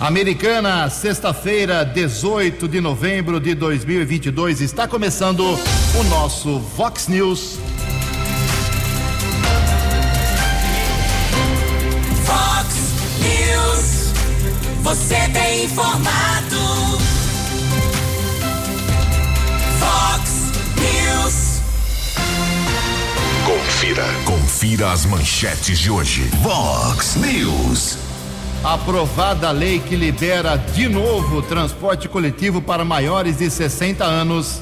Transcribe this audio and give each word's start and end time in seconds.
Americana, 0.00 0.88
sexta-feira, 0.88 1.84
18 1.84 2.68
de 2.68 2.80
novembro 2.80 3.40
de 3.40 3.52
2022, 3.52 4.60
está 4.60 4.86
começando 4.86 5.40
o 5.40 6.04
nosso 6.04 6.60
Vox 6.60 7.08
News. 7.08 7.58
Vox 12.24 12.74
News, 13.18 14.12
você 14.82 15.16
tem 15.32 15.64
informado. 15.64 16.98
Vox 19.80 20.30
News. 20.76 21.60
Confira, 23.44 24.04
confira 24.24 24.92
as 24.92 25.04
manchetes 25.06 25.76
de 25.80 25.90
hoje. 25.90 26.22
Vox 26.40 27.16
News. 27.16 28.07
Aprovada 28.62 29.48
a 29.48 29.52
lei 29.52 29.78
que 29.78 29.94
libera 29.94 30.56
de 30.56 30.88
novo 30.88 31.38
o 31.38 31.42
transporte 31.42 32.08
coletivo 32.08 32.60
para 32.60 32.84
maiores 32.84 33.38
de 33.38 33.48
60 33.48 34.04
anos. 34.04 34.60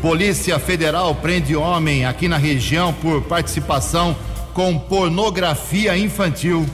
Polícia 0.00 0.60
Federal 0.60 1.12
prende 1.16 1.56
homem 1.56 2.04
aqui 2.04 2.28
na 2.28 2.36
região 2.36 2.92
por 2.92 3.22
participação 3.22 4.16
com 4.54 4.78
pornografia 4.78 5.98
infantil. 5.98 6.64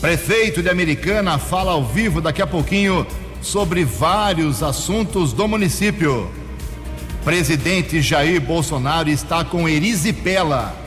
Prefeito 0.00 0.62
de 0.62 0.70
Americana 0.70 1.36
fala 1.36 1.72
ao 1.72 1.84
vivo 1.84 2.20
daqui 2.20 2.40
a 2.40 2.46
pouquinho 2.46 3.04
sobre 3.42 3.84
vários 3.84 4.62
assuntos 4.62 5.32
do 5.32 5.48
município. 5.48 6.30
Presidente 7.24 8.00
Jair 8.00 8.40
Bolsonaro 8.40 9.10
está 9.10 9.44
com 9.44 9.68
erisipela 9.68 10.79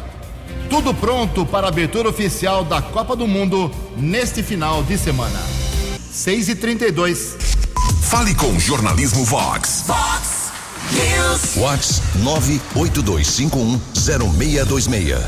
tudo 0.70 0.94
pronto 0.94 1.46
para 1.46 1.68
a 1.68 1.70
abertura 1.70 2.10
oficial 2.10 2.64
da 2.64 2.82
Copa 2.82 3.16
do 3.16 3.28
Mundo 3.28 3.70
neste 3.98 4.42
final 4.42 4.84
de 4.84 4.98
semana. 4.98 5.40
6 6.12 6.50
e 6.50 6.56
32 6.56 7.54
Fale 8.14 8.36
com 8.36 8.56
o 8.56 8.60
Jornalismo 8.60 9.26
Vox. 9.26 9.86
Vox 9.88 10.52
News. 10.92 11.56
Vox 11.56 12.00
982510626. 12.76 15.20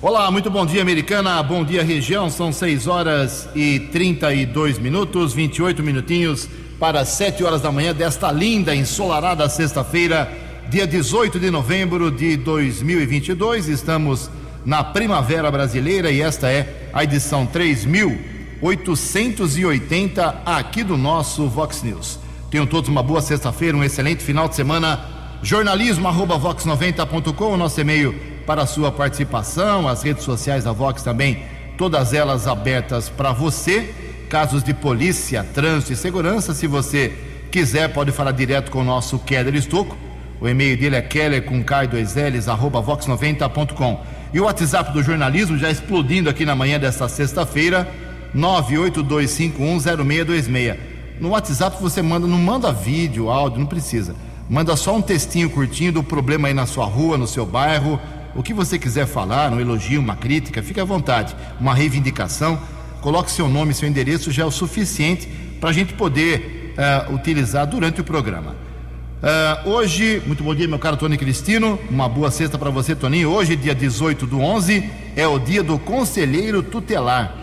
Olá, 0.00 0.30
muito 0.30 0.50
bom 0.50 0.64
dia, 0.64 0.80
americana. 0.80 1.42
Bom 1.42 1.62
dia, 1.62 1.84
região. 1.84 2.30
São 2.30 2.50
6 2.50 2.86
horas 2.86 3.46
e 3.54 3.80
32 3.92 4.78
minutos, 4.78 5.34
28 5.34 5.82
minutinhos 5.82 6.48
para 6.80 7.04
7 7.04 7.44
horas 7.44 7.60
da 7.60 7.70
manhã 7.70 7.92
desta 7.92 8.32
linda, 8.32 8.74
ensolarada 8.74 9.46
sexta-feira, 9.46 10.32
dia 10.70 10.86
18 10.86 11.38
de 11.38 11.50
novembro 11.50 12.10
de 12.10 12.38
2022. 12.38 13.68
Estamos 13.68 14.30
na 14.64 14.84
Primavera 14.84 15.50
Brasileira 15.50 16.10
e 16.10 16.20
esta 16.20 16.50
é 16.50 16.90
a 16.92 17.04
edição 17.04 17.46
3880 17.46 20.42
aqui 20.44 20.82
do 20.82 20.96
nosso 20.96 21.48
Vox 21.48 21.82
News. 21.82 22.18
Tenham 22.50 22.66
todos 22.66 22.88
uma 22.88 23.02
boa 23.02 23.20
sexta-feira, 23.20 23.76
um 23.76 23.84
excelente 23.84 24.22
final 24.22 24.48
de 24.48 24.54
semana. 24.54 25.00
Jornalismo 25.42 26.08
arroba 26.08 26.38
vox90.com, 26.38 27.52
o 27.52 27.56
nosso 27.56 27.80
e-mail 27.80 28.14
para 28.46 28.62
a 28.62 28.66
sua 28.66 28.90
participação, 28.90 29.86
as 29.86 30.02
redes 30.02 30.24
sociais 30.24 30.64
da 30.64 30.72
Vox 30.72 31.02
também, 31.02 31.42
todas 31.76 32.14
elas 32.14 32.46
abertas 32.46 33.08
para 33.08 33.32
você. 33.32 33.94
Casos 34.28 34.62
de 34.62 34.74
polícia, 34.74 35.42
trânsito 35.54 35.92
e 35.92 35.96
segurança, 35.96 36.52
se 36.52 36.66
você 36.66 37.16
quiser, 37.50 37.92
pode 37.92 38.12
falar 38.12 38.32
direto 38.32 38.70
com 38.70 38.80
o 38.80 38.84
nosso 38.84 39.18
Keller 39.18 39.54
Estocco. 39.54 39.96
O 40.40 40.48
e-mail 40.48 40.76
dele 40.76 40.96
é 40.96 41.02
keller 41.02 41.44
com 41.44 41.64
K2Ls, 41.64 42.48
arroba 42.48 42.82
vox90.com. 42.82 44.17
E 44.32 44.40
o 44.40 44.44
WhatsApp 44.44 44.92
do 44.92 45.02
jornalismo 45.02 45.56
já 45.56 45.70
explodindo 45.70 46.28
aqui 46.28 46.44
na 46.44 46.54
manhã 46.54 46.78
desta 46.78 47.08
sexta-feira, 47.08 47.88
982510626. 48.36 50.76
No 51.20 51.30
WhatsApp 51.30 51.78
você 51.80 52.02
manda, 52.02 52.26
não 52.26 52.38
manda 52.38 52.72
vídeo, 52.72 53.30
áudio, 53.30 53.60
não 53.60 53.66
precisa. 53.66 54.14
Manda 54.48 54.76
só 54.76 54.96
um 54.96 55.02
textinho 55.02 55.50
curtinho 55.50 55.92
do 55.92 56.02
problema 56.02 56.48
aí 56.48 56.54
na 56.54 56.66
sua 56.66 56.86
rua, 56.86 57.18
no 57.18 57.26
seu 57.26 57.44
bairro, 57.44 58.00
o 58.34 58.42
que 58.42 58.54
você 58.54 58.78
quiser 58.78 59.06
falar, 59.06 59.52
um 59.52 59.60
elogio, 59.60 60.00
uma 60.00 60.14
crítica, 60.14 60.62
fique 60.62 60.80
à 60.80 60.84
vontade. 60.84 61.34
Uma 61.60 61.74
reivindicação, 61.74 62.58
coloque 63.00 63.30
seu 63.30 63.48
nome, 63.48 63.74
seu 63.74 63.88
endereço, 63.88 64.30
já 64.30 64.44
é 64.44 64.46
o 64.46 64.50
suficiente 64.50 65.28
para 65.60 65.70
a 65.70 65.72
gente 65.72 65.94
poder 65.94 66.74
uh, 66.78 67.14
utilizar 67.14 67.66
durante 67.66 68.00
o 68.00 68.04
programa. 68.04 68.54
Uh, 69.18 69.70
hoje, 69.70 70.22
muito 70.26 70.44
bom 70.44 70.54
dia, 70.54 70.68
meu 70.68 70.78
caro 70.78 70.96
Tony 70.96 71.18
Cristino. 71.18 71.76
Uma 71.90 72.08
boa 72.08 72.30
sexta 72.30 72.56
para 72.56 72.70
você, 72.70 72.94
Toninho. 72.94 73.30
Hoje, 73.30 73.56
dia 73.56 73.74
18 73.74 74.24
do 74.28 74.40
11, 74.40 74.88
é 75.16 75.26
o 75.26 75.40
dia 75.40 75.60
do 75.60 75.76
conselheiro 75.76 76.62
tutelar. 76.62 77.34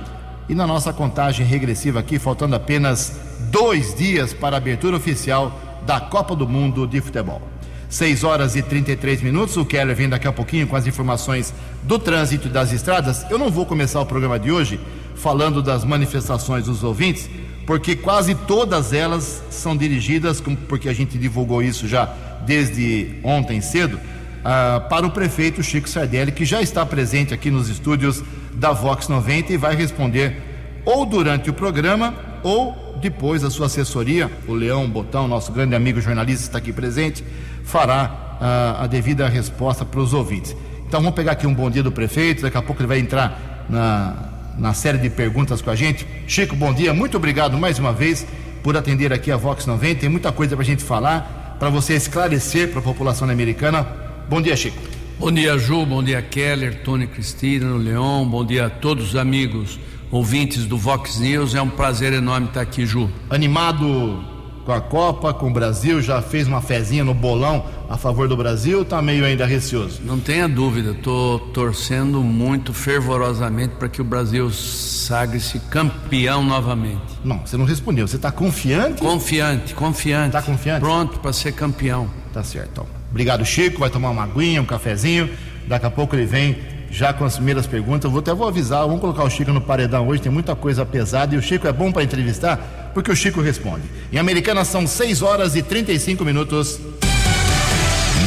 E 0.47 0.55
na 0.55 0.65
nossa 0.65 0.93
contagem 0.93 1.45
regressiva 1.45 1.99
aqui, 1.99 2.17
faltando 2.17 2.55
apenas 2.55 3.19
dois 3.51 3.93
dias 3.93 4.33
para 4.33 4.55
a 4.55 4.57
abertura 4.57 4.95
oficial 4.95 5.59
da 5.85 5.99
Copa 5.99 6.33
do 6.33 6.47
Mundo 6.47 6.87
de 6.87 7.01
Futebol. 7.01 7.41
6 7.89 8.23
horas 8.23 8.55
e 8.55 8.61
33 8.61 9.21
minutos. 9.21 9.57
O 9.57 9.65
Keller 9.65 9.97
vem 9.97 10.07
daqui 10.07 10.29
a 10.29 10.31
pouquinho 10.31 10.67
com 10.67 10.77
as 10.77 10.87
informações 10.87 11.53
do 11.83 11.99
trânsito 11.99 12.47
e 12.47 12.51
das 12.51 12.71
estradas. 12.71 13.25
Eu 13.29 13.37
não 13.37 13.51
vou 13.51 13.65
começar 13.65 13.99
o 13.99 14.05
programa 14.05 14.39
de 14.39 14.49
hoje 14.49 14.79
falando 15.15 15.61
das 15.61 15.83
manifestações 15.83 16.65
dos 16.65 16.83
ouvintes 16.83 17.29
porque 17.65 17.95
quase 17.95 18.35
todas 18.35 18.93
elas 18.93 19.43
são 19.49 19.75
dirigidas, 19.75 20.41
porque 20.67 20.87
a 20.87 20.93
gente 20.93 21.17
divulgou 21.17 21.63
isso 21.63 21.87
já 21.87 22.05
desde 22.45 23.19
ontem 23.23 23.59
cedo, 23.59 23.95
uh, 23.95 24.87
para 24.87 25.05
o 25.05 25.11
prefeito 25.11 25.63
Chico 25.63 25.89
Sardelli, 25.89 26.31
que 26.31 26.45
já 26.45 26.61
está 26.61 26.85
presente 26.85 27.33
aqui 27.33 27.49
nos 27.49 27.67
estúdios 27.67 28.23
da 28.53 28.71
Vox 28.71 29.07
90 29.07 29.53
e 29.53 29.57
vai 29.57 29.75
responder 29.75 30.81
ou 30.85 31.05
durante 31.05 31.49
o 31.49 31.53
programa 31.53 32.13
ou 32.43 32.85
depois 33.01 33.43
a 33.43 33.49
sua 33.49 33.65
assessoria, 33.65 34.31
o 34.47 34.53
Leão 34.53 34.87
Botão, 34.87 35.27
nosso 35.27 35.51
grande 35.51 35.75
amigo 35.75 35.99
jornalista 35.99 36.45
está 36.45 36.57
aqui 36.59 36.71
presente, 36.71 37.23
fará 37.63 38.37
uh, 38.39 38.83
a 38.83 38.87
devida 38.87 39.27
resposta 39.27 39.83
para 39.83 39.99
os 39.99 40.13
ouvintes. 40.13 40.55
Então 40.87 41.01
vamos 41.01 41.15
pegar 41.15 41.31
aqui 41.31 41.47
um 41.47 41.53
bom 41.53 41.69
dia 41.69 41.81
do 41.81 41.91
prefeito, 41.91 42.43
daqui 42.43 42.57
a 42.57 42.61
pouco 42.61 42.81
ele 42.81 42.87
vai 42.87 42.99
entrar 42.99 43.65
na, 43.67 44.34
na 44.57 44.73
série 44.73 44.97
de 44.97 45.09
perguntas 45.09 45.61
com 45.61 45.69
a 45.69 45.75
gente. 45.75 46.05
Chico, 46.27 46.55
bom 46.55 46.73
dia, 46.73 46.93
muito 46.93 47.17
obrigado 47.17 47.57
mais 47.57 47.79
uma 47.79 47.93
vez 47.93 48.25
por 48.63 48.75
atender 48.75 49.13
aqui 49.13 49.31
a 49.31 49.37
Vox 49.37 49.65
90. 49.65 50.01
Tem 50.01 50.09
muita 50.09 50.31
coisa 50.31 50.55
para 50.55 50.63
a 50.63 50.65
gente 50.65 50.83
falar, 50.83 51.55
para 51.59 51.69
você 51.69 51.93
esclarecer 51.93 52.69
para 52.69 52.79
a 52.79 52.83
população 52.83 53.29
americana. 53.29 53.87
Bom 54.29 54.41
dia, 54.41 54.55
Chico. 54.55 54.77
Bom 55.19 55.31
dia, 55.31 55.57
Ju, 55.57 55.85
bom 55.85 56.03
dia, 56.03 56.21
Keller, 56.21 56.81
Tony 56.83 57.07
Cristina, 57.07 57.75
Leão, 57.75 58.27
bom 58.27 58.43
dia 58.43 58.65
a 58.65 58.69
todos 58.69 59.09
os 59.09 59.15
amigos 59.15 59.79
ouvintes 60.11 60.65
do 60.65 60.77
Vox 60.77 61.19
News. 61.19 61.55
É 61.55 61.61
um 61.61 61.69
prazer 61.69 62.11
enorme 62.13 62.47
estar 62.47 62.61
aqui, 62.61 62.85
Ju. 62.85 63.09
Animado 63.29 64.34
com 64.65 64.71
a 64.71 64.81
Copa, 64.81 65.31
com 65.31 65.47
o 65.47 65.53
Brasil, 65.53 66.01
já 66.01 66.21
fez 66.21 66.47
uma 66.47 66.59
fezinha 66.59 67.03
no 67.03 67.13
bolão 67.13 67.63
a 67.87 67.97
favor 67.97 68.27
do 68.27 68.35
Brasil, 68.35 68.81
está 68.81 68.99
meio 68.99 69.23
ainda 69.23 69.45
receoso? 69.45 70.01
Não 70.03 70.19
tenha 70.19 70.49
dúvida, 70.49 70.91
estou 70.91 71.37
torcendo 71.37 72.21
muito 72.21 72.73
fervorosamente 72.73 73.75
para 73.75 73.87
que 73.87 74.01
o 74.01 74.03
Brasil 74.03 74.49
sagre-se 74.49 75.59
campeão 75.59 76.43
novamente. 76.43 77.03
Não, 77.23 77.45
você 77.45 77.55
não 77.55 77.65
respondeu, 77.65 78.07
você 78.07 78.15
está 78.15 78.31
confiante? 78.31 79.01
Confiante, 79.01 79.75
confiante. 79.75 80.35
Está 80.35 80.41
confiante? 80.41 80.79
Pronto 80.79 81.19
para 81.19 81.31
ser 81.31 81.51
campeão. 81.51 82.09
Tá 82.33 82.43
certo. 82.43 82.69
Então. 82.71 82.87
Obrigado, 83.11 83.45
Chico, 83.45 83.79
vai 83.79 83.89
tomar 83.91 84.09
uma 84.09 84.23
aguinha, 84.23 84.61
um 84.61 84.65
cafezinho, 84.65 85.29
daqui 85.67 85.85
a 85.85 85.91
pouco 85.91 86.15
ele 86.15 86.25
vem 86.25 86.57
já 86.89 87.13
com 87.13 87.23
as 87.23 87.35
primeiras 87.35 87.67
perguntas. 87.67 88.05
Eu 88.05 88.11
vou 88.11 88.19
até 88.19 88.33
vou 88.33 88.47
avisar, 88.47 88.81
vamos 88.81 88.99
colocar 88.99 89.23
o 89.23 89.29
Chico 89.29 89.53
no 89.53 89.61
paredão 89.61 90.07
hoje, 90.07 90.23
tem 90.23 90.31
muita 90.31 90.55
coisa 90.55 90.83
pesada 90.85 91.35
e 91.35 91.37
o 91.37 91.41
Chico 91.41 91.67
é 91.67 91.71
bom 91.71 91.91
para 91.91 92.03
entrevistar 92.03 92.84
porque 92.95 93.11
o 93.11 93.15
Chico 93.15 93.41
responde. 93.41 93.83
Em 94.09 94.17
Americana 94.17 94.63
são 94.63 94.87
6 94.87 95.21
horas 95.21 95.53
e 95.53 95.61
35 95.61 96.23
minutos. 96.23 96.79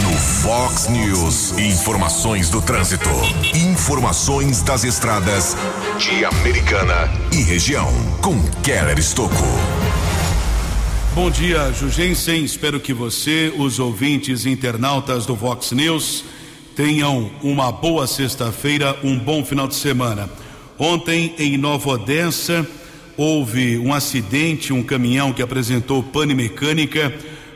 No 0.02 0.12
Fox 0.42 0.88
News, 0.88 1.58
informações 1.58 2.50
do 2.50 2.60
trânsito, 2.60 3.08
informações 3.54 4.60
das 4.60 4.84
estradas 4.84 5.56
de 5.98 6.22
Americana 6.22 7.10
e 7.32 7.42
região, 7.42 7.90
com 8.20 8.38
Keller 8.62 8.98
Estocco. 8.98 9.42
Bom 11.14 11.30
dia, 11.30 11.72
Jugensen. 11.72 12.44
Espero 12.44 12.78
que 12.78 12.92
você, 12.92 13.50
os 13.56 13.78
ouvintes 13.78 14.44
internautas 14.44 15.24
do 15.24 15.34
Vox 15.34 15.72
News, 15.72 16.26
tenham 16.76 17.30
uma 17.42 17.72
boa 17.72 18.06
sexta-feira, 18.06 18.94
um 19.02 19.18
bom 19.18 19.42
final 19.42 19.66
de 19.66 19.76
semana. 19.76 20.28
Ontem, 20.78 21.34
em 21.38 21.56
Nova 21.56 21.88
Odessa, 21.88 22.66
houve 23.18 23.76
um 23.76 23.92
acidente, 23.92 24.72
um 24.72 24.80
caminhão 24.80 25.32
que 25.32 25.42
apresentou 25.42 26.04
pane 26.04 26.36
mecânica, 26.36 27.12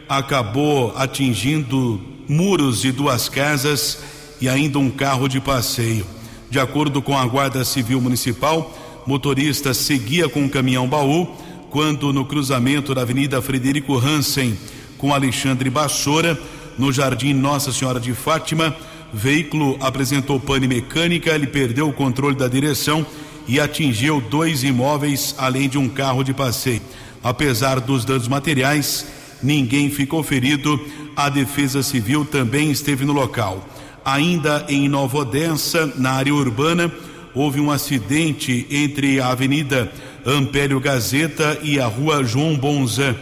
acabou 0.09 0.93
atingindo 0.97 2.01
muros 2.29 2.81
de 2.81 2.91
duas 2.91 3.29
casas 3.29 4.03
e 4.41 4.49
ainda 4.49 4.81
um 4.81 4.91
carro 4.91 5.29
de 5.29 5.41
passeio. 5.41 6.05
De 6.51 6.59
acordo 6.59 7.01
com 7.01 7.17
a 7.17 7.25
Guarda 7.25 7.65
Civil 7.65 8.01
Municipal, 8.01 8.77
motorista 9.07 9.73
seguia 9.73 10.29
com 10.29 10.45
o 10.45 10.51
caminhão 10.51 10.89
baú 10.89 11.29
quando 11.71 12.13
no 12.13 12.25
cruzamento 12.25 12.93
da 12.93 13.03
Avenida 13.03 13.41
Frederico 13.41 13.97
Hansen 13.97 14.59
com 14.99 15.15
Alexandre 15.15 15.71
Bassora, 15.71 16.39
no 16.77 16.93
Jardim 16.93 17.35
Nossa 17.35 17.73
Senhora 17.73 18.01
de 18.01 18.15
Fátima, 18.15 18.75
veículo 19.13 19.77
apresentou 19.81 20.41
pane 20.41 20.67
mecânica, 20.67 21.31
ele 21.31 21.47
perdeu 21.47 21.89
o 21.89 21.93
controle 21.93 22.35
da 22.35 22.49
direção 22.49 23.07
e 23.47 23.61
atingiu 23.61 24.21
dois 24.21 24.63
imóveis, 24.63 25.35
além 25.39 25.69
de 25.69 25.79
um 25.79 25.89
carro 25.89 26.23
de 26.23 26.33
passeio. 26.33 26.83
Apesar 27.23 27.81
dos 27.81 28.05
danos 28.05 28.29
materiais, 28.29 29.07
ninguém 29.43 29.91
ficou 29.91 30.23
ferido. 30.23 30.81
A 31.15 31.29
Defesa 31.29 31.83
Civil 31.83 32.25
também 32.25 32.71
esteve 32.71 33.05
no 33.05 33.13
local. 33.13 33.67
Ainda 34.05 34.67
em 34.69 34.89
Nova 34.89 35.19
Odessa, 35.19 35.93
na 35.97 36.13
área 36.13 36.35
urbana, 36.35 36.91
houve 37.35 37.61
um 37.61 37.71
acidente 37.71 38.67
entre 38.71 39.21
a 39.21 39.29
Avenida 39.29 39.93
Ampério 40.27 40.81
Gazeta 40.81 41.59
e 41.63 41.79
a 41.79 41.87
Rua 41.87 42.25
João 42.25 42.57
Bonzan. 42.57 43.15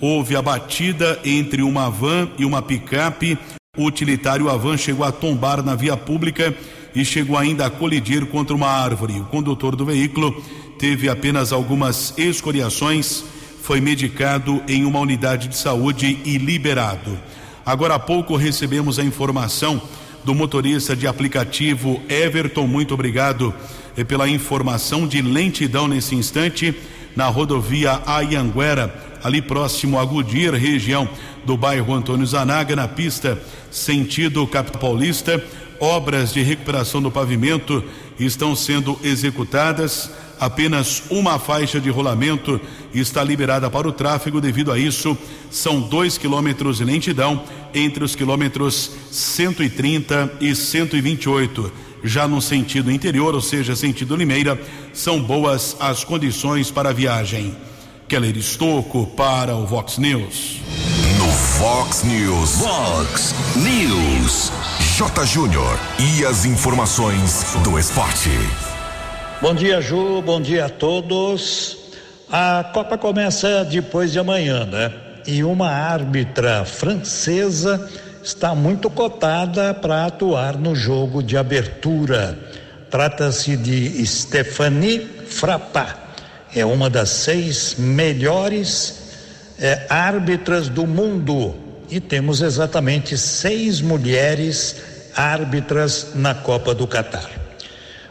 Houve 0.00 0.36
a 0.36 0.42
batida 0.42 1.18
entre 1.24 1.62
uma 1.62 1.90
van 1.90 2.28
e 2.38 2.44
uma 2.44 2.62
picape. 2.62 3.38
O 3.78 3.84
utilitário 3.84 4.50
a 4.50 4.56
van 4.56 4.76
chegou 4.76 5.06
a 5.06 5.12
tombar 5.12 5.62
na 5.62 5.76
via 5.76 5.96
pública 5.96 6.52
e 6.92 7.04
chegou 7.04 7.38
ainda 7.38 7.64
a 7.64 7.70
colidir 7.70 8.26
contra 8.26 8.56
uma 8.56 8.66
árvore. 8.66 9.20
O 9.20 9.24
condutor 9.26 9.76
do 9.76 9.84
veículo 9.84 10.42
teve 10.80 11.08
apenas 11.08 11.52
algumas 11.52 12.12
escoriações, 12.18 13.22
foi 13.62 13.80
medicado 13.80 14.60
em 14.66 14.84
uma 14.84 14.98
unidade 14.98 15.46
de 15.46 15.56
saúde 15.56 16.18
e 16.24 16.38
liberado. 16.38 17.16
Agora 17.64 17.94
há 17.94 17.98
pouco 18.00 18.34
recebemos 18.34 18.98
a 18.98 19.04
informação 19.04 19.80
do 20.24 20.34
motorista 20.34 20.96
de 20.96 21.06
aplicativo 21.06 22.02
Everton. 22.08 22.66
Muito 22.66 22.94
obrigado 22.94 23.54
eh, 23.96 24.02
pela 24.02 24.28
informação 24.28 25.06
de 25.06 25.22
lentidão 25.22 25.86
nesse 25.86 26.16
instante 26.16 26.74
na 27.14 27.26
rodovia 27.26 28.02
Ayanguera, 28.06 29.07
ali 29.22 29.40
próximo 29.42 29.98
a 29.98 30.04
Gudir, 30.04 30.52
região 30.54 31.08
do 31.44 31.56
bairro 31.56 31.94
Antônio 31.94 32.26
Zanaga, 32.26 32.76
na 32.76 32.88
pista 32.88 33.40
sentido 33.70 34.46
capital 34.46 34.80
paulista. 34.80 35.42
Obras 35.80 36.32
de 36.32 36.42
recuperação 36.42 37.00
do 37.00 37.10
pavimento 37.10 37.84
estão 38.18 38.56
sendo 38.56 38.98
executadas. 39.02 40.10
Apenas 40.40 41.02
uma 41.10 41.38
faixa 41.38 41.80
de 41.80 41.90
rolamento 41.90 42.60
está 42.92 43.22
liberada 43.22 43.70
para 43.70 43.88
o 43.88 43.92
tráfego. 43.92 44.40
Devido 44.40 44.72
a 44.72 44.78
isso, 44.78 45.16
são 45.50 45.80
dois 45.80 46.18
quilômetros 46.18 46.78
de 46.78 46.84
lentidão 46.84 47.42
entre 47.74 48.02
os 48.02 48.14
quilômetros 48.14 48.90
130 49.10 50.32
e 50.40 50.54
128. 50.54 51.72
Já 52.02 52.28
no 52.28 52.40
sentido 52.40 52.90
interior, 52.90 53.34
ou 53.34 53.40
seja, 53.40 53.74
sentido 53.74 54.14
Limeira, 54.14 54.60
são 54.92 55.20
boas 55.20 55.76
as 55.80 56.04
condições 56.04 56.70
para 56.70 56.90
a 56.90 56.92
viagem. 56.92 57.56
Keller 58.08 58.38
Estocco 58.38 59.06
para 59.08 59.54
o 59.54 59.66
Vox 59.66 59.98
News. 59.98 60.62
No 61.18 61.30
Fox 61.30 62.04
News. 62.04 62.52
Fox 62.52 63.34
News. 63.54 64.50
J. 64.96 65.26
Júnior. 65.26 65.78
E 65.98 66.24
as 66.24 66.46
informações 66.46 67.54
do 67.62 67.78
esporte. 67.78 68.30
Bom 69.42 69.54
dia, 69.54 69.82
Ju. 69.82 70.22
Bom 70.22 70.40
dia 70.40 70.64
a 70.64 70.68
todos. 70.70 71.76
A 72.32 72.70
Copa 72.72 72.96
começa 72.96 73.62
depois 73.66 74.10
de 74.10 74.18
amanhã, 74.18 74.64
né? 74.64 74.90
E 75.26 75.44
uma 75.44 75.68
árbitra 75.68 76.64
francesa 76.64 77.90
está 78.24 78.54
muito 78.54 78.88
cotada 78.88 79.74
para 79.74 80.06
atuar 80.06 80.56
no 80.56 80.74
jogo 80.74 81.22
de 81.22 81.36
abertura. 81.36 82.38
Trata-se 82.88 83.54
de 83.54 84.06
Stephanie 84.06 85.06
Frappat. 85.28 86.07
É 86.54 86.64
uma 86.64 86.88
das 86.88 87.10
seis 87.10 87.76
melhores 87.78 89.08
é, 89.58 89.86
árbitras 89.88 90.68
do 90.68 90.86
mundo. 90.86 91.54
E 91.90 92.00
temos 92.00 92.42
exatamente 92.42 93.16
seis 93.16 93.80
mulheres 93.80 94.76
árbitras 95.16 96.08
na 96.14 96.34
Copa 96.34 96.74
do 96.74 96.86
Catar. 96.86 97.30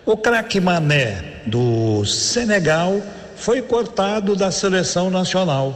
O 0.05 0.17
craque 0.17 0.59
Mané 0.59 1.41
do 1.45 2.05
Senegal 2.05 3.01
foi 3.35 3.61
cortado 3.61 4.35
da 4.35 4.51
seleção 4.51 5.09
nacional. 5.09 5.75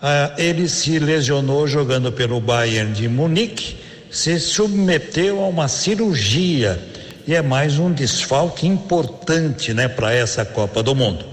Ah, 0.00 0.32
ele 0.38 0.68
se 0.68 0.98
lesionou 0.98 1.66
jogando 1.66 2.12
pelo 2.12 2.40
Bayern 2.40 2.92
de 2.92 3.08
Munique, 3.08 3.76
se 4.10 4.38
submeteu 4.38 5.42
a 5.42 5.48
uma 5.48 5.66
cirurgia 5.66 6.80
e 7.26 7.34
é 7.34 7.42
mais 7.42 7.78
um 7.78 7.92
desfalque 7.92 8.66
importante, 8.66 9.74
né, 9.74 9.88
para 9.88 10.14
essa 10.14 10.44
Copa 10.44 10.82
do 10.82 10.94
Mundo. 10.94 11.24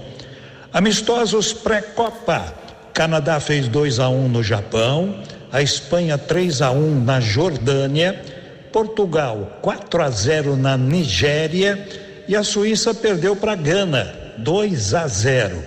Amistosos 0.76 1.54
pré-Copa. 1.54 2.52
Canadá 2.92 3.40
fez 3.40 3.66
2 3.66 3.98
a 3.98 4.10
1 4.10 4.26
um 4.26 4.28
no 4.28 4.42
Japão, 4.42 5.22
a 5.50 5.62
Espanha 5.62 6.18
3 6.18 6.60
a 6.60 6.70
1 6.70 6.76
um 6.76 7.02
na 7.02 7.18
Jordânia, 7.18 8.22
Portugal 8.70 9.58
4 9.62 10.02
a 10.02 10.10
0 10.10 10.54
na 10.54 10.76
Nigéria 10.76 11.82
e 12.28 12.36
a 12.36 12.44
Suíça 12.44 12.92
perdeu 12.92 13.34
para 13.34 13.54
Gana 13.54 14.14
2 14.36 14.92
a 14.92 15.08
0. 15.08 15.64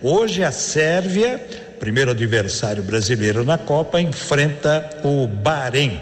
Hoje 0.00 0.44
a 0.44 0.52
Sérvia, 0.52 1.44
primeiro 1.80 2.12
adversário 2.12 2.84
brasileiro 2.84 3.42
na 3.42 3.58
Copa, 3.58 4.00
enfrenta 4.00 4.88
o 5.02 5.26
Bahrein. 5.26 6.00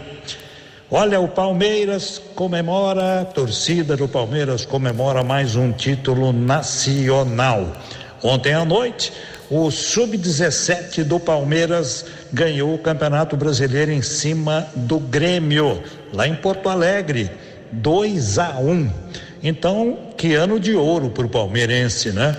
Olha, 0.91 1.19
o 1.19 1.27
Palmeiras 1.27 2.21
comemora, 2.35 3.21
a 3.21 3.25
torcida 3.25 3.97
do 3.97 4.07
Palmeiras 4.07 4.65
comemora 4.65 5.23
mais 5.23 5.55
um 5.55 5.71
título 5.71 6.31
nacional. 6.31 7.75
Ontem 8.23 8.53
à 8.53 8.63
noite, 8.63 9.11
o 9.49 9.71
sub-17 9.71 11.03
do 11.03 11.19
Palmeiras 11.19 12.05
ganhou 12.31 12.73
o 12.75 12.77
Campeonato 12.77 13.35
Brasileiro 13.35 13.91
em 13.91 14.01
cima 14.01 14.67
do 14.75 14.99
Grêmio, 14.99 15.81
lá 16.13 16.27
em 16.27 16.35
Porto 16.35 16.69
Alegre, 16.69 17.31
2 17.71 18.37
a 18.37 18.59
1. 18.59 18.69
Um. 18.69 18.91
Então, 19.43 19.97
que 20.15 20.35
ano 20.35 20.59
de 20.59 20.73
ouro 20.73 21.09
para 21.09 21.25
o 21.25 21.29
palmeirense, 21.29 22.11
né? 22.11 22.37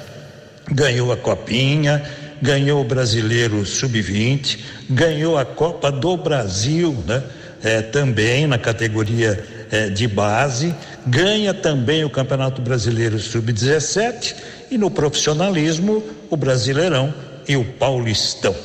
Ganhou 0.70 1.10
a 1.10 1.16
Copinha, 1.16 2.02
ganhou 2.40 2.80
o 2.80 2.84
Brasileiro 2.84 3.66
Sub-20, 3.66 4.60
ganhou 4.88 5.36
a 5.36 5.44
Copa 5.44 5.90
do 5.90 6.16
Brasil, 6.16 6.96
né? 7.06 7.22
É, 7.64 7.80
também 7.80 8.46
na 8.46 8.58
categoria 8.58 9.44
é, 9.70 9.88
de 9.88 10.08
base, 10.08 10.74
ganha 11.06 11.54
também 11.54 12.04
o 12.04 12.10
Campeonato 12.10 12.60
Brasileiro 12.60 13.18
Sub-17 13.18 14.34
e 14.72 14.78
no 14.78 14.90
profissionalismo 14.90 16.02
o 16.30 16.36
Brasileirão 16.36 17.12
e 17.46 17.56
o 17.56 17.64
Paulistão. 17.74 18.56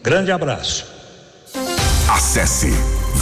Grande 0.00 0.30
abraço. 0.30 0.86
Acesse 2.08 2.70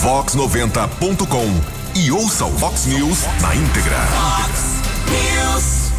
vox90.com 0.02 1.98
e 1.98 2.12
ouça 2.12 2.44
o 2.44 2.50
Vox 2.50 2.84
News 2.84 3.24
na 3.40 3.56
íntegra. 3.56 3.96
News. 5.08 5.90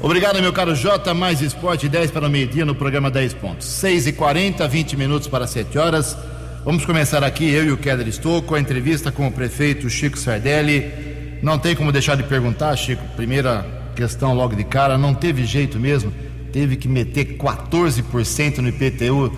Obrigado, 0.00 0.40
meu 0.40 0.54
caro 0.54 0.74
Jota. 0.74 1.12
Mais 1.12 1.42
esporte 1.42 1.86
10 1.86 2.10
para 2.10 2.26
o 2.26 2.30
meio-dia 2.30 2.64
no 2.64 2.74
programa 2.74 3.10
10 3.10 3.34
pontos. 3.34 3.66
6 3.66 4.06
e 4.06 4.12
40 4.14 4.66
20 4.66 4.96
minutos 4.96 5.28
para 5.28 5.46
7 5.46 5.76
horas. 5.76 6.16
Vamos 6.64 6.86
começar 6.86 7.22
aqui, 7.22 7.50
eu 7.50 7.64
e 7.66 7.72
o 7.72 7.76
Keller 7.76 8.08
Estouco, 8.08 8.54
a 8.54 8.60
entrevista 8.60 9.12
com 9.12 9.28
o 9.28 9.32
prefeito 9.32 9.90
Chico 9.90 10.18
Sardelli. 10.18 11.38
Não 11.42 11.58
tem 11.58 11.76
como 11.76 11.92
deixar 11.92 12.16
de 12.16 12.22
perguntar, 12.22 12.74
Chico. 12.74 13.04
Primeira 13.14 13.77
questão 13.98 14.32
logo 14.32 14.54
de 14.54 14.62
cara, 14.62 14.96
não 14.96 15.12
teve 15.12 15.44
jeito 15.44 15.76
mesmo, 15.80 16.12
teve 16.52 16.76
que 16.76 16.86
meter 16.86 17.36
14% 17.36 18.58
no 18.58 18.68
IPTU 18.68 19.32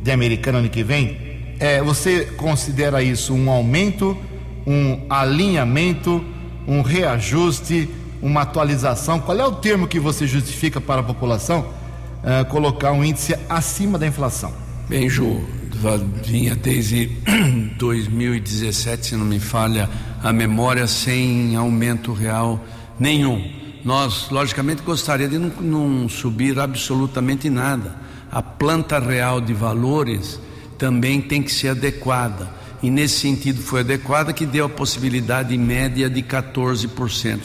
de 0.00 0.12
americano 0.12 0.58
ano 0.58 0.68
que 0.68 0.84
vem. 0.84 1.18
É, 1.58 1.82
você 1.82 2.26
considera 2.36 3.02
isso 3.02 3.34
um 3.34 3.50
aumento, 3.50 4.16
um 4.64 5.04
alinhamento, 5.10 6.24
um 6.66 6.80
reajuste, 6.80 7.88
uma 8.22 8.42
atualização? 8.42 9.18
Qual 9.18 9.36
é 9.36 9.44
o 9.44 9.52
termo 9.52 9.88
que 9.88 9.98
você 9.98 10.28
justifica 10.28 10.80
para 10.80 11.00
a 11.00 11.04
população 11.04 11.66
uh, 12.22 12.44
colocar 12.46 12.92
um 12.92 13.04
índice 13.04 13.34
acima 13.48 13.98
da 13.98 14.06
inflação? 14.06 14.52
Bem, 14.88 15.08
Ju, 15.08 15.40
vinha 16.22 16.54
desde 16.54 17.10
2017, 17.78 19.06
se 19.06 19.16
não 19.16 19.26
me 19.26 19.40
falha 19.40 19.90
a 20.22 20.32
memória, 20.32 20.86
sem 20.86 21.56
aumento 21.56 22.12
real 22.12 22.64
nenhum. 22.98 23.63
Nós, 23.84 24.30
logicamente, 24.30 24.82
gostaria 24.82 25.28
de 25.28 25.38
não, 25.38 25.50
não 25.60 26.08
subir 26.08 26.58
absolutamente 26.58 27.50
nada. 27.50 27.94
A 28.32 28.40
planta 28.40 28.98
real 28.98 29.42
de 29.42 29.52
valores 29.52 30.40
também 30.78 31.20
tem 31.20 31.42
que 31.42 31.52
ser 31.52 31.68
adequada. 31.68 32.48
E 32.82 32.90
nesse 32.90 33.20
sentido 33.20 33.60
foi 33.60 33.80
adequada 33.80 34.32
que 34.32 34.46
deu 34.46 34.64
a 34.66 34.68
possibilidade 34.68 35.56
média 35.58 36.08
de 36.08 36.22
14%. 36.22 37.40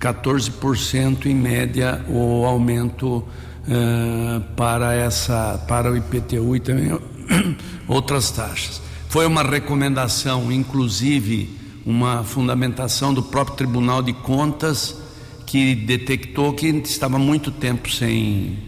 14% 0.00 1.26
em 1.26 1.34
média 1.34 2.04
o 2.08 2.46
aumento 2.46 3.18
uh, 3.18 4.40
para 4.56 4.94
essa 4.94 5.62
para 5.66 5.90
o 5.90 5.96
IPTU 5.96 6.56
e 6.56 6.60
também 6.60 6.98
outras 7.86 8.30
taxas. 8.30 8.80
Foi 9.08 9.26
uma 9.26 9.42
recomendação, 9.42 10.50
inclusive 10.52 11.58
uma 11.84 12.22
fundamentação 12.22 13.12
do 13.12 13.22
próprio 13.22 13.56
Tribunal 13.56 14.02
de 14.02 14.12
Contas 14.12 15.07
que 15.48 15.74
detectou 15.74 16.52
que 16.52 16.66
estava 16.84 17.18
muito 17.18 17.50
tempo 17.50 17.90
sem 17.90 18.58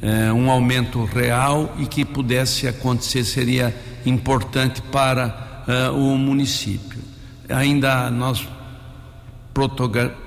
eh, 0.00 0.32
um 0.32 0.48
aumento 0.48 1.04
real 1.04 1.74
e 1.80 1.86
que 1.86 2.04
pudesse 2.04 2.68
acontecer 2.68 3.24
seria 3.24 3.76
importante 4.06 4.80
para 4.80 5.64
eh, 5.66 5.90
o 5.90 6.16
município. 6.16 7.00
Ainda 7.48 8.08
nós 8.08 8.46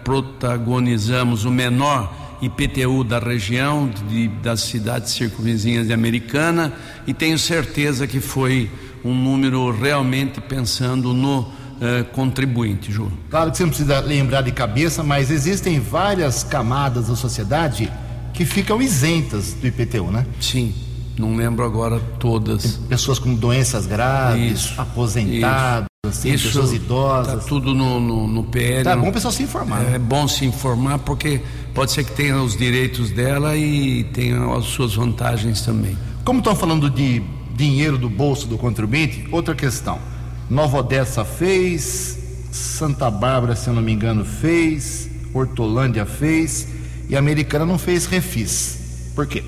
protagonizamos 0.03 1.45
o 1.45 1.49
menor 1.49 2.13
IPTU 2.41 3.05
da 3.05 3.17
região, 3.17 3.89
de, 4.09 4.27
das 4.27 4.59
cidades 4.59 5.13
circunvizinhas 5.13 5.87
de 5.87 5.93
Americana, 5.93 6.73
e 7.07 7.13
tenho 7.13 7.39
certeza 7.39 8.05
que 8.05 8.19
foi 8.19 8.69
um 9.01 9.15
número 9.15 9.71
realmente 9.71 10.41
pensando 10.41 11.13
no 11.13 11.60
eh, 11.81 12.03
contribuinte, 12.13 12.91
Ju. 12.91 13.11
Claro 13.29 13.49
que 13.51 13.57
você 13.57 13.63
não 13.63 13.69
precisa 13.69 13.99
lembrar 13.99 14.41
de 14.41 14.51
cabeça, 14.51 15.03
mas 15.03 15.31
existem 15.31 15.79
várias 15.79 16.43
camadas 16.43 17.07
da 17.07 17.15
sociedade 17.15 17.91
que 18.33 18.45
ficam 18.45 18.81
isentas 18.81 19.53
do 19.53 19.67
IPTU, 19.67 20.11
né? 20.11 20.25
Sim, 20.39 20.73
não 21.17 21.35
lembro 21.35 21.65
agora 21.65 21.99
todas. 22.19 22.77
Pessoas 22.87 23.19
com 23.19 23.33
doenças 23.33 23.85
graves, 23.85 24.51
Isso, 24.61 24.81
aposentados, 24.81 25.87
assim, 26.07 26.33
Isso 26.33 26.47
pessoas 26.47 26.71
idosas. 26.73 27.43
Tá 27.43 27.49
tudo 27.49 27.73
no, 27.73 27.99
no, 27.99 28.27
no 28.27 28.43
PL. 28.43 28.83
Tá 28.83 28.95
não- 28.95 29.03
bom 29.03 29.09
o 29.09 29.13
pessoal 29.13 29.31
se 29.31 29.43
informar. 29.43 29.81
É 29.83 29.89
né? 29.91 29.99
bom 29.99 30.27
se 30.27 30.45
informar 30.45 30.99
porque 30.99 31.41
pode 31.73 31.91
ser 31.91 32.03
que 32.03 32.11
tenha 32.13 32.41
os 32.41 32.55
direitos 32.55 33.11
dela 33.11 33.57
e 33.57 34.03
tenha 34.05 34.39
as 34.55 34.65
suas 34.65 34.93
vantagens 34.95 35.61
também. 35.61 35.97
Como 36.23 36.39
estão 36.39 36.55
falando 36.55 36.89
de 36.89 37.21
dinheiro 37.55 37.97
do 37.97 38.09
bolso 38.09 38.47
do 38.47 38.57
contribuinte, 38.57 39.27
outra 39.31 39.53
questão. 39.53 39.99
Nova 40.51 40.79
Odessa 40.79 41.23
fez, 41.23 42.19
Santa 42.51 43.09
Bárbara, 43.09 43.55
se 43.55 43.69
eu 43.69 43.73
não 43.73 43.81
me 43.81 43.93
engano, 43.93 44.25
fez, 44.25 45.09
Hortolândia 45.33 46.05
fez 46.05 46.67
e 47.07 47.15
a 47.15 47.19
Americana 47.19 47.65
não 47.65 47.77
fez 47.77 48.05
refis. 48.05 49.11
Por 49.15 49.25
quê? 49.25 49.45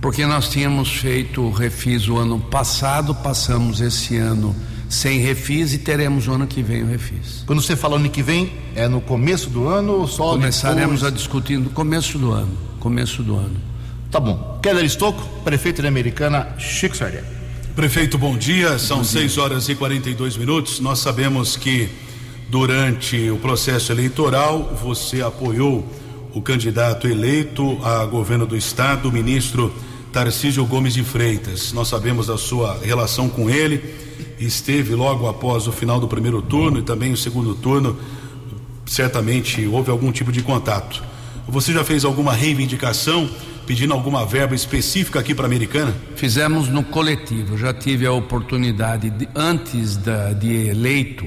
Porque 0.00 0.24
nós 0.24 0.48
tínhamos 0.48 0.88
feito 0.88 1.42
o 1.42 1.50
refis 1.50 2.08
o 2.08 2.16
ano 2.16 2.38
passado, 2.38 3.12
passamos 3.12 3.80
esse 3.80 4.18
ano 4.18 4.54
sem 4.88 5.18
refis 5.18 5.74
e 5.74 5.78
teremos 5.78 6.28
o 6.28 6.32
ano 6.32 6.46
que 6.46 6.62
vem 6.62 6.84
o 6.84 6.86
refis. 6.86 7.42
Quando 7.44 7.60
você 7.60 7.74
fala 7.74 7.96
ano 7.96 8.08
que 8.08 8.22
vem, 8.22 8.52
é 8.76 8.86
no 8.86 9.00
começo 9.00 9.50
do 9.50 9.66
ano 9.66 9.94
ou 9.94 10.06
só 10.06 10.34
Começaremos 10.34 11.02
a 11.02 11.06
depois? 11.06 11.14
discutir 11.14 11.58
no 11.58 11.70
começo 11.70 12.16
do 12.18 12.30
ano. 12.30 12.56
Começo 12.78 13.24
do 13.24 13.34
ano. 13.34 13.56
Tá 14.12 14.20
bom. 14.20 14.60
Keller 14.62 14.84
Estocco, 14.84 15.26
prefeito 15.42 15.82
da 15.82 15.88
Americana, 15.88 16.54
Chico 16.56 16.96
Sardelli. 16.96 17.39
Prefeito, 17.80 18.18
bom 18.18 18.36
dia. 18.36 18.78
São 18.78 19.02
6 19.02 19.38
horas 19.38 19.70
e 19.70 19.74
42 19.74 20.36
minutos. 20.36 20.80
Nós 20.80 20.98
sabemos 20.98 21.56
que 21.56 21.88
durante 22.50 23.30
o 23.30 23.38
processo 23.38 23.90
eleitoral 23.90 24.78
você 24.82 25.22
apoiou 25.22 25.90
o 26.34 26.42
candidato 26.42 27.08
eleito 27.08 27.78
a 27.82 28.04
governo 28.04 28.44
do 28.44 28.54
estado, 28.54 29.08
o 29.08 29.10
ministro 29.10 29.72
Tarcísio 30.12 30.62
Gomes 30.66 30.92
de 30.92 31.02
Freitas. 31.02 31.72
Nós 31.72 31.88
sabemos 31.88 32.26
da 32.26 32.36
sua 32.36 32.78
relação 32.84 33.30
com 33.30 33.48
ele. 33.48 33.82
Esteve 34.38 34.94
logo 34.94 35.26
após 35.26 35.66
o 35.66 35.72
final 35.72 35.98
do 35.98 36.06
primeiro 36.06 36.42
turno 36.42 36.80
e 36.80 36.82
também 36.82 37.14
o 37.14 37.16
segundo 37.16 37.54
turno. 37.54 37.98
Certamente 38.84 39.66
houve 39.66 39.90
algum 39.90 40.12
tipo 40.12 40.30
de 40.30 40.42
contato. 40.42 41.02
Você 41.48 41.72
já 41.72 41.82
fez 41.82 42.04
alguma 42.04 42.34
reivindicação 42.34 43.26
pedindo 43.70 43.94
alguma 43.94 44.26
verba 44.26 44.52
específica 44.52 45.20
aqui 45.20 45.32
para 45.32 45.46
Americana? 45.46 45.94
Fizemos 46.16 46.68
no 46.68 46.82
coletivo. 46.82 47.56
Já 47.56 47.72
tive 47.72 48.04
a 48.04 48.10
oportunidade, 48.10 49.10
de, 49.10 49.28
antes 49.32 49.96
da, 49.96 50.32
de 50.32 50.66
eleito, 50.66 51.24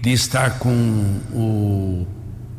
de 0.00 0.10
estar 0.10 0.58
com 0.58 1.20
o 1.30 2.06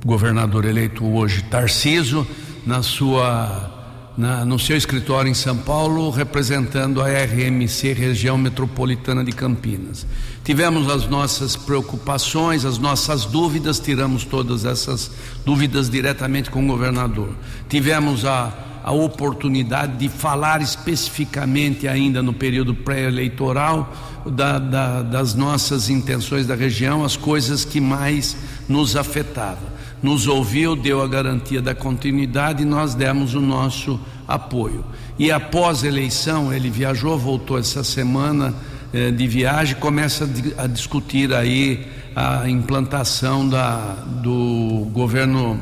governador 0.05 0.63
eleito 0.63 1.03
hoje, 1.03 1.41
Tarciso, 1.41 2.27
na 2.67 2.84
sua, 2.84 4.13
na, 4.15 4.46
no 4.46 4.60
seu 4.60 4.77
escritório 4.77 5.27
em 5.27 5.34
São 5.34 5.58
Paulo, 5.58 6.12
representando 6.12 7.01
a 7.01 7.08
RMC, 7.08 7.94
Região 7.94 8.38
Metropolitana 8.38 9.24
de 9.24 9.32
Campinas. 9.32 10.05
Tivemos 10.44 10.88
as 10.88 11.08
nossas 11.08 11.55
preocupações, 11.55 12.63
as 12.63 12.77
nossas 12.77 13.25
dúvidas, 13.25 13.79
tiramos 13.79 14.24
todas 14.24 14.65
essas 14.65 15.10
dúvidas 15.44 15.89
diretamente 15.89 16.51
com 16.51 16.63
o 16.63 16.67
governador. 16.67 17.36
Tivemos 17.67 18.24
a 18.24 18.74
a 18.86 18.92
oportunidade 18.92 19.98
de 19.98 20.08
falar 20.08 20.62
especificamente 20.62 21.88
ainda 21.88 22.22
no 22.22 22.32
período 22.32 22.75
pré-eleitoral 22.75 23.92
da, 24.27 24.60
da, 24.60 25.01
das 25.01 25.34
nossas 25.34 25.89
intenções 25.89 26.46
da 26.46 26.54
região, 26.54 27.04
as 27.04 27.18
coisas 27.18 27.65
que 27.65 27.82
mais 27.82 28.38
nos 28.70 28.96
afetavam. 28.96 29.74
Nos 30.04 30.27
ouviu, 30.27 30.75
deu 30.75 31.01
a 31.01 31.08
garantia 31.08 31.63
da 31.63 31.74
continuidade 31.74 32.62
e 32.62 32.65
nós 32.65 32.94
demos 32.94 33.34
o 33.34 33.42
nosso 33.42 34.00
apoio. 34.27 34.86
E 35.18 35.32
após 35.32 35.84
a 35.84 35.88
eleição, 35.88 36.54
ele 36.54 36.70
viajou, 36.70 37.18
voltou 37.18 37.58
essa 37.58 37.84
semana 37.84 38.54
eh, 38.94 39.10
de 39.10 39.25
viagem, 39.27 39.77
começa 39.77 40.25
a, 40.25 40.27
di- 40.27 40.54
a 40.60 40.68
discutir 40.68 41.34
aí 41.34 41.88
a 42.15 42.48
implantação 42.48 43.50
da, 43.50 43.96
do 44.22 44.88
governo 44.94 45.60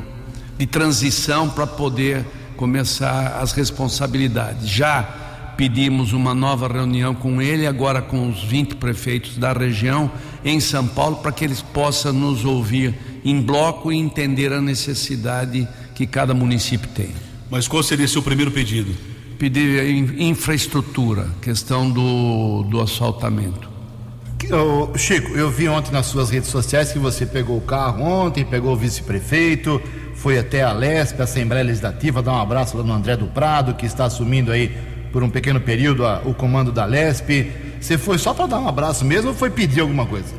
de 0.58 0.66
transição 0.66 1.48
para 1.48 1.66
poder 1.66 2.26
começar 2.56 3.38
as 3.40 3.52
responsabilidades. 3.52 4.68
Já 4.68 5.02
pedimos 5.56 6.12
uma 6.12 6.34
nova 6.34 6.66
reunião 6.66 7.14
com 7.14 7.40
ele, 7.40 7.66
agora 7.66 8.02
com 8.02 8.28
os 8.28 8.42
20 8.42 8.74
prefeitos 8.76 9.36
da 9.36 9.52
região 9.52 10.10
em 10.44 10.58
São 10.60 10.86
Paulo, 10.86 11.16
para 11.16 11.30
que 11.32 11.44
eles 11.44 11.62
possam 11.62 12.12
nos 12.12 12.44
ouvir 12.44 12.94
em 13.24 13.40
bloco 13.40 13.92
e 13.92 13.96
entender 13.96 14.52
a 14.52 14.60
necessidade 14.60 15.66
que 15.94 16.06
cada 16.06 16.34
município 16.34 16.88
tem. 16.88 17.10
Mas 17.50 17.68
qual 17.68 17.82
seria 17.82 18.08
seu 18.08 18.22
primeiro 18.22 18.50
pedido? 18.50 18.92
Pedir 19.38 19.84
in- 19.90 20.28
infraestrutura, 20.28 21.28
questão 21.40 21.88
do, 21.90 22.62
do 22.64 22.80
asfaltamento. 22.80 23.72
Chico, 24.96 25.32
eu 25.32 25.50
vi 25.50 25.68
ontem 25.68 25.90
nas 25.92 26.06
suas 26.06 26.28
redes 26.30 26.50
sociais 26.50 26.92
que 26.92 26.98
você 26.98 27.24
pegou 27.24 27.56
o 27.56 27.60
carro 27.62 28.02
ontem, 28.04 28.44
pegou 28.44 28.72
o 28.72 28.76
vice-prefeito, 28.76 29.80
foi 30.14 30.38
até 30.38 30.62
a 30.62 30.72
LESP, 30.72 31.20
a 31.20 31.24
Assembleia 31.24 31.64
Legislativa, 31.64 32.22
dar 32.22 32.32
um 32.32 32.40
abraço 32.40 32.76
lá 32.76 32.82
no 32.84 32.92
André 32.92 33.16
do 33.16 33.26
Prado, 33.26 33.74
que 33.74 33.86
está 33.86 34.04
assumindo 34.06 34.50
aí 34.52 34.76
por 35.12 35.22
um 35.22 35.30
pequeno 35.30 35.60
período 35.60 36.04
a- 36.06 36.22
o 36.24 36.34
comando 36.34 36.72
da 36.72 36.84
LESP. 36.84 37.50
Você 37.80 37.98
foi 37.98 38.18
só 38.18 38.32
para 38.32 38.46
dar 38.46 38.58
um 38.60 38.68
abraço 38.68 39.04
mesmo 39.04 39.28
ou 39.30 39.34
foi 39.34 39.50
pedir 39.50 39.80
alguma 39.80 40.06
coisa? 40.06 40.34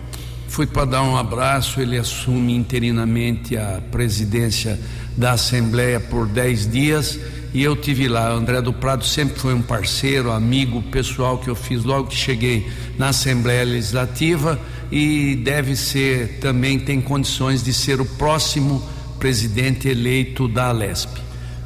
Fui 0.47 0.65
para 0.65 0.85
dar 0.85 1.01
um 1.03 1.17
abraço, 1.17 1.81
ele 1.81 1.97
assume 1.97 2.55
interinamente 2.55 3.57
a 3.57 3.81
presidência 3.91 4.79
da 5.17 5.31
Assembleia 5.33 5.99
por 5.99 6.27
10 6.27 6.69
dias 6.69 7.19
e 7.53 7.61
eu 7.63 7.75
tive 7.75 8.07
lá. 8.07 8.33
O 8.33 8.37
André 8.37 8.61
do 8.61 8.71
Prado 8.73 9.03
sempre 9.05 9.39
foi 9.39 9.53
um 9.53 9.61
parceiro, 9.61 10.31
amigo, 10.31 10.81
pessoal 10.83 11.37
que 11.37 11.49
eu 11.49 11.55
fiz 11.55 11.83
logo 11.83 12.07
que 12.09 12.15
cheguei 12.15 12.67
na 12.97 13.09
Assembleia 13.09 13.63
Legislativa 13.65 14.59
e 14.91 15.35
deve 15.43 15.75
ser 15.75 16.37
também 16.39 16.79
tem 16.79 17.01
condições 17.01 17.63
de 17.63 17.73
ser 17.73 17.99
o 17.99 18.05
próximo 18.05 18.81
presidente 19.19 19.87
eleito 19.87 20.47
da 20.47 20.67
Alesp. 20.67 21.17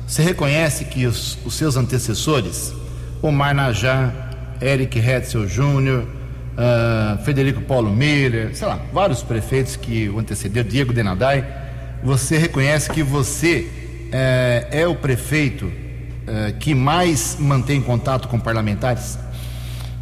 Você 0.08 0.24
reconhece 0.24 0.86
que 0.86 1.06
os, 1.06 1.38
os 1.46 1.53
seus 1.53 1.77
antecessores, 1.77 2.74
Omar 3.22 3.53
Najá, 3.53 4.12
Eric 4.62 4.98
Hetzel 4.98 5.48
Júnior, 5.48 6.06
Federico 7.24 7.62
Paulo 7.62 7.89
Miller, 7.91 8.56
sei 8.56 8.68
lá, 8.68 8.79
vários 8.91 9.24
prefeitos 9.24 9.75
que 9.75 10.10
o 10.10 10.20
antecederam, 10.20 10.70
Diego 10.70 10.94
Denadai, 10.94 11.46
você 12.03 12.38
reconhece 12.38 12.89
que 12.89 13.03
você 13.03 13.70
eh, 14.12 14.68
é 14.72 14.88
o 14.88 14.96
prefeito 14.96 15.72
eh, 16.27 16.53
que 16.60 16.74
mais 16.74 17.38
mantém 17.39 17.82
contato 17.82 18.27
com 18.27 18.39
parlamentares? 18.39 19.18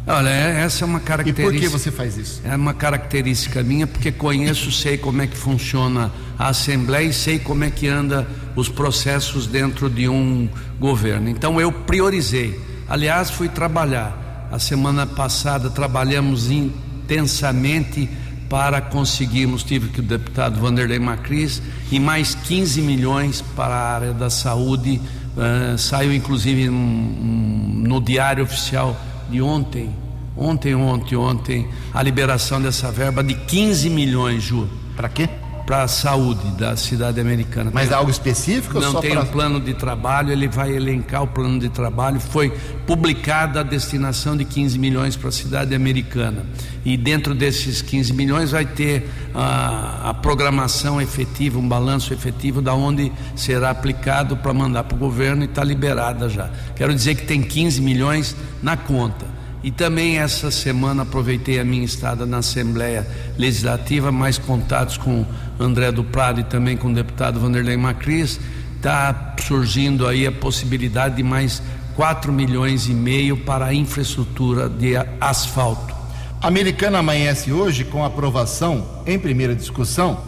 Olha, 0.08 0.28
é- 0.30 0.60
essa 0.62 0.84
é 0.84 0.86
uma 0.86 0.98
E 0.98 1.02
característica. 1.02 1.50
por 1.50 1.60
que 1.60 1.68
você 1.68 1.90
faz 1.90 2.16
isso? 2.16 2.40
É 2.44 2.56
uma 2.56 2.72
característica 2.72 3.62
minha 3.62 3.86
porque 3.86 4.10
conheço, 4.10 4.72
sei 4.72 4.96
como 4.96 5.20
é 5.20 5.26
que 5.26 5.36
funciona 5.36 6.10
a 6.38 6.48
Assembleia 6.48 7.08
e 7.08 7.12
sei 7.12 7.38
como 7.38 7.62
é 7.64 7.70
que 7.70 7.86
anda 7.88 8.26
os 8.56 8.68
processos 8.68 9.46
dentro 9.46 9.90
de 9.90 10.08
um 10.08 10.48
governo. 10.80 11.28
Então 11.28 11.60
eu 11.60 11.70
priorizei. 11.70 12.58
Aliás, 12.88 13.30
fui 13.30 13.48
trabalhar. 13.48 14.48
A 14.50 14.58
semana 14.58 15.06
passada 15.06 15.68
trabalhamos 15.68 16.50
intensamente 16.50 18.08
para 18.48 18.80
conseguirmos, 18.80 19.62
tive 19.62 19.88
que 19.88 20.00
o 20.00 20.02
deputado 20.02 20.58
Vanderlei 20.58 20.98
Macris, 20.98 21.60
e 21.92 22.00
mais 22.00 22.34
15 22.34 22.80
milhões 22.80 23.42
para 23.54 23.74
a 23.74 23.94
área 23.94 24.12
da 24.12 24.30
saúde. 24.30 25.00
eh, 25.40 25.76
saiu 25.78 26.12
inclusive 26.12 26.68
um- 26.68 26.74
um- 26.74 27.82
no 27.86 28.00
diário 28.00 28.42
oficial 28.42 29.00
de 29.28 29.40
ontem, 29.42 29.94
ontem, 30.36 30.74
ontem, 30.74 31.16
ontem, 31.16 31.68
a 31.92 32.02
liberação 32.02 32.60
dessa 32.60 32.90
verba 32.90 33.22
de 33.22 33.34
15 33.34 33.90
milhões, 33.90 34.42
Ju, 34.42 34.68
Para 34.96 35.08
quê? 35.08 35.28
Para 35.68 35.82
a 35.82 35.88
saúde 35.88 36.50
da 36.52 36.74
cidade 36.76 37.20
americana. 37.20 37.70
Mas 37.74 37.92
algo 37.92 38.10
específico 38.10 38.80
não 38.80 39.02
tem 39.02 39.10
para 39.10 39.20
um 39.20 39.26
plano 39.26 39.60
de 39.60 39.74
trabalho, 39.74 40.32
ele 40.32 40.48
vai 40.48 40.74
elencar 40.74 41.22
o 41.22 41.26
plano 41.26 41.58
de 41.58 41.68
trabalho. 41.68 42.18
Foi 42.18 42.48
publicada 42.86 43.60
a 43.60 43.62
destinação 43.62 44.34
de 44.34 44.46
15 44.46 44.78
milhões 44.78 45.14
para 45.14 45.28
a 45.28 45.32
cidade 45.32 45.74
americana. 45.74 46.46
E 46.86 46.96
dentro 46.96 47.34
desses 47.34 47.82
15 47.82 48.14
milhões 48.14 48.50
vai 48.50 48.64
ter 48.64 49.10
a, 49.34 50.08
a 50.08 50.14
programação 50.14 51.02
efetiva, 51.02 51.58
um 51.58 51.68
balanço 51.68 52.14
efetivo 52.14 52.62
da 52.62 52.72
onde 52.72 53.12
será 53.36 53.68
aplicado 53.68 54.38
para 54.38 54.54
mandar 54.54 54.84
para 54.84 54.96
o 54.96 54.98
governo 54.98 55.42
e 55.42 55.44
está 55.44 55.62
liberada 55.62 56.30
já. 56.30 56.48
Quero 56.74 56.94
dizer 56.94 57.14
que 57.14 57.26
tem 57.26 57.42
15 57.42 57.82
milhões 57.82 58.34
na 58.62 58.74
conta. 58.74 59.36
E 59.62 59.72
também 59.72 60.18
essa 60.18 60.50
semana 60.50 61.02
aproveitei 61.02 61.58
a 61.58 61.64
minha 61.64 61.84
estada 61.84 62.24
na 62.24 62.38
Assembleia 62.38 63.06
Legislativa, 63.36 64.12
mais 64.12 64.38
contatos 64.38 64.96
com 64.96 65.26
André 65.58 65.90
do 65.90 66.04
Prado 66.04 66.40
e 66.40 66.44
também 66.44 66.76
com 66.76 66.88
o 66.88 66.94
deputado 66.94 67.40
Vanderlei 67.40 67.76
Macris, 67.76 68.40
está 68.76 69.34
surgindo 69.40 70.06
aí 70.06 70.26
a 70.26 70.32
possibilidade 70.32 71.16
de 71.16 71.22
mais 71.22 71.62
4 71.96 72.32
milhões 72.32 72.88
e 72.88 72.92
meio 72.92 73.36
para 73.38 73.66
a 73.66 73.74
infraestrutura 73.74 74.68
de 74.68 74.94
asfalto. 75.20 75.94
A 76.40 76.46
Americana 76.46 77.00
amanhece 77.00 77.52
hoje 77.52 77.84
com 77.84 78.04
aprovação 78.04 79.02
em 79.04 79.18
primeira 79.18 79.54
discussão, 79.54 80.22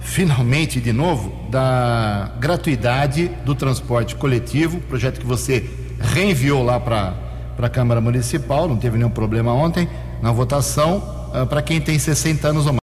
finalmente 0.00 0.78
de 0.78 0.92
novo, 0.92 1.50
da 1.50 2.32
gratuidade 2.38 3.28
do 3.46 3.54
transporte 3.54 4.14
coletivo, 4.14 4.78
projeto 4.82 5.18
que 5.18 5.26
você 5.26 5.68
reenviou 5.98 6.62
lá 6.62 6.78
para 6.78 7.14
a 7.58 7.68
Câmara 7.70 8.00
Municipal, 8.00 8.68
não 8.68 8.76
teve 8.76 8.98
nenhum 8.98 9.08
problema 9.08 9.54
ontem 9.54 9.88
na 10.20 10.30
votação, 10.30 11.30
uh, 11.34 11.46
para 11.46 11.62
quem 11.62 11.80
tem 11.80 11.98
60 11.98 12.48
anos 12.48 12.66
ou 12.66 12.72
mais. 12.72 12.85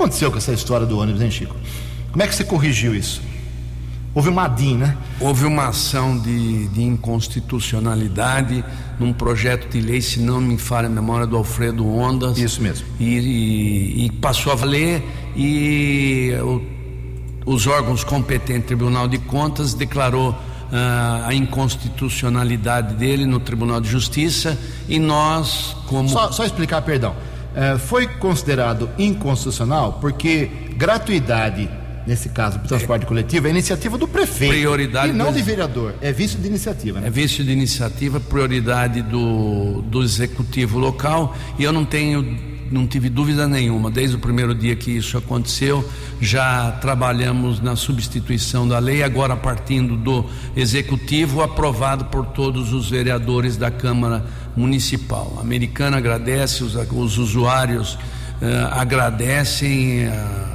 O 0.00 0.02
que 0.02 0.04
aconteceu 0.04 0.30
com 0.30 0.38
essa 0.38 0.52
história 0.54 0.86
do 0.86 0.98
ônibus, 0.98 1.20
hein, 1.20 1.30
Chico? 1.30 1.54
Como 2.10 2.22
é 2.22 2.26
que 2.26 2.34
você 2.34 2.42
corrigiu 2.42 2.94
isso? 2.94 3.20
Houve 4.14 4.30
uma 4.30 4.48
DIN, 4.48 4.78
né? 4.78 4.96
Houve 5.20 5.44
uma 5.44 5.68
ação 5.68 6.18
de, 6.18 6.68
de, 6.68 6.82
inconstitucionalidade 6.82 8.64
num 8.98 9.12
projeto 9.12 9.68
de 9.68 9.78
lei, 9.78 10.00
se 10.00 10.18
não 10.18 10.40
me 10.40 10.56
falha 10.56 10.86
a 10.86 10.90
memória, 10.90 11.26
do 11.26 11.36
Alfredo 11.36 11.86
Ondas. 11.86 12.38
Isso 12.38 12.62
mesmo. 12.62 12.86
E, 12.98 13.04
e, 13.04 14.06
e 14.06 14.10
passou 14.12 14.52
a 14.54 14.56
valer 14.56 15.04
e 15.36 16.32
o, 16.40 16.62
os 17.44 17.66
órgãos 17.66 18.02
competentes, 18.02 18.68
Tribunal 18.68 19.06
de 19.06 19.18
Contas, 19.18 19.74
declarou 19.74 20.30
uh, 20.30 21.26
a 21.26 21.34
inconstitucionalidade 21.34 22.94
dele 22.94 23.26
no 23.26 23.38
Tribunal 23.38 23.82
de 23.82 23.90
Justiça 23.90 24.58
e 24.88 24.98
nós, 24.98 25.76
como. 25.86 26.08
Só, 26.08 26.32
só 26.32 26.42
explicar, 26.42 26.80
perdão. 26.80 27.14
Uh, 27.50 27.78
foi 27.78 28.06
considerado 28.06 28.88
inconstitucional 28.98 29.98
porque 30.00 30.48
gratuidade 30.76 31.68
nesse 32.06 32.28
caso, 32.30 32.58
o 32.58 32.66
transporte 32.66 33.04
é. 33.04 33.06
coletivo, 33.06 33.46
é 33.46 33.50
iniciativa 33.50 33.96
do 33.96 34.08
prefeito. 34.08 34.52
Prioridade 34.52 35.12
e 35.12 35.16
não 35.16 35.32
de 35.32 35.42
vereador. 35.42 35.94
É 36.00 36.12
vício 36.12 36.38
de 36.38 36.46
iniciativa, 36.46 37.00
né? 37.00 37.06
É 37.06 37.10
vício 37.10 37.44
de 37.44 37.52
iniciativa, 37.52 38.18
prioridade 38.18 39.02
do, 39.02 39.82
do 39.82 40.02
executivo 40.02 40.78
local. 40.78 41.36
E 41.58 41.64
eu 41.64 41.72
não 41.72 41.84
tenho. 41.84 42.50
Não 42.70 42.86
tive 42.86 43.08
dúvida 43.08 43.48
nenhuma, 43.48 43.90
desde 43.90 44.16
o 44.16 44.18
primeiro 44.18 44.54
dia 44.54 44.76
que 44.76 44.92
isso 44.92 45.18
aconteceu, 45.18 45.88
já 46.20 46.70
trabalhamos 46.72 47.60
na 47.60 47.74
substituição 47.74 48.68
da 48.68 48.78
lei, 48.78 49.02
agora 49.02 49.36
partindo 49.36 49.96
do 49.96 50.24
executivo, 50.54 51.42
aprovado 51.42 52.04
por 52.06 52.26
todos 52.26 52.72
os 52.72 52.88
vereadores 52.88 53.56
da 53.56 53.70
Câmara 53.70 54.24
Municipal. 54.56 55.34
A 55.38 55.40
americana 55.40 55.96
agradece, 55.96 56.62
os, 56.62 56.74
os 56.74 57.18
usuários 57.18 57.98
eh, 58.40 58.68
agradecem. 58.70 60.04
Eh, 60.04 60.50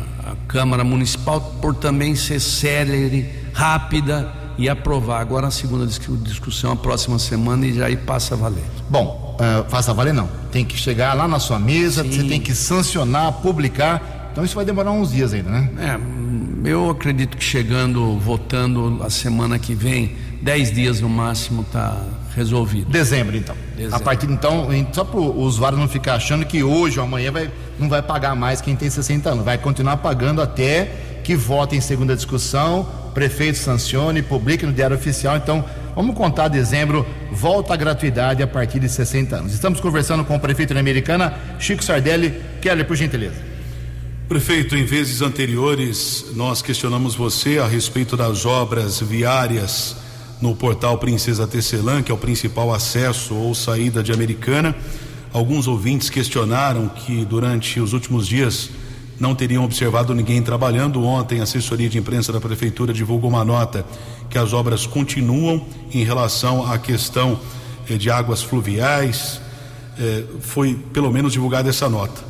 Câmara 0.47 0.83
Municipal 0.83 1.41
por 1.61 1.75
também 1.75 2.15
ser 2.15 2.39
célere, 2.39 3.29
rápida 3.53 4.31
e 4.57 4.69
aprovar. 4.69 5.19
Agora 5.21 5.47
a 5.47 5.51
segunda 5.51 5.85
discussão, 5.85 6.71
a 6.71 6.75
próxima 6.75 7.19
semana, 7.19 7.65
e 7.65 7.81
aí 7.83 7.97
passa 7.97 8.35
a 8.35 8.37
valer. 8.37 8.63
Bom, 8.89 9.24
uh, 9.35 9.69
faça 9.69 9.93
valer 9.93 10.13
não. 10.13 10.29
Tem 10.51 10.65
que 10.65 10.77
chegar 10.77 11.13
lá 11.13 11.27
na 11.27 11.39
sua 11.39 11.59
mesa, 11.59 12.03
Sim. 12.03 12.11
você 12.11 12.23
tem 12.23 12.39
que 12.39 12.53
sancionar, 12.53 13.31
publicar. 13.33 14.29
Então 14.31 14.43
isso 14.43 14.55
vai 14.55 14.65
demorar 14.65 14.91
uns 14.91 15.11
dias 15.11 15.33
ainda, 15.33 15.49
né? 15.49 15.69
É, 15.79 16.69
eu 16.69 16.89
acredito 16.89 17.37
que 17.37 17.43
chegando, 17.43 18.17
votando 18.19 19.01
a 19.03 19.09
semana 19.09 19.57
que 19.57 19.73
vem, 19.73 20.15
dez 20.41 20.71
dias 20.71 20.99
no 20.99 21.07
máximo, 21.07 21.61
está 21.61 21.97
resolvido. 22.35 22.91
Dezembro, 22.91 23.37
então. 23.37 23.55
Dezembro. 23.75 23.95
A 23.95 23.99
partir 23.99 24.27
de 24.27 24.33
então, 24.33 24.67
só 24.91 25.05
para 25.05 25.19
o 25.19 25.39
usuário 25.39 25.77
não 25.77 25.87
ficar 25.87 26.15
achando 26.15 26.45
que 26.45 26.63
hoje 26.63 26.99
ou 26.99 27.05
amanhã 27.05 27.31
vai, 27.31 27.49
não 27.79 27.87
vai 27.87 28.01
pagar 28.01 28.35
mais 28.35 28.59
quem 28.59 28.75
tem 28.75 28.89
60 28.89 29.29
anos. 29.29 29.45
Vai 29.45 29.57
continuar 29.57 29.97
pagando 29.97 30.41
até 30.41 30.91
que 31.23 31.35
vote 31.35 31.75
em 31.75 31.81
segunda 31.81 32.15
discussão, 32.15 32.87
prefeito 33.13 33.57
sancione, 33.57 34.21
publique 34.21 34.65
no 34.65 34.73
Diário 34.73 34.95
Oficial. 34.97 35.37
Então, 35.37 35.63
vamos 35.95 36.15
contar 36.15 36.49
dezembro, 36.49 37.05
volta 37.31 37.73
a 37.73 37.77
gratuidade 37.77 38.43
a 38.43 38.47
partir 38.47 38.79
de 38.79 38.89
60 38.89 39.35
anos. 39.37 39.53
Estamos 39.53 39.79
conversando 39.79 40.25
com 40.25 40.35
o 40.35 40.39
prefeito 40.39 40.73
da 40.73 40.79
Americana, 40.79 41.33
Chico 41.57 41.83
Sardelli. 41.83 42.33
Keller, 42.61 42.85
por 42.85 42.95
gentileza. 42.95 43.55
Prefeito, 44.27 44.75
em 44.75 44.83
vezes 44.83 45.21
anteriores, 45.21 46.25
nós 46.35 46.61
questionamos 46.61 47.15
você 47.15 47.59
a 47.59 47.67
respeito 47.67 48.17
das 48.17 48.45
obras 48.45 48.99
viárias 48.99 49.95
no 50.41 50.55
portal 50.55 50.97
Princesa 50.97 51.47
Tecelã, 51.47 52.01
que 52.01 52.11
é 52.11 52.15
o 52.15 52.17
principal 52.17 52.73
acesso 52.73 53.35
ou 53.35 53.53
saída 53.53 54.03
de 54.03 54.11
Americana. 54.11 54.75
Alguns 55.31 55.67
ouvintes 55.67 56.09
questionaram 56.09 56.89
que 56.89 57.23
durante 57.23 57.79
os 57.79 57.93
últimos 57.93 58.27
dias 58.27 58.69
não 59.19 59.35
teriam 59.35 59.63
observado 59.63 60.13
ninguém 60.13 60.41
trabalhando. 60.41 61.03
Ontem, 61.03 61.39
a 61.39 61.43
assessoria 61.43 61.87
de 61.87 61.97
imprensa 61.97 62.33
da 62.33 62.41
prefeitura 62.41 62.93
divulgou 62.93 63.29
uma 63.29 63.45
nota 63.45 63.85
que 64.29 64.37
as 64.37 64.53
obras 64.53 64.85
continuam 64.85 65.65
em 65.93 66.03
relação 66.03 66.69
à 66.69 66.77
questão 66.77 67.39
eh, 67.89 67.95
de 67.97 68.09
águas 68.09 68.41
fluviais. 68.41 69.39
Eh, 69.99 70.23
foi 70.41 70.75
pelo 70.93 71.11
menos 71.11 71.33
divulgada 71.33 71.69
essa 71.69 71.89
nota. 71.89 72.21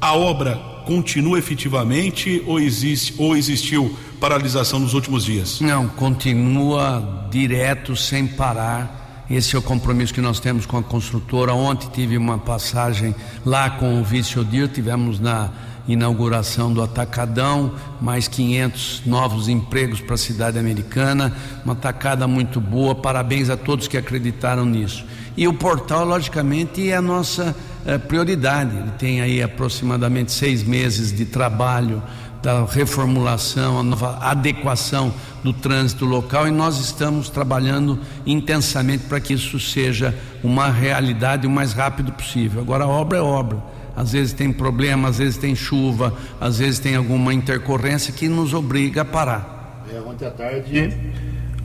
A 0.00 0.14
obra 0.14 0.56
continua 0.84 1.38
efetivamente 1.38 2.42
ou 2.46 2.60
existe 2.60 3.14
ou 3.18 3.36
existiu 3.36 3.96
paralisação 4.20 4.78
nos 4.78 4.94
últimos 4.94 5.24
dias? 5.24 5.60
Não, 5.60 5.88
continua 5.88 7.26
direto, 7.30 7.96
sem 7.96 8.26
parar. 8.26 9.24
Esse 9.30 9.56
é 9.56 9.58
o 9.58 9.62
compromisso 9.62 10.12
que 10.12 10.20
nós 10.20 10.38
temos 10.38 10.66
com 10.66 10.76
a 10.76 10.82
construtora. 10.82 11.54
Ontem 11.54 11.88
tive 11.92 12.16
uma 12.18 12.38
passagem 12.38 13.14
lá 13.44 13.70
com 13.70 14.00
o 14.00 14.04
vice 14.04 14.38
Odir, 14.38 14.68
tivemos 14.68 15.18
na 15.18 15.50
inauguração 15.86 16.72
do 16.72 16.82
Atacadão, 16.82 17.72
mais 18.00 18.26
500 18.28 19.02
novos 19.04 19.48
empregos 19.48 20.00
para 20.00 20.14
a 20.14 20.18
cidade 20.18 20.58
americana, 20.58 21.32
uma 21.64 21.74
atacada 21.74 22.26
muito 22.26 22.60
boa. 22.60 22.94
Parabéns 22.94 23.50
a 23.50 23.56
todos 23.56 23.86
que 23.86 23.96
acreditaram 23.96 24.64
nisso. 24.64 25.04
E 25.36 25.48
o 25.48 25.54
portal, 25.54 26.04
logicamente, 26.04 26.88
é 26.88 26.96
a 26.96 27.02
nossa 27.02 27.54
é, 27.84 27.98
prioridade. 27.98 28.76
Ele 28.76 28.90
tem 28.98 29.20
aí 29.20 29.42
aproximadamente 29.42 30.32
seis 30.32 30.62
meses 30.62 31.12
de 31.12 31.24
trabalho 31.24 32.02
da 32.44 32.64
reformulação, 32.66 33.80
a 33.80 33.82
nova 33.82 34.18
adequação 34.20 35.12
do 35.42 35.50
trânsito 35.50 36.04
local 36.04 36.46
e 36.46 36.50
nós 36.50 36.78
estamos 36.78 37.30
trabalhando 37.30 37.98
intensamente 38.26 39.04
para 39.04 39.18
que 39.18 39.32
isso 39.32 39.58
seja 39.58 40.14
uma 40.42 40.68
realidade 40.68 41.46
o 41.46 41.50
mais 41.50 41.72
rápido 41.72 42.12
possível. 42.12 42.60
Agora, 42.60 42.86
obra 42.86 43.18
é 43.18 43.22
obra. 43.22 43.62
Às 43.96 44.12
vezes 44.12 44.32
tem 44.32 44.52
problema, 44.52 45.08
às 45.08 45.18
vezes 45.18 45.36
tem 45.36 45.54
chuva, 45.54 46.12
às 46.40 46.58
vezes 46.58 46.78
tem 46.78 46.96
alguma 46.96 47.32
intercorrência 47.32 48.12
que 48.12 48.28
nos 48.28 48.52
obriga 48.52 49.02
a 49.02 49.04
parar. 49.04 49.84
É, 49.92 50.00
ontem 50.00 50.26
à 50.26 50.30
tarde 50.30 50.92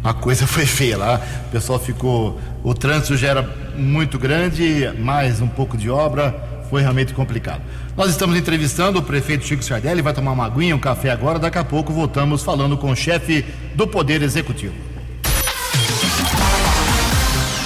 a 0.04 0.14
coisa 0.14 0.46
foi 0.48 0.66
feia 0.66 0.98
lá, 0.98 1.22
o 1.48 1.52
pessoal 1.52 1.80
ficou. 1.80 2.40
O 2.64 2.74
trânsito 2.74 3.16
já 3.18 3.30
era 3.30 3.44
muito 3.76 4.18
grande, 4.20 4.92
mais 5.00 5.42
um 5.42 5.48
pouco 5.48 5.78
de 5.78 5.90
obra, 5.90 6.36
foi 6.70 6.82
realmente 6.82 7.14
complicado. 7.14 7.62
Nós 7.96 8.10
estamos 8.12 8.38
entrevistando 8.38 9.00
o 9.00 9.04
prefeito 9.04 9.46
Chico 9.46 9.64
Sardelli, 9.64 10.02
vai 10.02 10.14
tomar 10.14 10.32
uma 10.32 10.46
aguinha, 10.46 10.76
um 10.76 10.80
café 10.80 11.10
agora, 11.10 11.40
daqui 11.40 11.58
a 11.58 11.64
pouco 11.64 11.92
voltamos 11.92 12.44
falando 12.44 12.78
com 12.78 12.92
o 12.92 12.96
chefe 12.96 13.46
do 13.76 13.88
Poder 13.88 14.22
Executivo. 14.22 14.89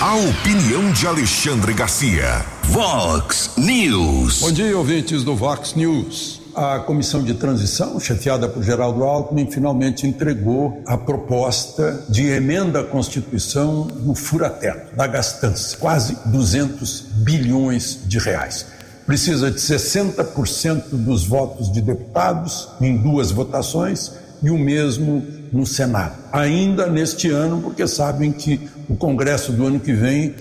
A 0.03 0.15
opinião 0.15 0.91
de 0.91 1.07
Alexandre 1.07 1.73
Garcia. 1.73 2.45
Vox 2.63 3.51
News. 3.55 4.41
Bom 4.41 4.51
dia, 4.51 4.77
ouvintes 4.77 5.23
do 5.23 5.33
Vox 5.33 5.75
News 5.75 6.41
a 6.53 6.79
comissão 6.79 7.23
de 7.23 7.33
transição, 7.33 7.99
chefiada 7.99 8.47
por 8.47 8.61
Geraldo 8.61 9.03
Alckmin, 9.03 9.49
finalmente 9.49 10.05
entregou 10.05 10.83
a 10.85 10.95
proposta 10.95 12.05
de 12.09 12.27
emenda 12.27 12.81
à 12.81 12.83
Constituição 12.83 13.85
no 13.85 14.13
furateto, 14.13 14.95
da 14.95 15.07
gastança, 15.07 15.75
quase 15.77 16.15
200 16.25 17.05
bilhões 17.23 18.01
de 18.05 18.19
reais. 18.19 18.67
Precisa 19.05 19.49
de 19.49 19.57
60% 19.57 20.89
dos 20.91 21.25
votos 21.25 21.71
de 21.71 21.81
deputados 21.81 22.69
em 22.79 22.97
duas 22.97 23.31
votações 23.31 24.11
e 24.43 24.49
o 24.49 24.58
mesmo 24.58 25.25
no 25.51 25.65
Senado. 25.65 26.15
Ainda 26.32 26.88
neste 26.88 27.29
ano, 27.29 27.62
porque 27.62 27.88
sabem 27.88 28.32
que 28.32 28.60
o 28.89 28.95
Congresso 28.95 29.51
do 29.53 29.65
ano 29.65 29.79
que 29.79 29.93
vem 29.93 30.36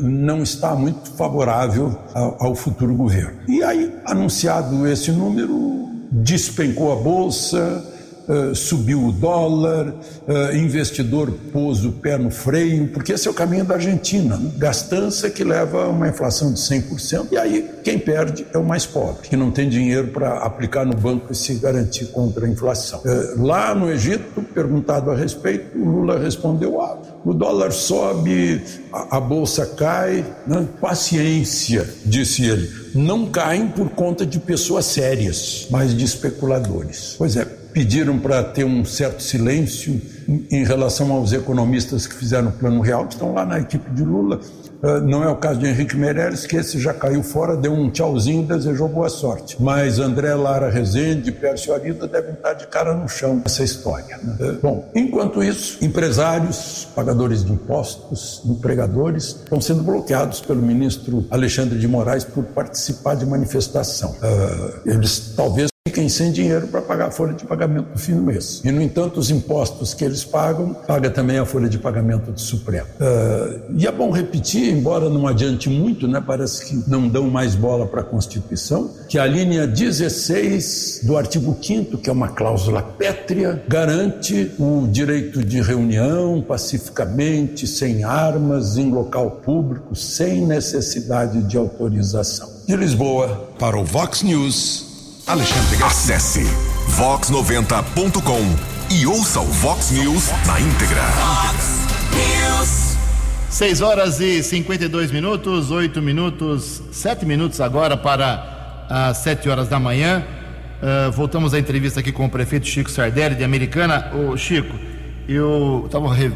não 0.00 0.42
está 0.42 0.74
muito 0.74 1.10
favorável 1.12 1.98
ao, 2.14 2.46
ao 2.46 2.54
futuro 2.54 2.94
governo. 2.94 3.40
E 3.48 3.62
aí, 3.62 3.92
anunciado 4.04 4.86
esse 4.86 5.10
número, 5.10 5.90
despencou 6.10 6.92
a 6.92 6.96
bolsa, 6.96 7.84
Uh, 8.30 8.54
subiu 8.54 9.06
o 9.06 9.10
dólar, 9.10 9.88
uh, 9.88 10.54
investidor 10.54 11.32
pôs 11.52 11.84
o 11.84 11.90
pé 11.90 12.16
no 12.16 12.30
freio, 12.30 12.86
porque 12.88 13.12
esse 13.12 13.26
é 13.26 13.30
o 13.30 13.34
caminho 13.34 13.64
da 13.64 13.74
Argentina. 13.74 14.36
Né? 14.36 14.52
Gastança 14.56 15.28
que 15.28 15.42
leva 15.42 15.86
a 15.86 15.88
uma 15.88 16.08
inflação 16.08 16.52
de 16.52 16.60
100%, 16.60 17.32
e 17.32 17.36
aí 17.36 17.68
quem 17.82 17.98
perde 17.98 18.46
é 18.52 18.58
o 18.58 18.64
mais 18.64 18.86
pobre, 18.86 19.28
que 19.28 19.36
não 19.36 19.50
tem 19.50 19.68
dinheiro 19.68 20.08
para 20.08 20.38
aplicar 20.44 20.84
no 20.86 20.94
banco 20.94 21.32
e 21.32 21.34
se 21.34 21.54
garantir 21.54 22.06
contra 22.06 22.46
a 22.46 22.48
inflação. 22.48 23.00
Uh, 23.00 23.42
lá 23.44 23.74
no 23.74 23.90
Egito, 23.90 24.42
perguntado 24.54 25.10
a 25.10 25.16
respeito, 25.16 25.76
o 25.76 25.84
Lula 25.84 26.18
respondeu: 26.18 26.80
ah, 26.80 26.98
o 27.24 27.34
dólar 27.34 27.72
sobe, 27.72 28.62
a, 28.92 29.16
a 29.16 29.20
bolsa 29.20 29.66
cai. 29.66 30.24
Né? 30.46 30.68
Paciência, 30.80 31.88
disse 32.04 32.44
ele. 32.44 32.70
Não 32.94 33.26
caem 33.26 33.68
por 33.68 33.90
conta 33.90 34.26
de 34.26 34.38
pessoas 34.38 34.86
sérias, 34.86 35.66
mas 35.70 35.96
de 35.96 36.04
especuladores. 36.04 37.14
Pois 37.16 37.36
é, 37.36 37.46
pediram 37.72 38.18
para 38.18 38.42
ter 38.42 38.64
um 38.64 38.84
certo 38.84 39.22
silêncio 39.22 40.00
em 40.50 40.64
relação 40.64 41.12
aos 41.12 41.32
economistas 41.32 42.06
que 42.06 42.14
fizeram 42.14 42.48
o 42.48 42.52
plano 42.52 42.80
real, 42.80 43.06
que 43.06 43.14
estão 43.14 43.32
lá 43.34 43.44
na 43.44 43.58
equipe 43.58 43.90
de 43.90 44.04
Lula 44.04 44.40
ah, 44.82 44.98
não 44.98 45.22
é 45.22 45.28
o 45.28 45.36
caso 45.36 45.60
de 45.60 45.66
Henrique 45.66 45.96
Meirelles, 45.96 46.46
que 46.46 46.56
esse 46.56 46.78
já 46.78 46.94
caiu 46.94 47.22
fora, 47.22 47.56
deu 47.56 47.72
um 47.72 47.90
tchauzinho, 47.90 48.46
desejou 48.46 48.88
boa 48.88 49.10
sorte. 49.10 49.56
Mas 49.60 49.98
André 49.98 50.34
Lara 50.34 50.70
Rezende, 50.70 51.30
Pércio 51.30 51.74
Arida 51.74 52.06
devem 52.06 52.32
estar 52.32 52.54
de 52.54 52.66
cara 52.66 52.94
no 52.94 53.08
chão 53.08 53.36
nessa 53.36 53.62
história. 53.62 54.16
Né? 54.18 54.36
Ah, 54.40 54.58
bom, 54.62 54.90
enquanto 54.94 55.42
isso, 55.42 55.84
empresários, 55.84 56.88
pagadores 56.94 57.44
de 57.44 57.52
impostos, 57.52 58.42
empregadores, 58.46 59.26
estão 59.26 59.60
sendo 59.60 59.82
bloqueados 59.82 60.40
pelo 60.40 60.62
ministro 60.62 61.26
Alexandre 61.30 61.78
de 61.78 61.86
Moraes 61.86 62.24
por 62.24 62.44
participar 62.44 63.16
de 63.16 63.26
manifestação. 63.26 64.12
Uh, 64.12 64.88
eles 64.88 65.34
talvez 65.36 65.70
fiquem 66.00 66.08
sem 66.08 66.32
dinheiro 66.32 66.66
para 66.68 66.80
pagar 66.80 67.08
a 67.08 67.10
folha 67.10 67.34
de 67.34 67.44
pagamento 67.44 67.88
no 67.92 67.98
fim 67.98 68.14
do 68.14 68.22
mês. 68.22 68.62
E, 68.64 68.70
no 68.70 68.80
entanto, 68.80 69.20
os 69.20 69.30
impostos 69.30 69.92
que 69.92 70.04
eles 70.04 70.24
pagam, 70.24 70.72
paga 70.86 71.10
também 71.10 71.38
a 71.38 71.44
folha 71.44 71.68
de 71.68 71.78
pagamento 71.78 72.32
do 72.32 72.40
Supremo. 72.40 72.86
Uh, 72.98 73.60
e 73.76 73.86
é 73.86 73.92
bom 73.92 74.10
repetir, 74.10 74.72
embora 74.72 75.10
não 75.10 75.26
adiante 75.26 75.68
muito, 75.68 76.08
né, 76.08 76.22
parece 76.24 76.64
que 76.64 76.90
não 76.90 77.08
dão 77.08 77.28
mais 77.28 77.54
bola 77.54 77.86
para 77.86 78.00
a 78.00 78.04
Constituição, 78.04 78.90
que 79.08 79.18
a 79.18 79.26
linha 79.26 79.66
16 79.66 81.00
do 81.04 81.16
artigo 81.16 81.56
5 81.60 81.98
que 81.98 82.08
é 82.08 82.12
uma 82.12 82.28
cláusula 82.28 82.82
pétrea, 82.82 83.62
garante 83.68 84.52
o 84.58 84.86
direito 84.86 85.44
de 85.44 85.60
reunião 85.60 86.42
pacificamente, 86.46 87.66
sem 87.66 88.04
armas, 88.04 88.78
em 88.78 88.90
local 88.90 89.30
público, 89.44 89.94
sem 89.94 90.46
necessidade 90.46 91.42
de 91.42 91.56
autorização. 91.56 92.48
De 92.66 92.76
Lisboa, 92.76 93.50
para 93.58 93.78
o 93.78 93.84
Vox 93.84 94.22
News, 94.22 94.89
Alexandre 95.30 95.76
Garcia. 95.76 96.16
Acesse 96.16 96.42
vox90.com 96.98 98.92
e 98.92 99.06
ouça 99.06 99.38
o 99.38 99.44
Vox 99.44 99.92
News 99.92 100.28
na 100.44 100.60
íntegra. 100.60 101.02
Vox 101.02 101.86
News. 102.12 102.96
6 103.48 103.80
horas 103.80 104.18
e 104.18 104.42
52 104.42 105.12
minutos, 105.12 105.70
8 105.70 106.02
minutos, 106.02 106.82
7 106.90 107.24
minutos 107.24 107.60
agora 107.60 107.96
para 107.96 108.86
as 108.90 109.18
7 109.18 109.48
horas 109.48 109.68
da 109.68 109.78
manhã. 109.78 110.26
Uh, 110.82 111.12
voltamos 111.12 111.54
à 111.54 111.60
entrevista 111.60 112.00
aqui 112.00 112.10
com 112.10 112.24
o 112.24 112.28
prefeito 112.28 112.66
Chico 112.66 112.90
Sardelli, 112.90 113.36
de 113.36 113.44
Americana. 113.44 114.10
Ô, 114.12 114.36
Chico, 114.36 114.74
eu 115.28 115.84
estava 115.86 116.12
re... 116.12 116.32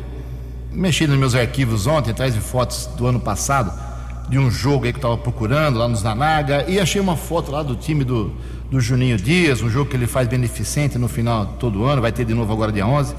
mexendo 0.70 1.10
nos 1.10 1.18
meus 1.18 1.34
arquivos 1.34 1.88
ontem, 1.88 2.12
atrás 2.12 2.32
de 2.32 2.38
fotos 2.38 2.86
do 2.96 3.08
ano 3.08 3.18
passado, 3.18 3.72
de 4.28 4.38
um 4.38 4.52
jogo 4.52 4.84
aí 4.84 4.92
que 4.92 4.98
eu 4.98 5.00
estava 5.00 5.18
procurando 5.18 5.80
lá 5.80 5.88
nos 5.88 6.00
Zanaga, 6.00 6.64
e 6.68 6.78
achei 6.78 7.00
uma 7.00 7.16
foto 7.16 7.50
lá 7.50 7.60
do 7.60 7.74
time 7.74 8.04
do, 8.04 8.32
do 8.74 8.80
Juninho 8.80 9.16
Dias, 9.16 9.62
um 9.62 9.70
jogo 9.70 9.88
que 9.88 9.96
ele 9.96 10.08
faz 10.08 10.26
beneficente 10.26 10.98
no 10.98 11.06
final 11.06 11.54
todo 11.60 11.84
ano, 11.84 12.02
vai 12.02 12.10
ter 12.10 12.24
de 12.24 12.34
novo 12.34 12.52
agora 12.52 12.72
dia 12.72 12.84
11. 12.84 13.14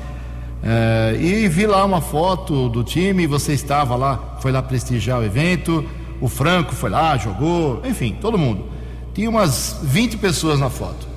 É, 0.62 1.18
e 1.18 1.48
vi 1.48 1.66
lá 1.66 1.86
uma 1.86 2.02
foto 2.02 2.68
do 2.68 2.84
time, 2.84 3.26
você 3.26 3.54
estava 3.54 3.96
lá, 3.96 4.38
foi 4.42 4.52
lá 4.52 4.62
prestigiar 4.62 5.20
o 5.22 5.24
evento, 5.24 5.86
o 6.20 6.28
Franco 6.28 6.76
foi 6.76 6.90
lá, 6.90 7.16
jogou, 7.18 7.82
enfim, 7.86 8.18
todo 8.20 8.38
mundo. 8.38 8.66
Tinha 9.14 9.30
umas 9.30 9.80
20 9.82 10.18
pessoas 10.18 10.60
na 10.60 10.70
foto, 10.70 11.08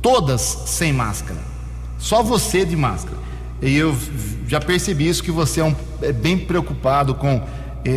todas 0.00 0.40
sem 0.40 0.92
máscara, 0.92 1.40
só 1.98 2.22
você 2.22 2.64
de 2.64 2.76
máscara. 2.76 3.18
E 3.60 3.76
eu 3.76 3.96
já 4.46 4.60
percebi 4.60 5.08
isso, 5.08 5.24
que 5.24 5.32
você 5.32 5.60
é, 5.60 5.64
um, 5.64 5.74
é 6.02 6.12
bem 6.12 6.38
preocupado 6.38 7.16
com 7.16 7.42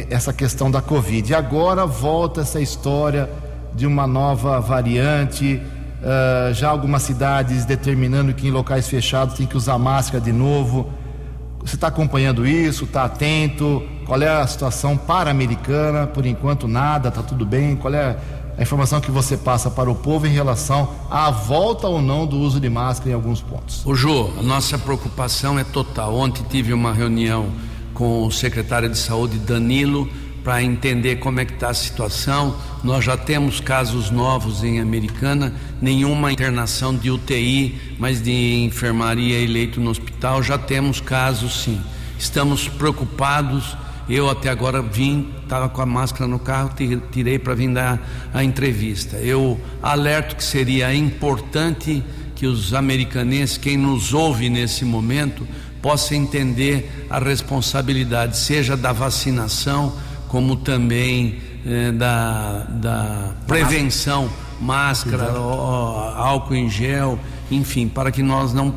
essa 0.09 0.33
questão 0.33 0.71
da 0.71 0.81
Covid. 0.81 1.31
E 1.31 1.35
agora 1.35 1.85
volta 1.85 2.41
essa 2.41 2.59
história 2.59 3.29
de 3.75 3.85
uma 3.85 4.07
nova 4.07 4.59
variante, 4.59 5.61
uh, 6.05 6.53
já 6.53 6.69
algumas 6.69 7.01
cidades 7.01 7.65
determinando 7.65 8.33
que 8.33 8.47
em 8.47 8.51
locais 8.51 8.87
fechados 8.87 9.35
tem 9.35 9.47
que 9.47 9.57
usar 9.57 9.77
máscara 9.77 10.23
de 10.23 10.31
novo. 10.31 10.89
Você 11.61 11.75
está 11.75 11.87
acompanhando 11.87 12.45
isso? 12.45 12.85
Está 12.85 13.05
atento? 13.05 13.83
Qual 14.05 14.21
é 14.21 14.29
a 14.29 14.45
situação 14.45 14.95
para-americana? 14.95 16.05
Por 16.05 16.25
enquanto, 16.25 16.67
nada, 16.67 17.09
está 17.09 17.23
tudo 17.23 17.43
bem. 17.43 17.75
Qual 17.75 17.91
é 17.91 18.15
a 18.55 18.61
informação 18.61 19.01
que 19.01 19.09
você 19.09 19.35
passa 19.35 19.71
para 19.71 19.89
o 19.89 19.95
povo 19.95 20.27
em 20.27 20.31
relação 20.31 20.89
à 21.09 21.31
volta 21.31 21.87
ou 21.87 22.01
não 22.01 22.27
do 22.27 22.37
uso 22.37 22.59
de 22.59 22.69
máscara 22.69 23.09
em 23.09 23.13
alguns 23.13 23.41
pontos? 23.41 23.83
O 23.83 23.95
Jô, 23.95 24.29
a 24.39 24.43
nossa 24.43 24.77
preocupação 24.77 25.57
é 25.57 25.63
total. 25.63 26.15
Ontem 26.15 26.45
tive 26.47 26.71
uma 26.71 26.93
reunião 26.93 27.47
com 27.95 28.27
o 28.27 28.31
secretário 28.31 28.87
de 28.87 28.97
saúde 28.97 29.39
Danilo 29.39 30.07
para 30.45 30.61
entender 30.61 31.15
como 31.15 31.39
é 31.39 31.45
que 31.45 31.53
está 31.53 31.69
a 31.69 31.73
situação. 31.73 32.55
Nós 32.83 33.03
já 33.03 33.17
temos 33.17 33.59
casos 33.59 34.11
novos 34.11 34.63
em 34.63 34.79
Americana, 34.79 35.51
nenhuma 35.81 36.31
internação 36.31 36.95
de 36.95 37.09
UTI, 37.09 37.95
mas 37.97 38.21
de 38.21 38.63
enfermaria 38.63 39.39
e 39.39 39.47
leito 39.47 39.81
no 39.81 39.89
hospital, 39.89 40.43
já 40.43 40.55
temos 40.55 41.01
casos 41.01 41.63
sim. 41.63 41.81
Estamos 42.19 42.67
preocupados. 42.67 43.75
Eu 44.07 44.29
até 44.29 44.49
agora 44.49 44.83
vim, 44.83 45.33
estava 45.41 45.67
com 45.67 45.81
a 45.81 45.85
máscara 45.85 46.27
no 46.27 46.37
carro, 46.37 46.69
tirei 47.11 47.39
para 47.39 47.55
vir 47.55 47.73
dar 47.73 47.99
a 48.31 48.43
entrevista. 48.43 49.17
Eu 49.17 49.59
alerto 49.81 50.35
que 50.35 50.43
seria 50.43 50.93
importante 50.93 52.03
que 52.35 52.45
os 52.45 52.71
americanenses, 52.71 53.57
quem 53.57 53.77
nos 53.77 54.13
ouve 54.13 54.47
nesse 54.47 54.85
momento, 54.85 55.47
possa 55.81 56.15
entender 56.15 57.07
a 57.09 57.17
responsabilidade, 57.17 58.37
seja 58.37 58.77
da 58.77 58.91
vacinação, 58.91 60.04
como 60.27 60.55
também 60.55 61.39
eh, 61.65 61.91
da, 61.91 62.65
da 62.69 63.31
prevenção, 63.47 64.29
máscara, 64.59 65.33
ó, 65.39 66.13
álcool 66.15 66.55
em 66.55 66.69
gel, 66.69 67.19
enfim, 67.49 67.87
para 67.87 68.11
que 68.11 68.23
nós 68.23 68.53
não 68.53 68.73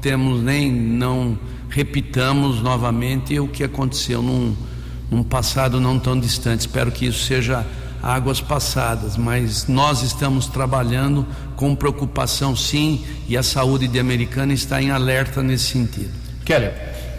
temos 0.00 0.42
nem 0.42 0.72
não 0.72 1.38
repitamos 1.68 2.60
novamente 2.60 3.38
o 3.38 3.46
que 3.46 3.62
aconteceu 3.62 4.22
num, 4.22 4.56
num 5.10 5.22
passado 5.22 5.80
não 5.80 5.98
tão 5.98 6.18
distante. 6.18 6.60
Espero 6.60 6.90
que 6.90 7.06
isso 7.06 7.24
seja 7.24 7.64
águas 8.02 8.40
passadas, 8.40 9.16
mas 9.16 9.66
nós 9.68 10.02
estamos 10.02 10.46
trabalhando 10.46 11.26
com 11.56 11.74
preocupação 11.74 12.56
sim, 12.56 13.04
e 13.28 13.36
a 13.36 13.42
saúde 13.42 13.86
de 13.86 13.98
Americana 13.98 14.52
está 14.52 14.82
em 14.82 14.90
alerta 14.90 15.42
nesse 15.42 15.72
sentido. 15.72 16.12
Keller. 16.44 17.09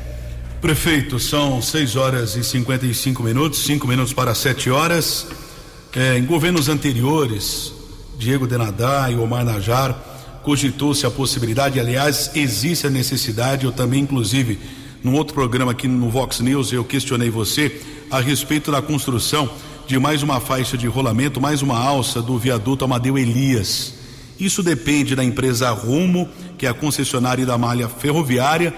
Prefeito, 0.62 1.18
são 1.18 1.60
6 1.60 1.96
horas 1.96 2.36
e 2.36 2.44
55 2.44 3.24
minutos, 3.24 3.66
5 3.66 3.88
minutos 3.88 4.14
para 4.14 4.36
7 4.36 4.70
horas. 4.70 5.26
É, 5.92 6.20
em 6.20 6.24
governos 6.24 6.70
anteriores, 6.70 7.74
Diego 8.16 8.46
Denadá 8.46 9.10
e 9.10 9.16
Omar 9.16 9.44
Najar, 9.44 9.92
cogitou-se 10.44 11.04
a 11.04 11.10
possibilidade, 11.10 11.80
aliás, 11.80 12.30
existe 12.36 12.86
a 12.86 12.92
necessidade, 12.92 13.66
eu 13.66 13.72
também, 13.72 14.02
inclusive, 14.04 14.60
num 15.04 15.16
outro 15.16 15.34
programa 15.34 15.72
aqui 15.72 15.88
no 15.88 16.12
Vox 16.12 16.40
News, 16.42 16.72
eu 16.72 16.84
questionei 16.84 17.32
você 17.32 17.82
a 18.12 18.20
respeito 18.20 18.72
da 18.72 18.84
construção 18.84 19.50
de 19.88 19.98
mais 19.98 20.22
uma 20.22 20.40
faixa 20.40 20.78
de 20.78 20.86
rolamento, 20.86 21.42
mais 21.42 21.64
uma 21.64 21.80
alça 21.80 22.22
do 22.22 22.38
viaduto 22.38 22.86
Amadeu 22.86 23.18
Elias. 23.18 23.96
Isso 24.40 24.62
depende 24.62 25.16
da 25.16 25.24
empresa 25.24 25.72
Rumo, 25.72 26.30
que 26.56 26.68
é 26.68 26.70
a 26.70 26.74
concessionária 26.74 27.48
da 27.48 27.58
malha 27.58 27.90
ferroviária 27.90 28.72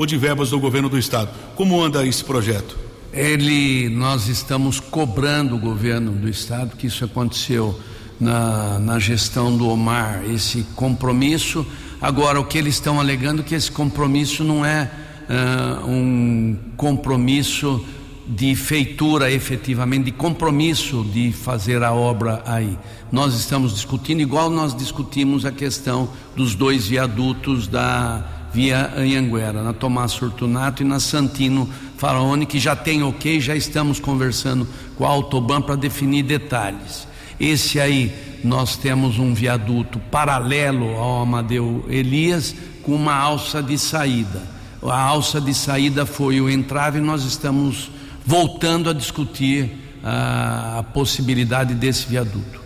ou 0.00 0.06
de 0.06 0.16
verbas 0.16 0.48
do 0.48 0.58
governo 0.58 0.88
do 0.88 0.98
estado. 0.98 1.28
Como 1.54 1.78
anda 1.78 2.06
esse 2.06 2.24
projeto? 2.24 2.74
Ele, 3.12 3.90
nós 3.90 4.28
estamos 4.28 4.80
cobrando 4.80 5.56
o 5.56 5.58
governo 5.58 6.12
do 6.12 6.26
estado 6.26 6.74
que 6.74 6.86
isso 6.86 7.04
aconteceu 7.04 7.78
na, 8.18 8.78
na 8.78 8.98
gestão 8.98 9.54
do 9.54 9.68
Omar, 9.68 10.22
esse 10.24 10.62
compromisso. 10.74 11.66
Agora, 12.00 12.40
o 12.40 12.46
que 12.46 12.56
eles 12.56 12.76
estão 12.76 12.98
alegando 12.98 13.42
é 13.42 13.44
que 13.44 13.54
esse 13.54 13.70
compromisso 13.70 14.42
não 14.42 14.64
é 14.64 14.90
uh, 15.28 15.86
um 15.86 16.56
compromisso 16.78 17.84
de 18.26 18.56
feitura 18.56 19.30
efetivamente, 19.30 20.04
de 20.04 20.12
compromisso 20.12 21.04
de 21.12 21.30
fazer 21.30 21.82
a 21.82 21.92
obra 21.92 22.42
aí. 22.46 22.78
Nós 23.12 23.34
estamos 23.34 23.74
discutindo, 23.74 24.22
igual 24.22 24.48
nós 24.48 24.74
discutimos 24.74 25.44
a 25.44 25.52
questão 25.52 26.08
dos 26.34 26.54
dois 26.54 26.86
viadutos 26.86 27.68
da 27.68 28.39
via 28.52 28.92
Anhanguera, 28.96 29.62
na 29.62 29.72
Tomás 29.72 30.14
Fortunato 30.14 30.82
e 30.82 30.86
na 30.86 30.98
Santino 30.98 31.68
Faraone, 31.96 32.46
que 32.46 32.58
já 32.58 32.74
tem 32.74 33.02
ok, 33.02 33.40
já 33.40 33.54
estamos 33.54 34.00
conversando 34.00 34.66
com 34.96 35.04
a 35.04 35.08
Autoban 35.08 35.62
para 35.62 35.76
definir 35.76 36.22
detalhes. 36.22 37.06
Esse 37.38 37.80
aí 37.80 38.12
nós 38.44 38.76
temos 38.76 39.18
um 39.18 39.32
viaduto 39.32 39.98
paralelo 40.10 40.96
ao 40.96 41.22
Amadeu 41.22 41.84
Elias 41.88 42.54
com 42.82 42.94
uma 42.94 43.14
alça 43.14 43.62
de 43.62 43.78
saída. 43.78 44.42
A 44.82 45.00
alça 45.00 45.40
de 45.40 45.54
saída 45.54 46.06
foi 46.06 46.40
o 46.40 46.48
entrave 46.48 46.98
e 46.98 47.02
nós 47.02 47.24
estamos 47.24 47.90
voltando 48.26 48.90
a 48.90 48.92
discutir 48.92 49.70
a, 50.02 50.78
a 50.78 50.82
possibilidade 50.82 51.74
desse 51.74 52.06
viaduto. 52.06 52.59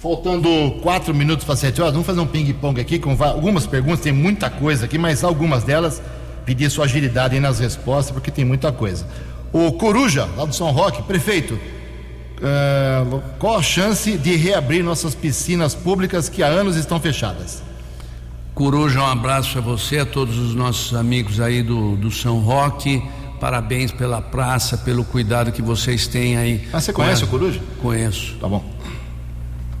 Faltando 0.00 0.48
quatro 0.80 1.12
minutos 1.12 1.44
para 1.44 1.56
sete 1.56 1.80
horas, 1.80 1.92
vamos 1.92 2.06
fazer 2.06 2.20
um 2.20 2.26
ping-pong 2.26 2.80
aqui 2.80 3.00
com 3.00 3.16
algumas 3.20 3.66
perguntas, 3.66 4.00
tem 4.00 4.12
muita 4.12 4.48
coisa 4.48 4.84
aqui, 4.84 4.96
mas 4.96 5.24
algumas 5.24 5.64
delas 5.64 6.00
pedir 6.46 6.70
sua 6.70 6.84
agilidade 6.84 7.34
aí 7.34 7.40
nas 7.40 7.58
respostas, 7.58 8.12
porque 8.12 8.30
tem 8.30 8.44
muita 8.44 8.70
coisa. 8.70 9.04
O 9.52 9.72
Coruja, 9.72 10.28
lá 10.36 10.44
do 10.44 10.54
São 10.54 10.70
Roque, 10.70 11.02
prefeito, 11.02 11.54
uh, 11.54 13.20
qual 13.40 13.58
a 13.58 13.62
chance 13.62 14.16
de 14.16 14.36
reabrir 14.36 14.84
nossas 14.84 15.16
piscinas 15.16 15.74
públicas 15.74 16.28
que 16.28 16.44
há 16.44 16.46
anos 16.46 16.76
estão 16.76 17.00
fechadas? 17.00 17.60
Coruja, 18.54 19.00
um 19.00 19.06
abraço 19.06 19.58
a 19.58 19.60
você, 19.60 19.98
a 19.98 20.06
todos 20.06 20.38
os 20.38 20.54
nossos 20.54 20.94
amigos 20.94 21.40
aí 21.40 21.60
do, 21.60 21.96
do 21.96 22.10
São 22.12 22.38
Roque. 22.38 23.02
Parabéns 23.40 23.90
pela 23.90 24.22
praça, 24.22 24.78
pelo 24.78 25.04
cuidado 25.04 25.50
que 25.50 25.62
vocês 25.62 26.06
têm 26.06 26.36
aí. 26.36 26.68
Ah, 26.72 26.80
você 26.80 26.92
conhece 26.92 27.24
o 27.24 27.26
Coruja? 27.26 27.60
Conheço. 27.80 28.36
Tá 28.40 28.48
bom. 28.48 28.64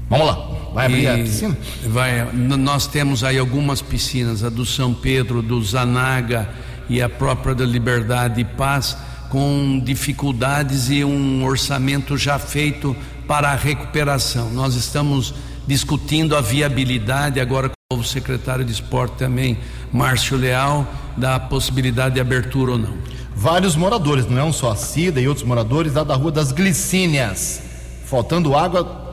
Vamos 0.08 0.26
lá. 0.26 0.48
Vai 0.72 0.86
abrir 0.86 1.08
a 1.08 1.14
piscina? 1.18 1.56
Vai. 1.86 2.32
Nós 2.32 2.86
temos 2.86 3.24
aí 3.24 3.38
algumas 3.38 3.82
piscinas, 3.82 4.44
a 4.44 4.48
do 4.48 4.64
São 4.64 4.94
Pedro, 4.94 5.42
do 5.42 5.62
Zanaga 5.62 6.48
e 6.88 7.02
a 7.02 7.08
própria 7.08 7.54
da 7.54 7.64
Liberdade 7.64 8.40
e 8.40 8.44
Paz, 8.44 8.96
com 9.28 9.80
dificuldades 9.84 10.88
e 10.88 11.04
um 11.04 11.44
orçamento 11.44 12.16
já 12.16 12.38
feito 12.38 12.96
para 13.26 13.50
a 13.50 13.54
recuperação. 13.54 14.50
Nós 14.50 14.74
estamos 14.74 15.34
discutindo 15.66 16.34
a 16.34 16.40
viabilidade 16.40 17.38
agora 17.40 17.68
com 17.68 17.74
o 17.92 17.96
novo 17.96 18.08
secretário 18.08 18.64
de 18.64 18.72
esporte 18.72 19.16
também, 19.16 19.58
Márcio 19.92 20.36
Leal, 20.36 20.86
da 21.16 21.38
possibilidade 21.38 22.14
de 22.14 22.20
abertura 22.20 22.72
ou 22.72 22.78
não. 22.78 22.94
Vários 23.36 23.76
moradores, 23.76 24.26
não 24.26 24.38
é 24.38 24.44
um 24.44 24.52
só 24.52 24.72
a 24.72 24.76
Cida 24.76 25.20
e 25.20 25.28
outros 25.28 25.46
moradores 25.46 25.92
lá 25.92 26.04
da 26.04 26.14
Rua 26.14 26.32
das 26.32 26.52
Glicínias, 26.52 27.60
faltando 28.06 28.56
água 28.56 29.07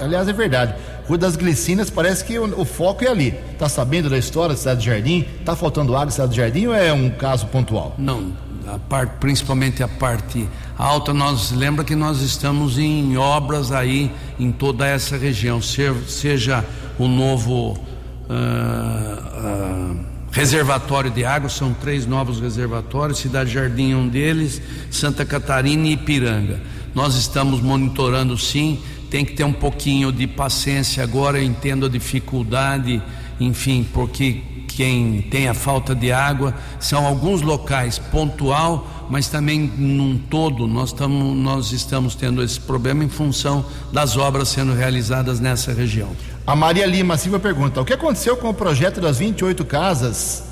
aliás, 0.00 0.28
é 0.28 0.32
verdade. 0.32 0.74
Rua 1.06 1.18
das 1.18 1.36
Glicínias 1.36 1.90
parece 1.90 2.24
que 2.24 2.38
o, 2.38 2.60
o, 2.60 2.64
foco 2.64 3.04
é 3.04 3.08
ali. 3.08 3.32
Tá 3.58 3.68
sabendo 3.68 4.08
da 4.08 4.18
história 4.18 4.54
da 4.54 4.56
cidade 4.56 4.80
de 4.80 4.86
Jardim? 4.86 5.26
Tá 5.44 5.56
faltando 5.56 5.94
água 5.94 6.06
na 6.06 6.10
cidade 6.10 6.30
de 6.30 6.36
Jardim 6.36 6.66
ou 6.66 6.74
é 6.74 6.92
um 6.92 7.10
caso 7.10 7.46
pontual? 7.46 7.94
Não, 7.98 8.32
a 8.66 8.78
parte, 8.78 9.12
principalmente 9.18 9.82
a 9.82 9.88
parte 9.88 10.48
alta, 10.78 11.12
nós 11.12 11.50
lembra 11.52 11.84
que 11.84 11.94
nós 11.94 12.20
estamos 12.20 12.78
em 12.78 13.16
obras 13.16 13.72
aí 13.72 14.10
em 14.38 14.52
toda 14.52 14.86
essa 14.86 15.16
região, 15.16 15.60
seja 15.60 16.64
o 16.98 17.08
novo 17.08 17.72
uh, 17.72 18.32
uh, 18.32 20.00
reservatório 20.30 21.10
de 21.10 21.24
água, 21.24 21.48
são 21.48 21.74
três 21.74 22.06
novos 22.06 22.40
reservatórios, 22.40 23.18
Cidade 23.18 23.50
Jardim 23.52 23.94
um 23.94 24.08
deles, 24.08 24.62
Santa 24.90 25.24
Catarina 25.24 25.88
e 25.88 25.92
Ipiranga. 25.92 26.60
Nós 26.94 27.16
estamos 27.16 27.60
monitorando 27.60 28.36
sim 28.36 28.80
tem 29.12 29.26
que 29.26 29.34
ter 29.34 29.44
um 29.44 29.52
pouquinho 29.52 30.10
de 30.10 30.26
paciência 30.26 31.02
agora, 31.02 31.36
eu 31.36 31.44
entendo 31.44 31.84
a 31.84 31.88
dificuldade, 31.90 33.02
enfim, 33.38 33.86
porque 33.92 34.40
quem 34.68 35.20
tem 35.20 35.48
a 35.48 35.52
falta 35.52 35.94
de 35.94 36.10
água 36.10 36.54
são 36.80 37.04
alguns 37.06 37.42
locais 37.42 37.98
pontual, 37.98 39.06
mas 39.10 39.28
também 39.28 39.70
num 39.76 40.16
todo 40.16 40.66
nós, 40.66 40.94
tamo, 40.94 41.34
nós 41.34 41.72
estamos 41.72 42.14
tendo 42.14 42.42
esse 42.42 42.58
problema 42.58 43.04
em 43.04 43.08
função 43.10 43.66
das 43.92 44.16
obras 44.16 44.48
sendo 44.48 44.72
realizadas 44.72 45.40
nessa 45.40 45.74
região. 45.74 46.08
A 46.46 46.56
Maria 46.56 46.86
Lima 46.86 47.18
Silva 47.18 47.38
pergunta: 47.38 47.82
o 47.82 47.84
que 47.84 47.92
aconteceu 47.92 48.38
com 48.38 48.48
o 48.48 48.54
projeto 48.54 48.98
das 48.98 49.18
28 49.18 49.62
casas 49.66 50.42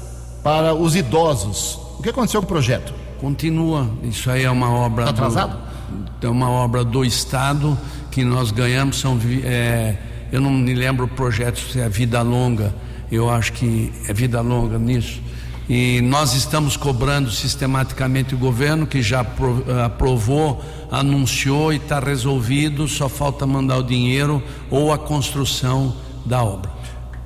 para 0.45 0.75
os 0.75 0.95
idosos? 0.95 1.79
O 1.99 2.03
que 2.03 2.11
aconteceu 2.11 2.43
com 2.43 2.45
o 2.45 2.49
projeto? 2.49 2.93
Continua, 3.19 3.89
isso 4.03 4.31
aí 4.31 4.45
é 4.45 4.51
uma 4.51 4.71
obra. 4.71 5.05
Está 5.05 5.13
atrasado? 5.13 5.57
Do, 5.57 5.70
é 6.23 6.29
uma 6.29 6.49
obra 6.49 6.85
do 6.85 7.05
Estado 7.05 7.79
que 8.11 8.25
nós 8.25 8.51
ganhamos 8.51 8.99
são. 8.99 9.19
É, 9.45 9.97
eu 10.33 10.41
não 10.41 10.51
me 10.51 10.75
lembro 10.75 11.07
o 11.07 11.09
projeto 11.09 11.59
se 11.59 11.81
é 11.81 11.89
Vida 11.89 12.23
Longa, 12.23 12.75
eu 13.11 13.31
acho 13.31 13.53
que 13.53 13.93
é 14.09 14.13
Vida 14.13 14.41
Longa 14.41 14.79
nisso. 14.79 15.21
E 15.69 16.01
nós 16.01 16.35
estamos 16.35 16.77
cobrando 16.77 17.31
sistematicamente 17.31 18.35
o 18.35 18.39
governo, 18.39 18.89
que 18.89 19.01
já 19.01 19.25
aprovou, 19.85 20.61
anunciou 20.91 21.73
e 21.73 21.77
está 21.77 22.01
resolvido, 22.01 22.89
só 22.89 23.09
falta 23.09 23.47
mandar 23.47 23.79
o 23.79 23.83
dinheiro 23.85 24.43
ou 24.69 24.93
a 24.93 24.99
construção 24.99 25.95
da 26.27 26.43
obra. 26.43 26.80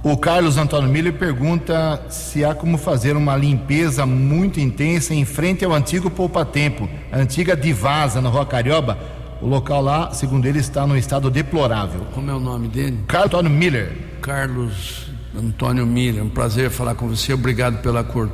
O 0.04 0.18
Carlos 0.18 0.58
Antônio 0.58 0.90
Miller 0.90 1.14
pergunta 1.14 2.04
se 2.10 2.44
há 2.44 2.54
como 2.54 2.76
fazer 2.76 3.16
uma 3.16 3.34
limpeza 3.34 4.04
muito 4.04 4.60
intensa 4.60 5.14
em 5.14 5.24
frente 5.24 5.64
ao 5.64 5.72
antigo 5.72 6.10
Poupa 6.10 6.44
Tempo, 6.44 6.86
antiga 7.10 7.56
Divasa, 7.56 8.20
na 8.20 8.28
Rua 8.28 8.44
Carioba, 8.44 8.98
o 9.40 9.46
local 9.46 9.80
lá, 9.80 10.12
segundo 10.12 10.44
ele, 10.44 10.58
está 10.58 10.86
no 10.86 10.94
estado 10.94 11.30
deplorável. 11.30 12.02
Como 12.12 12.30
é 12.30 12.34
o 12.34 12.38
nome 12.38 12.68
dele? 12.68 12.98
Carlos 13.08 13.28
Antônio 13.28 13.50
Miller. 13.50 13.92
Carlos 14.20 15.06
Antônio 15.34 15.86
Miller, 15.86 16.22
um 16.22 16.28
prazer 16.28 16.68
falar 16.68 16.94
com 16.94 17.08
você. 17.08 17.32
Obrigado 17.32 17.80
pela 17.80 18.04
cor, 18.04 18.28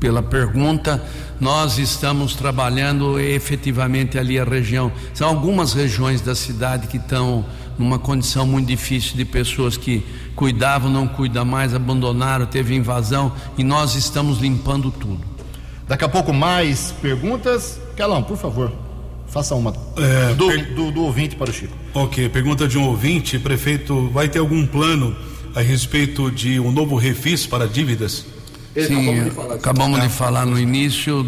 pela 0.00 0.22
pergunta. 0.22 1.02
Nós 1.38 1.76
estamos 1.76 2.34
trabalhando 2.34 3.20
efetivamente 3.20 4.18
ali 4.18 4.40
a 4.40 4.44
região. 4.44 4.90
São 5.12 5.28
algumas 5.28 5.74
regiões 5.74 6.22
da 6.22 6.34
cidade 6.34 6.86
que 6.86 6.96
estão 6.96 7.44
numa 7.80 7.98
condição 7.98 8.46
muito 8.46 8.68
difícil 8.68 9.16
de 9.16 9.24
pessoas 9.24 9.76
que 9.76 10.04
cuidavam, 10.36 10.90
não 10.90 11.08
cuidam 11.08 11.44
mais, 11.44 11.74
abandonaram, 11.74 12.46
teve 12.46 12.74
invasão 12.74 13.32
e 13.56 13.64
nós 13.64 13.94
estamos 13.94 14.38
limpando 14.38 14.90
tudo. 14.90 15.20
Daqui 15.88 16.04
a 16.04 16.08
pouco 16.08 16.32
mais 16.32 16.94
perguntas. 17.00 17.80
Calão, 17.96 18.22
por 18.22 18.36
favor. 18.36 18.72
Faça 19.26 19.54
uma 19.54 19.72
é, 19.96 20.34
do, 20.34 20.46
per... 20.46 20.74
do, 20.74 20.90
do, 20.90 21.02
ouvinte 21.02 21.36
para 21.36 21.50
o 21.50 21.52
Chico. 21.52 21.76
Ok, 21.94 22.28
pergunta 22.28 22.68
de 22.68 22.76
um 22.76 22.84
ouvinte, 22.84 23.38
prefeito, 23.38 24.08
vai 24.10 24.28
ter 24.28 24.40
algum 24.40 24.66
plano 24.66 25.16
a 25.54 25.60
respeito 25.60 26.30
de 26.30 26.60
um 26.60 26.70
novo 26.70 26.96
refis 26.96 27.46
para 27.46 27.66
dívidas? 27.66 28.26
Sim, 28.74 28.82
acabamos 28.84 29.24
de 29.24 29.30
falar, 29.30 29.54
acabamos 29.54 30.02
de 30.02 30.08
falar 30.08 30.46
no 30.46 30.58
início, 30.58 31.26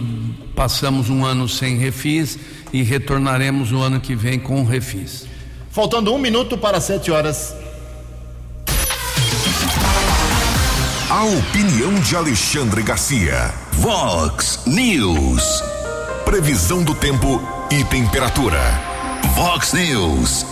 passamos 0.54 1.10
um 1.10 1.24
ano 1.24 1.48
sem 1.48 1.76
refis 1.76 2.38
e 2.72 2.82
retornaremos 2.82 3.72
o 3.72 3.78
ano 3.78 4.00
que 4.00 4.14
vem 4.14 4.38
com 4.38 4.64
refis. 4.64 5.31
Faltando 5.72 6.12
um 6.12 6.18
minuto 6.18 6.58
para 6.58 6.82
sete 6.82 7.11
horas. 7.11 7.56
A 11.08 11.24
opinião 11.24 11.94
de 11.94 12.14
Alexandre 12.14 12.82
Garcia. 12.82 13.54
Vox 13.72 14.61
News. 14.66 15.64
Previsão 16.26 16.85
do 16.85 16.94
tempo 16.94 17.40
e 17.70 17.82
temperatura. 17.85 18.61
Vox 19.35 19.72
News. 19.72 20.44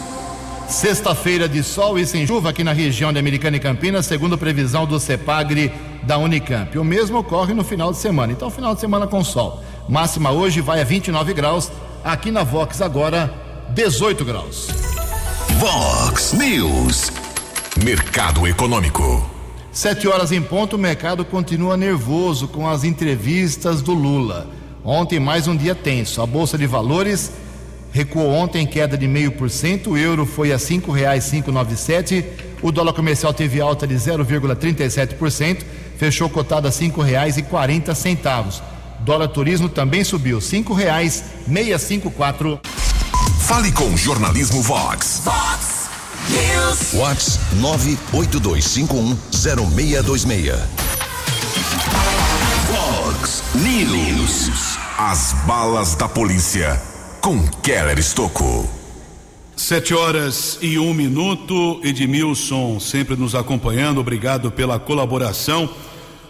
Sexta-feira 0.67 1.47
de 1.47 1.63
sol 1.63 1.99
e 1.99 2.07
sem 2.07 2.27
chuva 2.27 2.49
aqui 2.49 2.65
na 2.65 2.73
região 2.73 3.13
de 3.13 3.19
Americana 3.19 3.59
e 3.59 3.61
Campinas, 3.61 4.07
segundo 4.07 4.39
previsão 4.39 4.87
do 4.87 4.99
CEPAGRE 4.99 5.71
da 6.03 6.17
Unicamp. 6.17 6.79
O 6.79 6.85
mesmo 6.85 7.19
ocorre 7.19 7.53
no 7.53 7.63
final 7.63 7.93
de 7.93 7.99
semana. 7.99 8.33
Então, 8.33 8.51
final 8.51 8.75
de 8.75 8.81
semana 8.81 9.07
com 9.07 9.23
sol. 9.23 9.63
Máxima 9.87 10.31
hoje 10.31 10.63
vai 10.63 10.81
a 10.81 10.85
29 10.85 11.35
graus. 11.35 11.71
Aqui 12.03 12.31
na 12.31 12.43
Vox 12.43 12.81
agora 12.81 13.31
18 13.75 14.25
graus. 14.25 14.90
Vox 15.61 16.33
News. 16.33 17.13
Mercado 17.85 18.47
Econômico. 18.47 19.31
Sete 19.71 20.09
horas 20.09 20.33
em 20.33 20.41
ponto, 20.41 20.77
o 20.77 20.79
mercado 20.79 21.23
continua 21.23 21.77
nervoso 21.77 22.49
com 22.49 22.67
as 22.67 22.83
entrevistas 22.83 23.83
do 23.83 23.93
Lula. 23.93 24.49
Ontem 24.83 25.21
mais 25.21 25.47
um 25.47 25.55
dia 25.55 25.75
tenso. 25.75 26.23
A 26.23 26.27
bolsa 26.27 26.57
de 26.57 26.67
valores 26.67 27.31
recuou 27.93 28.31
ontem 28.31 28.67
queda 28.67 28.97
de 28.97 29.07
meio 29.07 29.33
por 29.33 29.51
cento. 29.51 29.91
O 29.91 29.99
euro 29.99 30.25
foi 30.25 30.51
a 30.51 30.59
nove 31.53 31.77
sete. 31.77 32.25
O 32.63 32.73
dólar 32.73 32.95
comercial 32.95 33.35
teve 33.35 33.61
alta 33.61 33.87
de 33.87 33.97
0,37%, 33.97 35.63
fechou 35.99 36.31
cotado 36.31 36.69
a 36.69 36.73
quarenta 37.43 37.95
centavos. 37.95 38.63
Dólar 39.01 39.29
turismo 39.29 39.69
também 39.69 40.05
subiu 40.05 40.41
cinco 41.79 42.11
quatro. 42.11 42.59
Fale 43.51 43.73
com 43.73 43.97
Jornalismo 43.97 44.63
Vox. 44.63 45.23
Vox 45.25 45.91
News. 46.29 46.93
Vox 46.93 47.41
nove 47.55 47.99
oito 48.13 48.39
dois 48.39 48.65
cinco 48.65 48.95
um 48.95 49.19
zero 49.35 49.67
meia 49.73 50.05
dois 50.05 50.25
meia. 50.25 50.57
Vox 52.71 53.43
News. 53.57 54.79
As 54.97 55.33
balas 55.49 55.97
da 55.97 56.09
polícia 56.09 56.81
com 57.21 57.45
Keller 57.61 57.99
Estocco. 57.99 58.71
Sete 59.57 59.95
horas 59.95 60.57
e 60.63 60.79
um 60.79 60.95
minuto. 60.95 61.81
Edmilson 61.83 62.79
sempre 62.79 63.17
nos 63.17 63.35
acompanhando. 63.35 63.99
Obrigado 63.99 64.53
pela 64.53 64.79
colaboração. 64.79 65.69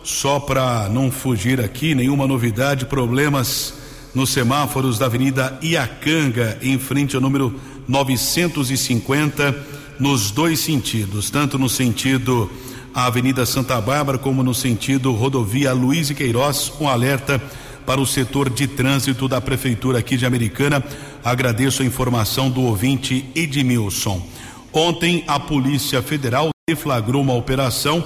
Só 0.02 0.40
para 0.40 0.88
não 0.88 1.10
fugir 1.10 1.60
aqui, 1.60 1.94
nenhuma 1.94 2.26
novidade, 2.26 2.86
problemas 2.86 3.74
nos 4.14 4.30
semáforos 4.30 4.98
da 4.98 5.06
Avenida 5.06 5.58
Iacanga, 5.62 6.58
em 6.62 6.78
frente 6.78 7.14
ao 7.14 7.22
número 7.22 7.54
950, 7.86 9.54
nos 9.98 10.30
dois 10.30 10.60
sentidos, 10.60 11.30
tanto 11.30 11.58
no 11.58 11.68
sentido 11.68 12.50
a 12.94 13.06
Avenida 13.06 13.46
Santa 13.46 13.80
Bárbara 13.80 14.18
como 14.18 14.42
no 14.42 14.54
sentido 14.54 15.12
rodovia 15.12 15.72
Luiz 15.72 16.10
e 16.10 16.14
Queiroz, 16.14 16.72
um 16.80 16.88
alerta 16.88 17.40
para 17.86 18.00
o 18.00 18.06
setor 18.06 18.50
de 18.50 18.66
trânsito 18.66 19.28
da 19.28 19.40
Prefeitura 19.40 19.98
aqui 19.98 20.16
de 20.16 20.26
Americana. 20.26 20.82
Agradeço 21.24 21.82
a 21.82 21.84
informação 21.84 22.50
do 22.50 22.62
ouvinte 22.62 23.24
Edmilson. 23.34 24.26
Ontem, 24.72 25.24
a 25.26 25.38
Polícia 25.38 26.00
Federal 26.02 26.50
deflagrou 26.68 27.22
uma 27.22 27.34
operação 27.34 28.04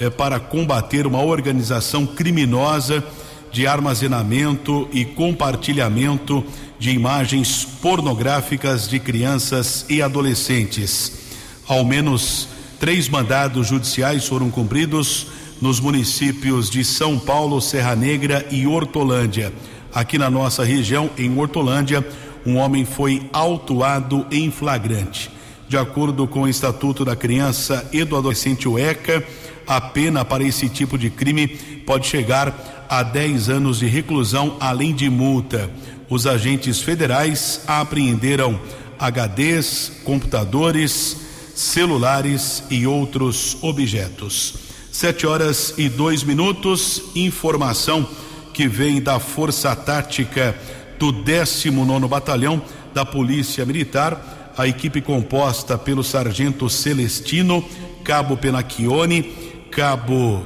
é, 0.00 0.08
para 0.08 0.40
combater 0.40 1.06
uma 1.06 1.22
organização 1.22 2.06
criminosa 2.06 3.04
de 3.56 3.66
armazenamento 3.66 4.86
e 4.92 5.02
compartilhamento 5.02 6.44
de 6.78 6.90
imagens 6.90 7.64
pornográficas 7.80 8.86
de 8.86 9.00
crianças 9.00 9.86
e 9.88 10.02
adolescentes. 10.02 11.10
Ao 11.66 11.82
menos 11.82 12.48
três 12.78 13.08
mandados 13.08 13.68
judiciais 13.68 14.28
foram 14.28 14.50
cumpridos 14.50 15.28
nos 15.58 15.80
municípios 15.80 16.68
de 16.68 16.84
São 16.84 17.18
Paulo, 17.18 17.58
Serra 17.62 17.96
Negra 17.96 18.46
e 18.50 18.66
Hortolândia. 18.66 19.50
Aqui 19.90 20.18
na 20.18 20.28
nossa 20.28 20.62
região, 20.62 21.08
em 21.16 21.34
Hortolândia, 21.38 22.06
um 22.44 22.56
homem 22.56 22.84
foi 22.84 23.22
autuado 23.32 24.26
em 24.30 24.50
flagrante. 24.50 25.30
De 25.66 25.78
acordo 25.78 26.28
com 26.28 26.42
o 26.42 26.48
Estatuto 26.48 27.06
da 27.06 27.16
Criança 27.16 27.88
e 27.90 28.04
do 28.04 28.18
Adolescente 28.18 28.68
UECA, 28.68 29.24
a 29.66 29.80
pena 29.80 30.24
para 30.24 30.44
esse 30.44 30.68
tipo 30.68 30.96
de 30.96 31.10
crime 31.10 31.48
pode 31.84 32.06
chegar 32.06 32.86
a 32.88 33.02
10 33.02 33.48
anos 33.48 33.78
de 33.80 33.86
reclusão, 33.86 34.56
além 34.60 34.94
de 34.94 35.10
multa. 35.10 35.70
Os 36.08 36.26
agentes 36.26 36.80
federais 36.80 37.62
apreenderam 37.66 38.60
HDs, 38.98 39.92
computadores, 40.04 41.16
celulares 41.54 42.62
e 42.70 42.86
outros 42.86 43.56
objetos. 43.60 44.54
Sete 44.92 45.26
horas 45.26 45.74
e 45.76 45.88
dois 45.88 46.22
minutos. 46.22 47.02
Informação 47.14 48.08
que 48.54 48.68
vem 48.68 49.02
da 49.02 49.18
Força 49.18 49.74
Tática 49.74 50.56
do 50.98 51.12
19 51.12 52.08
Batalhão 52.08 52.62
da 52.94 53.04
Polícia 53.04 53.66
Militar. 53.66 54.54
A 54.56 54.66
equipe 54.66 55.02
composta 55.02 55.76
pelo 55.76 56.02
Sargento 56.02 56.70
Celestino, 56.70 57.62
Cabo 58.02 58.36
Penacchione, 58.38 59.45
Cabo 59.76 60.42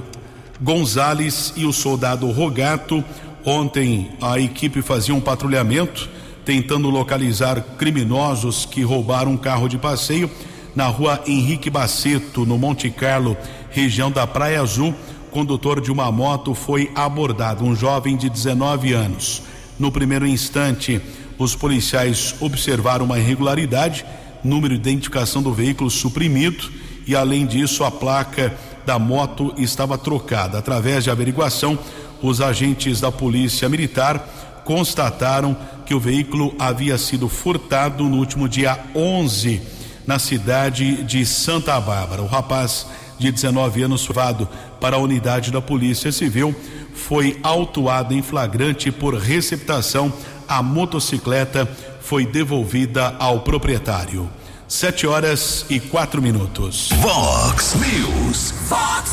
Gonzales 0.60 1.52
e 1.54 1.64
o 1.64 1.72
soldado 1.72 2.28
Rogato. 2.32 3.04
Ontem 3.44 4.10
a 4.20 4.40
equipe 4.40 4.82
fazia 4.82 5.14
um 5.14 5.20
patrulhamento 5.20 6.10
tentando 6.44 6.90
localizar 6.90 7.60
criminosos 7.78 8.66
que 8.66 8.82
roubaram 8.82 9.30
um 9.30 9.36
carro 9.36 9.68
de 9.68 9.78
passeio 9.78 10.28
na 10.74 10.88
rua 10.88 11.22
Henrique 11.28 11.70
Baceto, 11.70 12.44
no 12.44 12.58
Monte 12.58 12.90
Carlo, 12.90 13.36
região 13.70 14.10
da 14.10 14.26
Praia 14.26 14.60
Azul. 14.60 14.92
Condutor 15.30 15.80
de 15.80 15.92
uma 15.92 16.10
moto 16.10 16.52
foi 16.52 16.90
abordado, 16.92 17.64
um 17.64 17.76
jovem 17.76 18.16
de 18.16 18.28
19 18.28 18.92
anos. 18.94 19.44
No 19.78 19.92
primeiro 19.92 20.26
instante, 20.26 21.00
os 21.38 21.54
policiais 21.54 22.34
observaram 22.40 23.04
uma 23.04 23.20
irregularidade, 23.20 24.04
número 24.42 24.74
de 24.74 24.80
identificação 24.80 25.40
do 25.40 25.54
veículo 25.54 25.88
suprimido 25.88 26.68
e, 27.06 27.14
além 27.14 27.46
disso, 27.46 27.84
a 27.84 27.92
placa 27.92 28.52
da 28.90 28.98
moto 28.98 29.54
estava 29.56 29.96
trocada. 29.96 30.58
Através 30.58 31.04
de 31.04 31.10
averiguação, 31.10 31.78
os 32.20 32.40
agentes 32.40 33.00
da 33.00 33.12
Polícia 33.12 33.68
Militar 33.68 34.18
constataram 34.64 35.56
que 35.86 35.94
o 35.94 36.00
veículo 36.00 36.52
havia 36.58 36.98
sido 36.98 37.28
furtado 37.28 38.02
no 38.02 38.16
último 38.16 38.48
dia 38.48 38.76
11 38.92 39.62
na 40.04 40.18
cidade 40.18 41.04
de 41.04 41.24
Santa 41.24 41.80
Bárbara. 41.80 42.20
O 42.20 42.26
rapaz 42.26 42.84
de 43.16 43.30
19 43.30 43.80
anos 43.84 44.08
levado 44.08 44.48
para 44.80 44.96
a 44.96 44.98
unidade 44.98 45.52
da 45.52 45.62
Polícia 45.62 46.10
Civil 46.10 46.52
foi 46.92 47.38
autuado 47.44 48.12
em 48.12 48.22
flagrante 48.22 48.90
por 48.90 49.14
receptação. 49.14 50.12
A 50.48 50.64
motocicleta 50.64 51.64
foi 52.00 52.26
devolvida 52.26 53.14
ao 53.20 53.42
proprietário. 53.42 54.28
Sete 54.70 55.04
horas 55.04 55.66
e 55.68 55.80
quatro 55.80 56.22
minutos. 56.22 56.90
Vox 57.00 57.74
News. 57.74 58.52
Fox 58.68 59.10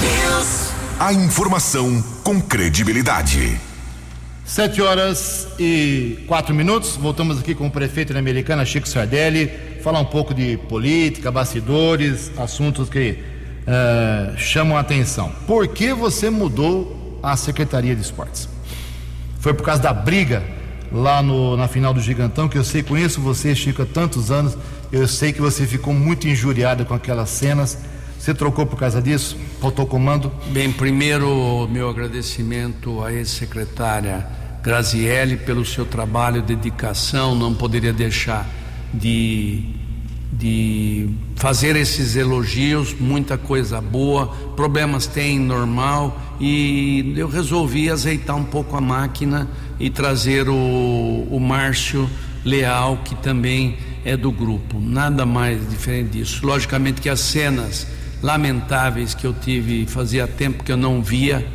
News. 0.00 0.72
A 0.98 1.12
informação 1.12 2.02
com 2.24 2.40
credibilidade. 2.40 3.60
Sete 4.46 4.80
horas 4.80 5.46
e 5.58 6.24
quatro 6.26 6.54
minutos. 6.54 6.96
Voltamos 6.96 7.38
aqui 7.38 7.54
com 7.54 7.66
o 7.66 7.70
prefeito 7.70 8.14
da 8.14 8.18
Americana, 8.18 8.64
Chico 8.64 8.88
Sardelli, 8.88 9.52
falar 9.82 10.00
um 10.00 10.06
pouco 10.06 10.32
de 10.32 10.56
política, 10.70 11.30
bastidores, 11.30 12.32
assuntos 12.38 12.88
que 12.88 13.18
uh, 13.68 14.38
chamam 14.38 14.74
a 14.74 14.80
atenção. 14.80 15.30
Por 15.46 15.68
que 15.68 15.92
você 15.92 16.30
mudou 16.30 17.20
a 17.22 17.36
Secretaria 17.36 17.94
de 17.94 18.00
Esportes? 18.00 18.48
Foi 19.38 19.52
por 19.52 19.64
causa 19.64 19.82
da 19.82 19.92
briga 19.92 20.42
lá 20.90 21.22
no, 21.22 21.56
na 21.56 21.68
final 21.68 21.92
do 21.92 22.00
Gigantão, 22.00 22.48
que 22.48 22.56
eu 22.56 22.64
sei, 22.64 22.82
conheço 22.82 23.20
você, 23.20 23.54
Chico, 23.54 23.82
há 23.82 23.86
tantos 23.86 24.30
anos, 24.30 24.56
eu 24.94 25.08
sei 25.08 25.32
que 25.32 25.40
você 25.40 25.66
ficou 25.66 25.92
muito 25.92 26.28
injuriado 26.28 26.84
com 26.84 26.94
aquelas 26.94 27.28
cenas. 27.28 27.76
Você 28.16 28.32
trocou 28.32 28.64
por 28.64 28.78
causa 28.78 29.02
disso? 29.02 29.36
Faltou 29.60 29.86
comando? 29.86 30.30
Bem, 30.52 30.70
primeiro, 30.70 31.68
meu 31.68 31.88
agradecimento 31.90 33.02
à 33.02 33.12
ex-secretária 33.12 34.24
Grazielli 34.62 35.36
pelo 35.36 35.64
seu 35.64 35.84
trabalho, 35.84 36.40
dedicação. 36.40 37.34
Não 37.34 37.52
poderia 37.52 37.92
deixar 37.92 38.48
de, 38.94 39.64
de 40.32 41.10
fazer 41.34 41.74
esses 41.74 42.14
elogios, 42.14 42.94
muita 42.94 43.36
coisa 43.36 43.80
boa. 43.80 44.28
Problemas 44.54 45.08
tem, 45.08 45.40
normal. 45.40 46.36
E 46.38 47.14
eu 47.16 47.28
resolvi 47.28 47.90
azeitar 47.90 48.36
um 48.36 48.44
pouco 48.44 48.76
a 48.76 48.80
máquina 48.80 49.50
e 49.80 49.90
trazer 49.90 50.48
o, 50.48 50.54
o 50.54 51.40
Márcio 51.40 52.08
Leal, 52.44 53.00
que 53.04 53.16
também 53.16 53.76
é 54.04 54.16
do 54.16 54.30
grupo. 54.30 54.78
Nada 54.78 55.24
mais 55.24 55.68
diferente 55.68 56.18
disso. 56.18 56.46
Logicamente 56.46 57.00
que 57.00 57.08
as 57.08 57.20
cenas 57.20 57.86
lamentáveis 58.22 59.14
que 59.14 59.26
eu 59.26 59.32
tive, 59.32 59.86
fazia 59.86 60.26
tempo 60.26 60.62
que 60.62 60.72
eu 60.72 60.76
não 60.76 61.02
via, 61.02 61.46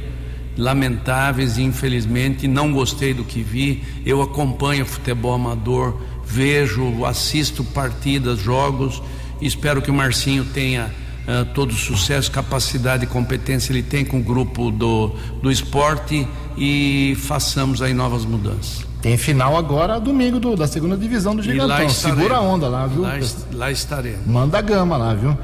lamentáveis 0.57 1.57
infelizmente 1.57 2.47
não 2.47 2.71
gostei 2.71 3.13
do 3.13 3.23
que 3.23 3.41
vi. 3.41 3.83
Eu 4.05 4.21
acompanho 4.21 4.85
futebol 4.85 5.33
amador, 5.33 5.99
vejo, 6.25 7.05
assisto 7.05 7.63
partidas, 7.63 8.39
jogos. 8.39 9.01
Espero 9.41 9.81
que 9.81 9.89
o 9.89 9.93
Marcinho 9.93 10.45
tenha 10.45 10.88
uh, 10.88 11.45
todo 11.53 11.71
o 11.71 11.75
sucesso, 11.75 12.29
capacidade 12.31 13.05
e 13.05 13.07
competência 13.07 13.71
ele 13.71 13.83
tem 13.83 14.03
com 14.03 14.19
o 14.19 14.23
grupo 14.23 14.69
do, 14.69 15.15
do 15.41 15.51
esporte 15.51 16.27
e 16.57 17.15
façamos 17.21 17.81
aí 17.81 17.93
novas 17.93 18.25
mudanças. 18.25 18.88
Tem 19.01 19.17
final 19.17 19.55
agora, 19.55 19.99
domingo 19.99 20.39
do, 20.39 20.55
da 20.55 20.67
segunda 20.67 20.97
divisão 20.97 21.35
do 21.35 21.41
Gigantão. 21.41 21.89
Segura 21.89 22.38
a 22.38 22.41
onda 22.41 22.67
lá, 22.67 22.85
viu? 22.85 23.01
Lá, 23.01 23.17
lá 23.53 23.71
estaremos. 23.71 24.25
Manda 24.25 24.57
a 24.57 24.62
gama 24.62 24.97
lá, 24.97 25.13
viu? 25.13 25.38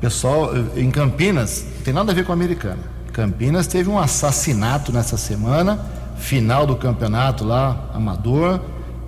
Pessoal, 0.00 0.50
em 0.76 0.90
Campinas, 0.90 1.64
não 1.76 1.82
tem 1.82 1.94
nada 1.94 2.12
a 2.12 2.14
ver 2.14 2.24
com 2.24 2.32
a 2.32 2.34
americana. 2.34 2.78
Campinas 3.12 3.66
teve 3.66 3.88
um 3.88 3.98
assassinato 3.98 4.92
nessa 4.92 5.16
semana, 5.16 5.78
final 6.16 6.66
do 6.66 6.76
campeonato 6.76 7.44
lá, 7.44 7.90
amador. 7.94 8.60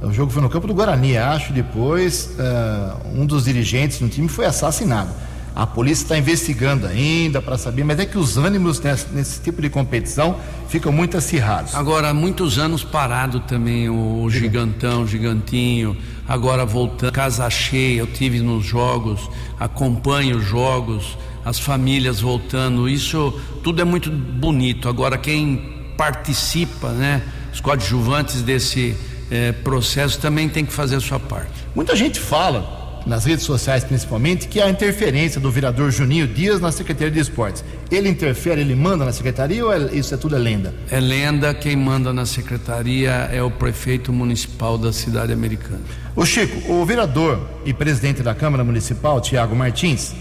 O 0.03 0.11
jogo 0.11 0.33
foi 0.33 0.43
no 0.43 0.49
campo 0.49 0.67
do 0.67 0.75
Guarani, 0.75 1.17
acho. 1.17 1.53
Depois, 1.53 2.31
uh, 2.39 3.09
um 3.15 3.25
dos 3.25 3.45
dirigentes 3.45 4.01
do 4.01 4.09
time 4.09 4.29
foi 4.29 4.47
assassinado. 4.47 5.11
A 5.55 5.67
polícia 5.67 6.05
está 6.05 6.17
investigando 6.17 6.87
ainda 6.87 7.43
para 7.43 7.59
saber, 7.59 7.85
mas 7.85 7.99
é 7.99 8.07
que 8.07 8.17
os 8.17 8.39
ânimos 8.39 8.81
nesse, 8.81 9.07
nesse, 9.13 9.41
tipo 9.41 9.61
de 9.61 9.69
competição 9.69 10.37
ficam 10.69 10.91
muito 10.91 11.17
acirrados. 11.17 11.75
Agora, 11.75 12.09
há 12.09 12.15
muitos 12.15 12.59
anos 12.59 12.83
parado 12.83 13.41
também 13.41 13.91
o 13.91 14.29
gigantão, 14.31 15.03
o 15.03 15.07
gigantinho, 15.07 15.95
agora 16.27 16.65
voltando, 16.65 17.13
casa 17.13 17.49
cheia, 17.51 18.01
eu 18.01 18.07
tive 18.07 18.41
nos 18.41 18.65
jogos, 18.65 19.29
acompanho 19.61 20.39
os 20.39 20.45
jogos, 20.45 21.19
as 21.45 21.59
famílias 21.59 22.21
voltando, 22.21 22.89
isso 22.89 23.39
tudo 23.63 23.83
é 23.83 23.85
muito 23.85 24.11
bonito. 24.11 24.89
Agora, 24.89 25.19
quem 25.19 25.93
participa, 25.99 26.89
né, 26.93 27.23
os 27.53 27.61
coadjuvantes 27.61 28.41
desse 28.41 28.97
eh, 29.31 29.53
processo 29.53 30.19
também 30.19 30.49
tem 30.49 30.65
que 30.65 30.73
fazer 30.73 30.97
a 30.97 31.01
sua 31.01 31.21
parte. 31.21 31.53
Muita 31.75 31.95
gente 31.95 32.19
fala 32.19 32.82
nas 33.07 33.25
redes 33.25 33.45
sociais 33.45 33.85
principalmente, 33.85 34.49
que 34.49 34.61
é 34.61 34.65
a 34.65 34.71
interferência 34.71 35.41
do 35.41 35.51
vereador 35.51 35.91
Juninho 35.91 36.27
Dias 36.27 36.61
na 36.61 36.71
Secretaria 36.73 37.11
de 37.11 37.21
Esportes. 37.21 37.65
Ele 37.91 38.09
interfere, 38.09 38.61
ele 38.61 38.75
manda 38.75 39.05
na 39.05 39.13
secretaria 39.13 39.65
ou 39.65 39.73
é, 39.73 39.95
isso 39.95 40.15
é 40.15 40.17
tudo 40.17 40.37
é 40.37 40.39
lenda? 40.39 40.75
É 40.91 41.01
lenda, 41.01 41.53
quem 41.55 41.77
manda 41.77 42.13
na 42.13 42.27
secretaria 42.27 43.11
é 43.33 43.43
o 43.43 43.51
prefeito 43.51 44.13
municipal 44.13 44.79
da 44.79 44.93
cidade 44.93 45.33
americana. 45.33 45.81
O 46.15 46.25
Chico, 46.25 46.73
o 46.73 46.85
vereador 46.85 47.41
e 47.65 47.73
presidente 47.73 48.23
da 48.23 48.35
Câmara 48.35 48.63
Municipal, 48.63 49.21
Tiago 49.21 49.57
Martins, 49.57 50.15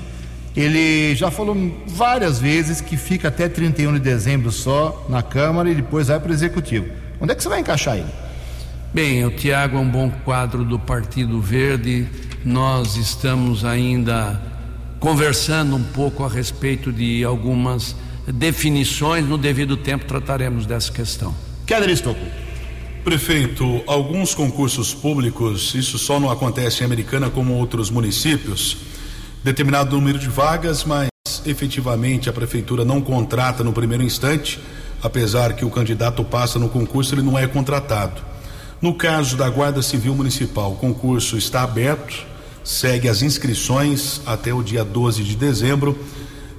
ele 0.55 1.15
já 1.15 1.31
falou 1.31 1.55
várias 1.87 2.39
vezes 2.39 2.81
que 2.81 2.97
fica 2.97 3.29
até 3.29 3.47
31 3.47 3.93
de 3.93 3.99
dezembro 3.99 4.51
só 4.51 5.05
na 5.07 5.21
Câmara 5.21 5.69
e 5.69 5.75
depois 5.75 6.07
vai 6.07 6.19
para 6.19 6.31
o 6.31 6.33
Executivo. 6.33 6.87
Onde 7.19 7.31
é 7.31 7.35
que 7.35 7.43
você 7.43 7.49
vai 7.49 7.59
encaixar 7.59 7.97
ele? 7.97 8.09
Bem, 8.93 9.23
o 9.23 9.31
Tiago 9.31 9.77
é 9.77 9.79
um 9.79 9.87
bom 9.87 10.11
quadro 10.25 10.65
do 10.65 10.77
Partido 10.77 11.39
Verde 11.39 12.05
nós 12.43 12.95
estamos 12.95 13.63
ainda 13.63 14.41
conversando 14.99 15.75
um 15.75 15.83
pouco 15.83 16.23
a 16.23 16.29
respeito 16.29 16.91
de 16.91 17.23
algumas 17.23 17.95
definições. 18.27 19.27
No 19.27 19.37
devido 19.37 19.77
tempo 19.77 20.05
trataremos 20.05 20.65
dessa 20.65 20.91
questão. 20.91 21.35
Keller 21.65 21.89
Estocco. 21.89 22.25
Prefeito, 23.03 23.81
alguns 23.87 24.35
concursos 24.35 24.93
públicos, 24.93 25.73
isso 25.73 25.97
só 25.97 26.19
não 26.19 26.29
acontece 26.29 26.83
em 26.83 26.85
Americana 26.85 27.31
como 27.31 27.55
outros 27.55 27.89
municípios, 27.89 28.77
determinado 29.43 29.95
número 29.95 30.19
de 30.19 30.27
vagas, 30.27 30.83
mas 30.83 31.11
mas 31.23 31.45
efetivamente 31.45 32.29
a 32.29 32.33
prefeitura 32.33 32.83
não 32.83 32.99
contrata 32.99 33.63
no 33.63 33.71
primeiro 33.71 34.03
instante, 34.03 34.59
apesar 35.03 35.53
que 35.53 35.63
o 35.63 35.69
candidato 35.69 36.23
passa 36.23 36.57
no 36.57 36.67
concurso, 36.67 37.13
ele 37.13 37.21
não 37.21 37.37
é 37.37 37.45
contratado. 37.45 38.21
No 38.81 38.95
caso 38.95 39.37
da 39.37 39.47
Guarda 39.47 39.83
Civil 39.83 40.15
Municipal, 40.15 40.71
o 40.71 40.75
concurso 40.75 41.37
está 41.37 41.61
aberto, 41.61 42.25
segue 42.63 43.09
as 43.09 43.21
inscrições 43.21 44.21
até 44.25 44.53
o 44.53 44.63
dia 44.63 44.83
12 44.83 45.23
de 45.23 45.35
dezembro. 45.35 45.97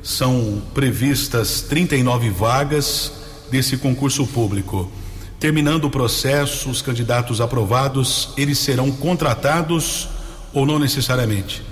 São 0.03 0.62
previstas 0.74 1.62
39 1.62 2.30
vagas 2.30 3.12
desse 3.50 3.76
concurso 3.76 4.26
público. 4.26 4.90
Terminando 5.38 5.84
o 5.84 5.90
processo, 5.90 6.70
os 6.70 6.80
candidatos 6.82 7.40
aprovados, 7.40 8.30
eles 8.36 8.59
serão 8.59 8.90
contratados 8.90 10.09
ou 10.53 10.66
não 10.66 10.78
necessariamente? 10.78 11.62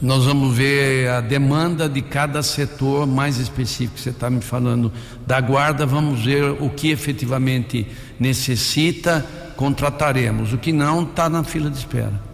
Nós 0.00 0.24
vamos 0.24 0.54
ver 0.54 1.08
a 1.08 1.20
demanda 1.22 1.88
de 1.88 2.02
cada 2.02 2.42
setor 2.42 3.06
mais 3.06 3.38
específico. 3.38 3.98
Você 3.98 4.10
está 4.10 4.28
me 4.28 4.42
falando 4.42 4.92
da 5.26 5.40
guarda, 5.40 5.86
vamos 5.86 6.22
ver 6.22 6.44
o 6.60 6.68
que 6.68 6.90
efetivamente 6.90 7.86
necessita 8.20 9.24
contrataremos. 9.56 10.52
O 10.52 10.58
que 10.58 10.70
não 10.70 11.02
está 11.02 11.30
na 11.30 11.42
fila 11.42 11.70
de 11.70 11.78
espera. 11.78 12.25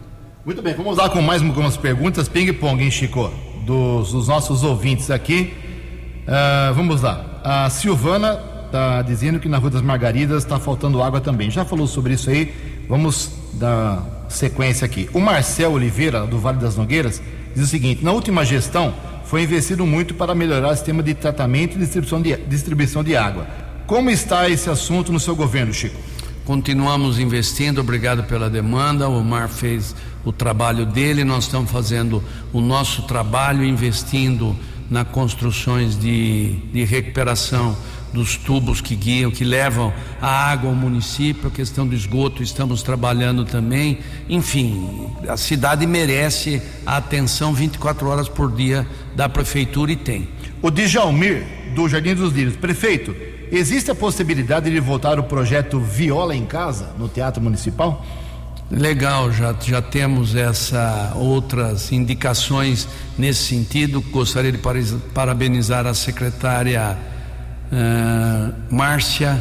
Muito 0.45 0.61
bem, 0.61 0.74
vamos 0.74 0.97
lá 0.97 1.09
com 1.09 1.22
mais 1.22 1.40
algumas 1.40 1.76
perguntas. 1.76 2.28
Ping-pong, 2.28 2.82
hein, 2.82 2.90
Chico? 2.90 3.32
Dos, 3.64 4.11
dos, 4.11 4.26
nossos 4.26 4.64
ouvintes 4.64 5.09
aqui. 5.09 5.55
Uh, 6.26 6.74
vamos 6.74 7.01
lá. 7.01 7.40
A 7.45 7.70
Silvana 7.70 8.40
está 8.66 9.03
dizendo 9.03 9.38
que 9.38 9.49
na 9.49 9.59
Rua 9.59 9.70
das 9.70 9.82
Margaridas 9.82 10.43
está 10.43 10.59
faltando 10.59 11.01
água 11.01 11.20
também. 11.20 11.49
Já 11.49 11.64
falou 11.64 11.86
sobre 11.86 12.14
isso 12.14 12.28
aí. 12.28 12.53
Vamos 12.88 13.30
dar 13.53 14.26
sequência 14.28 14.84
aqui. 14.84 15.09
O 15.14 15.20
Marcel 15.20 15.70
Oliveira, 15.70 16.26
do 16.26 16.40
Vale 16.40 16.59
das 16.59 16.76
Nogueiras, 16.76 17.22
diz 17.55 17.62
o 17.62 17.68
seguinte: 17.68 18.05
na 18.05 18.11
última 18.11 18.45
gestão 18.45 18.93
foi 19.24 19.45
investido 19.45 19.86
muito 19.86 20.12
para 20.12 20.34
melhorar 20.34 20.70
o 20.72 20.74
sistema 20.74 21.05
de 21.05 21.14
tratamento 21.14 21.76
e 21.76 21.78
distribuição 21.78 22.20
de, 22.20 22.36
distribuição 22.49 23.05
de 23.05 23.16
água. 23.16 23.47
Como 23.86 24.11
está 24.11 24.49
esse 24.49 24.68
assunto 24.68 25.12
no 25.12 25.20
seu 25.20 25.36
governo, 25.36 25.72
Chico? 25.72 26.01
Continuamos 26.45 27.20
investindo, 27.20 27.80
obrigado 27.80 28.24
pela 28.24 28.51
demanda. 28.51 29.09
O 29.09 29.22
Mar 29.22 29.49
fez 29.49 29.95
o 30.25 30.33
trabalho 30.33 30.87
dele, 30.87 31.25
nós 31.25 31.45
estamos 31.45 31.70
fazendo 31.70 32.23
o 32.53 32.61
nosso 32.61 33.03
trabalho, 33.03 33.64
investindo 33.64 34.57
na 34.91 35.05
construções 35.05 35.99
de, 35.99 36.57
de 36.73 36.85
recuperação 36.85 37.77
dos 38.12 38.37
tubos 38.37 38.81
que 38.81 38.95
guiam, 38.95 39.31
que 39.31 39.43
levam 39.43 39.93
a 40.20 40.29
água 40.29 40.68
ao 40.68 40.77
município, 40.77 41.49
a 41.49 41.51
questão 41.51 41.87
do 41.87 41.95
esgoto, 41.95 42.43
estamos 42.43 42.83
trabalhando 42.83 43.45
também. 43.45 44.01
Enfim, 44.29 45.09
a 45.27 45.37
cidade 45.37 45.87
merece 45.87 46.61
a 46.85 46.99
atenção 46.99 47.55
24 47.55 48.07
horas 48.07 48.29
por 48.29 48.53
dia 48.53 48.87
da 49.16 49.29
prefeitura 49.29 49.93
e 49.93 49.97
tem. 49.97 50.29
O 50.61 50.70
Djalmir, 50.70 51.47
do 51.75 51.89
Jardim 51.89 52.14
dos 52.14 52.35
Lírios, 52.35 52.57
prefeito, 52.57 53.16
Existe 53.55 53.91
a 53.91 53.95
possibilidade 53.95 54.70
de 54.70 54.81
voltar 54.81 55.18
o 55.18 55.25
projeto 55.25 55.79
Viola 55.79 56.35
em 56.35 56.47
Casa 56.47 56.95
no 56.99 57.07
Teatro 57.07 57.43
Municipal? 57.43 58.03
Legal, 58.71 59.31
já, 59.31 59.55
já 59.61 59.83
temos 59.83 60.35
essa 60.35 61.13
outras 61.15 61.93
indicações 61.93 62.89
nesse 63.19 63.43
sentido. 63.45 64.01
Gostaria 64.01 64.51
de 64.51 64.59
parabenizar 65.13 65.87
a 65.87 65.93
secretária 65.93 66.97
uh, 67.71 68.75
Márcia, 68.75 69.39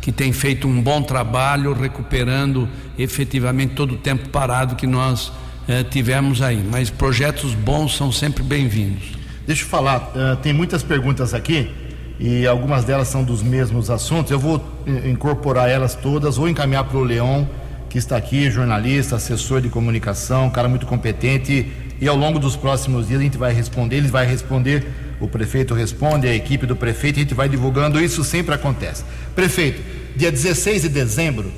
que 0.00 0.10
tem 0.10 0.32
feito 0.32 0.66
um 0.66 0.82
bom 0.82 1.02
trabalho 1.02 1.72
recuperando 1.72 2.68
efetivamente 2.98 3.74
todo 3.74 3.94
o 3.94 3.98
tempo 3.98 4.28
parado 4.28 4.74
que 4.74 4.86
nós 4.86 5.28
uh, 5.28 5.84
tivemos 5.88 6.42
aí. 6.42 6.64
Mas 6.68 6.90
projetos 6.90 7.54
bons 7.54 7.96
são 7.96 8.10
sempre 8.10 8.42
bem-vindos. 8.42 9.04
Deixa 9.46 9.62
eu 9.62 9.68
falar, 9.68 10.12
uh, 10.16 10.36
tem 10.42 10.52
muitas 10.52 10.82
perguntas 10.82 11.32
aqui 11.32 11.70
e 12.18 12.44
algumas 12.46 12.84
delas 12.84 13.06
são 13.08 13.22
dos 13.22 13.42
mesmos 13.42 13.88
assuntos. 13.88 14.32
Eu 14.32 14.38
vou 14.38 14.60
incorporar 15.04 15.68
elas 15.68 15.94
todas, 15.94 16.36
vou 16.36 16.48
encaminhar 16.48 16.84
para 16.84 16.98
o 16.98 17.02
Leão, 17.04 17.48
que 17.94 17.98
está 17.98 18.16
aqui, 18.16 18.50
jornalista, 18.50 19.14
assessor 19.14 19.60
de 19.60 19.68
comunicação, 19.68 20.50
cara 20.50 20.68
muito 20.68 20.84
competente. 20.84 21.70
E 22.00 22.08
ao 22.08 22.16
longo 22.16 22.40
dos 22.40 22.56
próximos 22.56 23.06
dias 23.06 23.20
a 23.20 23.22
gente 23.22 23.38
vai 23.38 23.52
responder, 23.52 23.98
eles 23.98 24.10
vai 24.10 24.26
responder, 24.26 24.84
o 25.20 25.28
prefeito 25.28 25.74
responde, 25.74 26.26
a 26.26 26.34
equipe 26.34 26.66
do 26.66 26.74
prefeito, 26.74 27.20
a 27.20 27.22
gente 27.22 27.34
vai 27.34 27.48
divulgando, 27.48 28.00
isso 28.00 28.24
sempre 28.24 28.52
acontece. 28.52 29.04
Prefeito, 29.36 29.80
dia 30.16 30.32
16 30.32 30.82
de 30.82 30.88
dezembro 30.88 31.52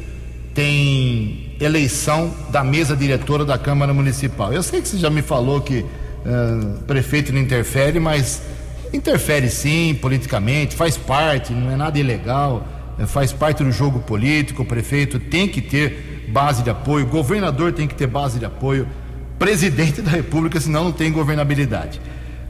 tem 0.53 1.57
eleição 1.59 2.31
da 2.51 2.63
mesa 2.63 2.95
diretora 2.95 3.43
da 3.43 3.57
Câmara 3.57 3.95
Municipal. 3.95 4.53
Eu 4.53 4.63
sei 4.63 4.83
que 4.83 4.89
você 4.89 4.99
já 4.99 5.09
me 5.09 5.23
falou 5.23 5.63
que 5.63 5.79
uh, 5.79 6.83
prefeito 6.87 7.33
não 7.33 7.41
interfere, 7.41 7.99
mas 7.99 8.43
Interfere 8.93 9.49
sim, 9.49 9.99
politicamente, 10.01 10.77
faz 10.77 10.99
parte, 10.99 11.53
não 11.53 11.71
é 11.71 11.77
nada 11.77 11.99
ilegal, 11.99 12.67
é, 12.99 13.07
faz 13.07 13.33
parte 13.33 13.65
do 13.65 13.73
jogo 13.73 14.01
político. 14.01 14.63
O 14.63 14.67
prefeito 14.67 15.19
tem 15.19 15.49
que 15.49 15.61
ter 15.61 16.06
base 16.29 16.63
de 16.63 16.71
apoio, 16.71 17.07
governador 17.07 17.73
tem 17.73 17.87
que 17.87 17.95
ter 17.95 18.07
base 18.07 18.39
de 18.39 18.45
apoio, 18.45 18.89
presidente 19.39 20.03
da 20.03 20.11
República, 20.11 20.59
senão 20.61 20.85
não 20.85 20.93
tem 20.93 21.13
governabilidade. 21.13 22.01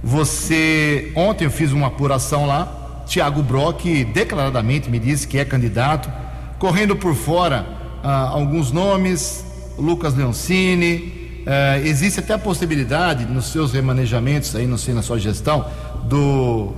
Você, 0.02 1.12
ontem 1.14 1.44
eu 1.44 1.50
fiz 1.50 1.72
uma 1.72 1.88
apuração 1.88 2.46
lá, 2.46 3.04
Tiago 3.06 3.42
Brock 3.42 3.84
declaradamente 4.12 4.90
me 4.90 4.98
disse 4.98 5.26
que 5.26 5.38
é 5.38 5.44
candidato, 5.44 6.10
correndo 6.58 6.96
por 6.96 7.14
fora 7.14 7.66
ah, 8.02 8.28
alguns 8.30 8.72
nomes, 8.72 9.44
Lucas 9.78 10.14
Leoncini, 10.14 11.16
Uh, 11.46 11.86
existe 11.86 12.18
até 12.18 12.34
a 12.34 12.38
possibilidade, 12.38 13.24
nos 13.24 13.52
seus 13.52 13.72
remanejamentos, 13.72 14.56
aí 14.56 14.66
não 14.66 14.76
sei 14.76 14.92
na 14.92 15.00
sua 15.00 15.16
gestão, 15.16 15.64
do 16.02 16.72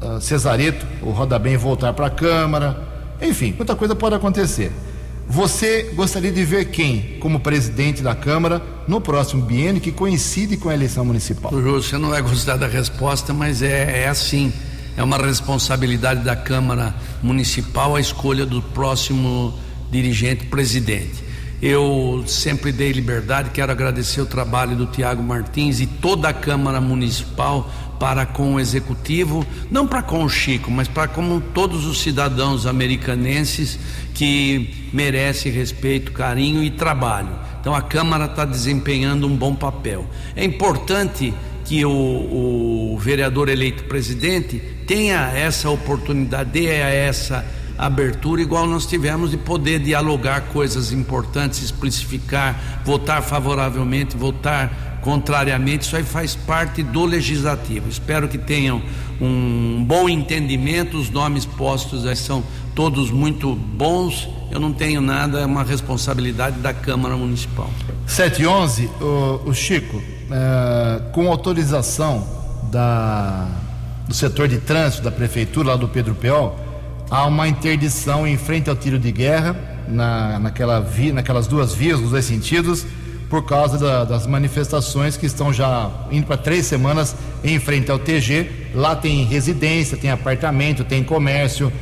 uh, 0.00 0.18
Cesareto, 0.18 0.86
o 1.02 1.10
Roda 1.10 1.38
Bem, 1.38 1.58
voltar 1.58 1.92
para 1.92 2.06
a 2.06 2.10
Câmara. 2.10 2.88
Enfim, 3.20 3.52
muita 3.54 3.76
coisa 3.76 3.94
pode 3.94 4.14
acontecer. 4.14 4.72
Você 5.28 5.92
gostaria 5.94 6.30
de 6.30 6.44
ver 6.44 6.66
quem 6.66 7.18
como 7.20 7.40
presidente 7.40 8.02
da 8.02 8.14
Câmara 8.14 8.62
no 8.86 9.00
próximo 9.00 9.42
biênio 9.42 9.80
que 9.80 9.92
coincide 9.92 10.56
com 10.56 10.68
a 10.68 10.74
eleição 10.74 11.04
municipal? 11.04 11.50
Júlio, 11.50 11.82
você 11.82 11.96
não 11.96 12.10
vai 12.10 12.20
gostar 12.20 12.56
da 12.56 12.66
resposta, 12.66 13.32
mas 13.32 13.62
é, 13.62 14.02
é 14.02 14.08
assim. 14.08 14.52
É 14.96 15.02
uma 15.02 15.16
responsabilidade 15.16 16.22
da 16.22 16.36
Câmara 16.36 16.94
Municipal 17.22 17.96
a 17.96 18.00
escolha 18.00 18.44
do 18.44 18.60
próximo 18.60 19.54
dirigente 19.90 20.46
presidente. 20.46 21.22
Eu 21.62 22.24
sempre 22.26 22.72
dei 22.72 22.90
liberdade, 22.90 23.50
quero 23.50 23.70
agradecer 23.70 24.20
o 24.20 24.26
trabalho 24.26 24.76
do 24.76 24.86
Tiago 24.86 25.22
Martins 25.22 25.80
e 25.80 25.86
toda 25.86 26.28
a 26.28 26.32
Câmara 26.32 26.80
Municipal 26.80 27.70
para 28.02 28.26
com 28.26 28.54
o 28.54 28.58
Executivo, 28.58 29.46
não 29.70 29.86
para 29.86 30.02
com 30.02 30.24
o 30.24 30.28
Chico, 30.28 30.72
mas 30.72 30.88
para 30.88 31.06
com 31.06 31.38
todos 31.38 31.86
os 31.86 32.00
cidadãos 32.00 32.66
americanenses 32.66 33.78
que 34.12 34.88
merecem 34.92 35.52
respeito, 35.52 36.10
carinho 36.10 36.64
e 36.64 36.70
trabalho. 36.72 37.28
Então 37.60 37.72
a 37.72 37.80
Câmara 37.80 38.24
está 38.24 38.44
desempenhando 38.44 39.24
um 39.28 39.36
bom 39.36 39.54
papel. 39.54 40.04
É 40.34 40.44
importante 40.44 41.32
que 41.64 41.84
o, 41.84 41.92
o 42.92 42.98
vereador 42.98 43.48
eleito 43.48 43.84
presidente 43.84 44.60
tenha 44.84 45.30
essa 45.32 45.70
oportunidade, 45.70 46.50
dê 46.50 46.66
essa 46.66 47.46
abertura, 47.78 48.42
igual 48.42 48.66
nós 48.66 48.84
tivemos 48.84 49.30
de 49.30 49.36
poder 49.36 49.78
dialogar 49.78 50.40
coisas 50.52 50.90
importantes, 50.90 51.62
especificar, 51.62 52.82
votar 52.84 53.22
favoravelmente, 53.22 54.16
votar 54.16 54.91
contrariamente, 55.02 55.84
isso 55.84 55.96
aí 55.96 56.04
faz 56.04 56.34
parte 56.34 56.82
do 56.82 57.04
legislativo. 57.04 57.88
Espero 57.88 58.28
que 58.28 58.38
tenham 58.38 58.80
um 59.20 59.84
bom 59.84 60.08
entendimento, 60.08 60.96
os 60.96 61.10
nomes 61.10 61.44
postos 61.44 62.06
aí 62.06 62.16
são 62.16 62.42
todos 62.74 63.10
muito 63.10 63.54
bons. 63.54 64.28
Eu 64.50 64.60
não 64.60 64.72
tenho 64.72 65.00
nada, 65.00 65.40
é 65.40 65.46
uma 65.46 65.64
responsabilidade 65.64 66.58
da 66.60 66.72
Câmara 66.72 67.16
Municipal. 67.16 67.68
711, 68.06 68.90
o, 69.00 69.50
o 69.50 69.54
Chico, 69.54 70.00
é, 70.30 71.02
com 71.12 71.28
autorização 71.28 72.26
da, 72.70 73.48
do 74.06 74.14
setor 74.14 74.48
de 74.48 74.58
trânsito 74.58 75.02
da 75.02 75.10
prefeitura 75.10 75.70
lá 75.70 75.76
do 75.76 75.88
Pedro 75.88 76.14
Peol, 76.14 76.58
há 77.10 77.26
uma 77.26 77.48
interdição 77.48 78.26
em 78.26 78.38
frente 78.38 78.70
ao 78.70 78.76
tiro 78.76 78.98
de 78.98 79.10
guerra, 79.10 79.56
na, 79.88 80.38
naquela 80.38 80.80
via, 80.80 81.12
naquelas 81.12 81.46
duas 81.46 81.74
vias, 81.74 82.00
nos 82.00 82.10
dois 82.10 82.24
sentidos, 82.24 82.86
por 83.32 83.42
causa 83.46 83.78
da, 83.78 84.04
das 84.04 84.26
manifestações 84.26 85.16
que 85.16 85.24
estão 85.24 85.54
já 85.54 85.90
indo 86.10 86.26
para 86.26 86.36
três 86.36 86.66
semanas 86.66 87.16
em 87.42 87.58
frente 87.58 87.90
ao 87.90 87.98
TG. 87.98 88.46
Lá 88.74 88.94
tem 88.94 89.24
residência, 89.24 89.96
tem 89.96 90.10
apartamento, 90.10 90.84
tem 90.84 91.02
comércio. 91.02 91.72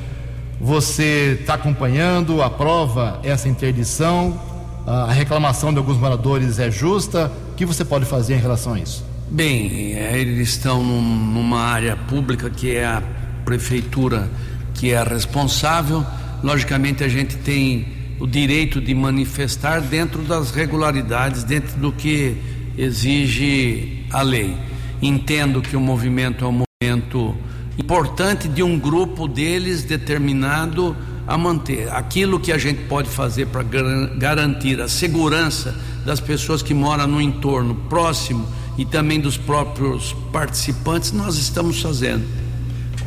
Você 0.61 1.39
está 1.41 1.55
acompanhando, 1.55 2.41
aprova 2.41 3.19
essa 3.25 3.49
interdição? 3.49 4.41
A 4.87 5.11
reclamação 5.11 5.73
de 5.73 5.79
alguns 5.79 5.97
moradores 5.97 6.61
é 6.61 6.71
justa? 6.71 7.33
O 7.51 7.55
que 7.57 7.67
você 7.67 7.85
pode 7.85 8.05
fazer 8.05 8.37
em 8.37 8.41
relação 8.41 8.75
a 8.75 8.79
isso? 8.79 9.05
Bem, 9.29 9.95
é, 9.95 10.17
eles 10.21 10.51
estão 10.51 10.85
numa 10.85 11.63
área 11.63 11.97
pública 11.97 12.49
que 12.49 12.77
é 12.77 12.87
a 12.87 13.03
prefeitura 13.45 14.31
que 14.75 14.93
é 14.93 15.03
responsável. 15.03 16.07
Logicamente, 16.45 17.03
a 17.03 17.09
gente 17.09 17.35
tem 17.39 18.00
o 18.21 18.27
direito 18.27 18.81
de 18.81 18.95
manifestar 18.95 19.81
dentro 19.81 20.23
das 20.23 20.51
regularidades, 20.51 21.43
dentro 21.43 21.77
do 21.79 21.91
que 21.91 22.37
exige 22.77 24.05
a 24.11 24.23
lei. 24.23 24.55
Entendo 25.01 25.63
que 25.63 25.75
o 25.75 25.81
movimento 25.81 26.45
é 26.45 26.49
um 26.49 26.63
momento 26.83 27.35
importante 27.79 28.47
de 28.47 28.63
um 28.63 28.79
grupo 28.79 29.27
deles 29.27 29.83
determinado 29.83 30.95
a 31.27 31.39
manter 31.39 31.91
aquilo 31.91 32.39
que 32.39 32.53
a 32.53 32.59
gente 32.59 32.83
pode 32.85 33.09
fazer 33.09 33.47
para 33.47 33.63
garantir 33.63 34.81
a 34.81 34.89
segurança 34.89 35.75
das 36.05 36.21
pessoas 36.21 36.63
que 36.63 36.75
moram 36.75 37.07
no 37.07 37.21
entorno 37.21 37.75
próximo 37.89 38.47
e 38.77 38.85
também 38.85 39.21
dos 39.21 39.37
próprios 39.37 40.15
participantes, 40.33 41.13
nós 41.13 41.37
estamos 41.37 41.81
fazendo. 41.81 42.25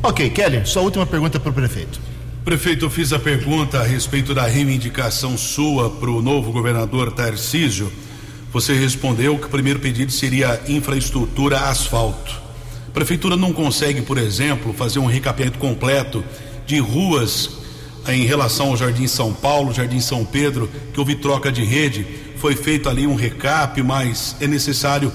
Ok, 0.01 0.29
Kelly, 0.31 0.65
sua 0.65 0.81
última 0.81 1.05
pergunta 1.05 1.39
para 1.39 1.49
o 1.49 1.53
prefeito. 1.53 2.12
Prefeito, 2.43 2.83
eu 2.83 2.89
fiz 2.89 3.13
a 3.13 3.19
pergunta 3.19 3.79
a 3.79 3.83
respeito 3.83 4.33
da 4.33 4.45
reivindicação 4.45 5.37
sua 5.37 5.89
para 5.89 6.11
o 6.11 6.21
novo 6.21 6.51
governador 6.51 7.13
Tarcísio. 7.13 7.89
Você 8.51 8.73
respondeu 8.73 9.37
que 9.37 9.45
o 9.45 9.49
primeiro 9.49 9.79
pedido 9.79 10.11
seria 10.11 10.61
infraestrutura 10.67 11.69
asfalto. 11.69 12.41
A 12.85 12.91
prefeitura 12.91 13.37
não 13.37 13.53
consegue, 13.53 14.01
por 14.01 14.17
exemplo, 14.17 14.73
fazer 14.73 14.99
um 14.99 15.05
recapeamento 15.05 15.57
completo 15.57 16.21
de 16.67 16.79
ruas 16.79 17.49
em 18.09 18.25
relação 18.25 18.71
ao 18.71 18.77
Jardim 18.77 19.07
São 19.07 19.33
Paulo, 19.33 19.73
Jardim 19.73 20.01
São 20.01 20.25
Pedro, 20.25 20.69
que 20.93 20.99
houve 20.99 21.15
troca 21.15 21.49
de 21.49 21.63
rede, 21.63 22.05
foi 22.35 22.57
feito 22.57 22.89
ali 22.89 23.07
um 23.07 23.15
recap, 23.15 23.81
mas 23.81 24.35
é 24.41 24.47
necessário 24.47 25.13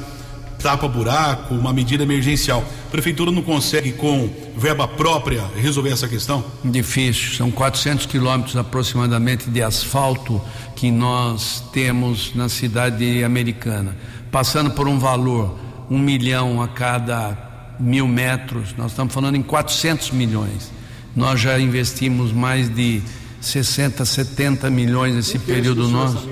tapa-buraco, 0.59 1.55
uma 1.55 1.73
medida 1.73 2.03
emergencial. 2.03 2.65
A 2.87 2.91
prefeitura 2.91 3.31
não 3.31 3.43
consegue, 3.43 3.93
com 3.93 4.29
verba 4.57 4.89
própria, 4.89 5.45
resolver 5.57 5.91
essa 5.91 6.09
questão? 6.09 6.45
Difícil. 6.65 7.37
São 7.37 7.51
400 7.51 8.07
quilômetros 8.07 8.57
aproximadamente 8.57 9.49
de 9.49 9.63
asfalto 9.63 10.41
que 10.75 10.91
nós 10.91 11.63
temos 11.73 12.35
na 12.35 12.49
cidade 12.49 13.23
americana, 13.25 13.97
passando 14.31 14.71
por 14.73 14.89
um 14.89 14.99
valor 14.99 15.59
um 15.91 15.99
milhão 15.99 16.61
a 16.61 16.69
cada 16.69 17.77
mil 17.81 18.07
metros. 18.07 18.75
Nós 18.77 18.93
estamos 18.93 19.15
falando 19.15 19.37
em 19.37 19.43
400 19.43 20.11
milhões. 20.11 20.71
Nós 21.15 21.41
já 21.41 21.59
investimos 21.59 22.33
mais 22.33 22.69
de 22.69 23.03
60, 23.41 24.05
70 24.05 24.71
milhões 24.71 25.15
nesse 25.15 25.39
período 25.39 25.89
nosso. 25.89 26.29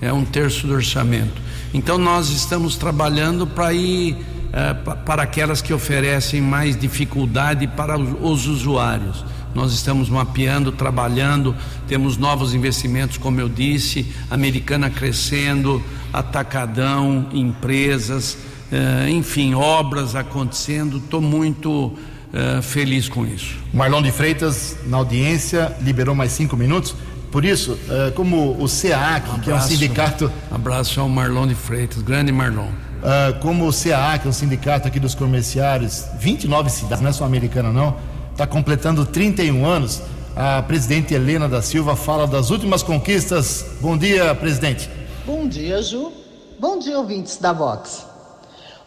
É 0.00 0.12
um 0.12 0.24
terço 0.24 0.66
do 0.66 0.74
orçamento. 0.74 1.40
Então 1.74 1.98
nós 1.98 2.30
estamos 2.30 2.76
trabalhando 2.76 3.46
para 3.46 3.72
ir 3.72 4.16
eh, 4.52 4.74
para 5.06 5.22
aquelas 5.22 5.62
que 5.62 5.72
oferecem 5.72 6.40
mais 6.40 6.76
dificuldade 6.76 7.68
para 7.68 7.96
os 7.96 8.46
usuários. 8.48 9.24
Nós 9.54 9.72
estamos 9.72 10.08
mapeando, 10.08 10.72
trabalhando, 10.72 11.54
temos 11.86 12.16
novos 12.16 12.52
investimentos, 12.54 13.16
como 13.16 13.40
eu 13.40 13.48
disse, 13.48 14.06
Americana 14.30 14.90
crescendo, 14.90 15.82
Atacadão, 16.12 17.28
empresas, 17.32 18.36
eh, 18.72 19.10
enfim, 19.10 19.54
obras 19.54 20.16
acontecendo. 20.16 20.96
Estou 20.96 21.20
muito 21.20 21.96
eh, 22.32 22.60
feliz 22.62 23.08
com 23.08 23.24
isso. 23.24 23.56
Marlon 23.72 24.02
de 24.02 24.10
Freitas, 24.10 24.76
na 24.86 24.96
audiência, 24.96 25.76
liberou 25.80 26.14
mais 26.14 26.32
cinco 26.32 26.56
minutos. 26.56 26.94
Por 27.30 27.44
isso, 27.44 27.72
uh, 27.72 28.12
como 28.16 28.60
o 28.60 28.68
SEAC, 28.68 29.30
um 29.30 29.38
que 29.38 29.50
é 29.50 29.54
um 29.54 29.60
sindicato. 29.60 30.30
Abraço 30.50 31.00
ao 31.00 31.08
Marlon 31.08 31.46
de 31.46 31.54
Freitas, 31.54 32.02
grande 32.02 32.32
Marlon. 32.32 32.66
Uh, 32.66 33.38
como 33.40 33.66
o 33.66 33.72
SEAC, 33.72 34.26
um 34.26 34.32
sindicato 34.32 34.88
aqui 34.88 34.98
dos 34.98 35.14
comerciários, 35.14 36.06
29 36.18 36.68
cidades, 36.68 37.00
não 37.00 37.10
é 37.10 37.12
só 37.12 37.24
americana 37.24 37.72
não, 37.72 37.96
está 38.32 38.46
completando 38.46 39.06
31 39.06 39.64
anos. 39.64 40.02
A 40.34 40.62
presidente 40.62 41.14
Helena 41.14 41.48
da 41.48 41.62
Silva 41.62 41.94
fala 41.94 42.26
das 42.26 42.50
últimas 42.50 42.82
conquistas. 42.82 43.64
Bom 43.80 43.96
dia, 43.96 44.34
presidente. 44.34 44.88
Bom 45.24 45.46
dia, 45.48 45.82
Ju. 45.82 46.12
Bom 46.58 46.78
dia, 46.78 46.98
ouvintes 46.98 47.36
da 47.36 47.52
Vox. 47.52 48.06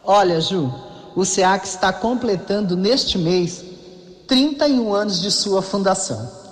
Olha, 0.04 0.41
Ju, 0.41 0.74
o 1.16 1.24
SEAC 1.24 1.66
está 1.66 1.94
completando 1.94 2.76
neste 2.76 3.18
mês 3.18 3.64
31 4.28 4.94
anos 4.94 5.22
de 5.22 5.32
sua 5.32 5.62
fundação. 5.62 6.43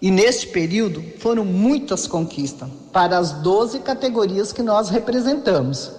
E 0.00 0.10
neste 0.10 0.48
período 0.48 1.02
foram 1.18 1.44
muitas 1.44 2.06
conquistas 2.06 2.68
para 2.92 3.18
as 3.18 3.32
12 3.32 3.80
categorias 3.80 4.52
que 4.52 4.62
nós 4.62 4.88
representamos, 4.90 5.90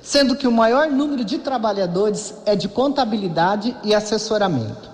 sendo 0.00 0.36
que 0.36 0.46
o 0.46 0.52
maior 0.52 0.88
número 0.88 1.24
de 1.24 1.38
trabalhadores 1.38 2.34
é 2.46 2.54
de 2.54 2.68
contabilidade 2.68 3.76
e 3.82 3.94
assessoramento. 3.94 4.90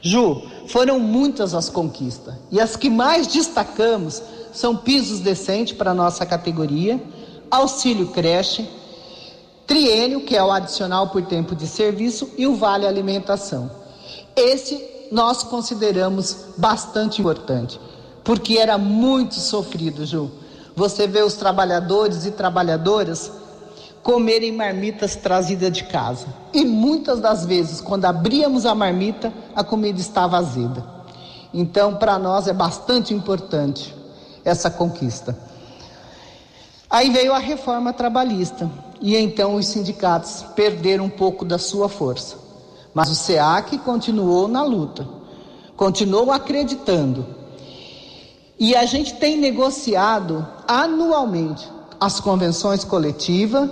Ju, 0.00 0.42
foram 0.68 1.00
muitas 1.00 1.54
as 1.54 1.68
conquistas 1.68 2.34
e 2.50 2.60
as 2.60 2.76
que 2.76 2.88
mais 2.88 3.26
destacamos 3.26 4.22
são 4.52 4.76
pisos 4.76 5.20
decentes 5.20 5.76
para 5.76 5.92
nossa 5.92 6.24
categoria, 6.24 7.02
auxílio 7.50 8.08
creche, 8.08 8.68
triênio, 9.66 10.20
que 10.20 10.36
é 10.36 10.42
o 10.42 10.50
adicional 10.50 11.08
por 11.08 11.22
tempo 11.22 11.54
de 11.54 11.66
serviço, 11.66 12.30
e 12.38 12.46
o 12.46 12.54
vale 12.54 12.86
alimentação. 12.86 13.70
Esse 14.36 14.95
nós 15.10 15.42
consideramos 15.42 16.46
bastante 16.56 17.20
importante, 17.20 17.80
porque 18.24 18.58
era 18.58 18.76
muito 18.76 19.34
sofrido, 19.34 20.04
Ju. 20.04 20.30
Você 20.74 21.06
vê 21.06 21.22
os 21.22 21.34
trabalhadores 21.34 22.26
e 22.26 22.30
trabalhadoras 22.30 23.30
comerem 24.02 24.52
marmitas 24.52 25.16
trazidas 25.16 25.72
de 25.72 25.84
casa. 25.84 26.26
E 26.52 26.64
muitas 26.64 27.18
das 27.18 27.44
vezes, 27.44 27.80
quando 27.80 28.04
abríamos 28.04 28.64
a 28.64 28.74
marmita, 28.74 29.32
a 29.54 29.64
comida 29.64 30.00
estava 30.00 30.36
azeda. 30.38 30.84
Então, 31.52 31.96
para 31.96 32.18
nós 32.18 32.46
é 32.46 32.52
bastante 32.52 33.14
importante 33.14 33.94
essa 34.44 34.70
conquista. 34.70 35.36
Aí 36.88 37.10
veio 37.10 37.32
a 37.32 37.38
reforma 37.38 37.92
trabalhista, 37.92 38.70
e 39.00 39.16
então 39.16 39.56
os 39.56 39.66
sindicatos 39.66 40.44
perderam 40.54 41.06
um 41.06 41.10
pouco 41.10 41.44
da 41.44 41.58
sua 41.58 41.88
força. 41.88 42.45
Mas 42.96 43.10
o 43.10 43.14
SEAC 43.14 43.76
continuou 43.76 44.48
na 44.48 44.62
luta, 44.62 45.06
continuou 45.76 46.32
acreditando. 46.32 47.26
E 48.58 48.74
a 48.74 48.86
gente 48.86 49.16
tem 49.16 49.36
negociado 49.36 50.48
anualmente 50.66 51.70
as 52.00 52.20
convenções 52.20 52.84
coletivas 52.84 53.68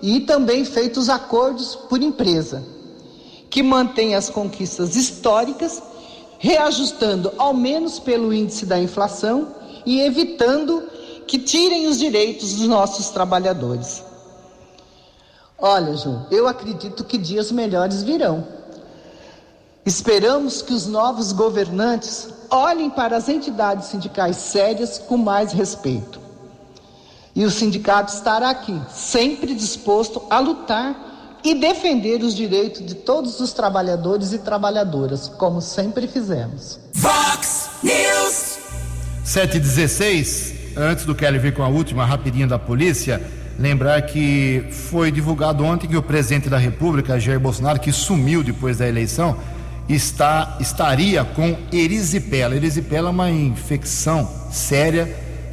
e 0.00 0.20
também 0.20 0.64
feito 0.64 1.00
os 1.00 1.08
acordos 1.08 1.74
por 1.74 2.00
empresa, 2.00 2.64
que 3.50 3.64
mantém 3.64 4.14
as 4.14 4.30
conquistas 4.30 4.94
históricas, 4.94 5.82
reajustando 6.38 7.32
ao 7.36 7.52
menos 7.52 7.98
pelo 7.98 8.32
índice 8.32 8.64
da 8.64 8.78
inflação 8.78 9.48
e 9.84 10.02
evitando 10.02 10.84
que 11.26 11.40
tirem 11.40 11.88
os 11.88 11.98
direitos 11.98 12.54
dos 12.54 12.68
nossos 12.68 13.08
trabalhadores. 13.08 14.04
Olha, 15.58 15.96
Ju, 15.96 16.20
eu 16.30 16.46
acredito 16.46 17.02
que 17.02 17.18
dias 17.18 17.50
melhores 17.50 18.04
virão. 18.04 18.57
Esperamos 19.88 20.60
que 20.60 20.74
os 20.74 20.86
novos 20.86 21.32
governantes 21.32 22.28
olhem 22.50 22.90
para 22.90 23.16
as 23.16 23.26
entidades 23.26 23.86
sindicais 23.86 24.36
sérias 24.36 24.98
com 24.98 25.16
mais 25.16 25.50
respeito. 25.50 26.20
E 27.34 27.42
o 27.42 27.50
sindicato 27.50 28.12
estará 28.12 28.50
aqui, 28.50 28.78
sempre 28.92 29.54
disposto 29.54 30.22
a 30.28 30.40
lutar 30.40 31.40
e 31.42 31.54
defender 31.54 32.22
os 32.22 32.36
direitos 32.36 32.84
de 32.84 32.96
todos 32.96 33.40
os 33.40 33.54
trabalhadores 33.54 34.34
e 34.34 34.38
trabalhadoras, 34.40 35.26
como 35.26 35.62
sempre 35.62 36.06
fizemos. 36.06 36.78
Vox 36.92 37.70
News. 37.82 38.58
716, 39.24 40.76
antes 40.76 41.06
do 41.06 41.14
Kelly 41.14 41.38
vir 41.38 41.54
com 41.54 41.62
a 41.62 41.68
última 41.68 42.04
rapidinha 42.04 42.46
da 42.46 42.58
polícia, 42.58 43.22
lembrar 43.58 44.02
que 44.02 44.68
foi 44.70 45.10
divulgado 45.10 45.64
ontem 45.64 45.88
que 45.88 45.96
o 45.96 46.02
presidente 46.02 46.50
da 46.50 46.58
República, 46.58 47.18
Jair 47.18 47.40
Bolsonaro, 47.40 47.80
que 47.80 47.90
sumiu 47.90 48.44
depois 48.44 48.76
da 48.76 48.86
eleição, 48.86 49.34
está, 49.88 50.56
estaria 50.60 51.24
com 51.24 51.56
erisipela. 51.72 52.54
Erisipela 52.54 53.08
é 53.08 53.10
uma 53.10 53.30
infecção 53.30 54.28
séria 54.50 55.08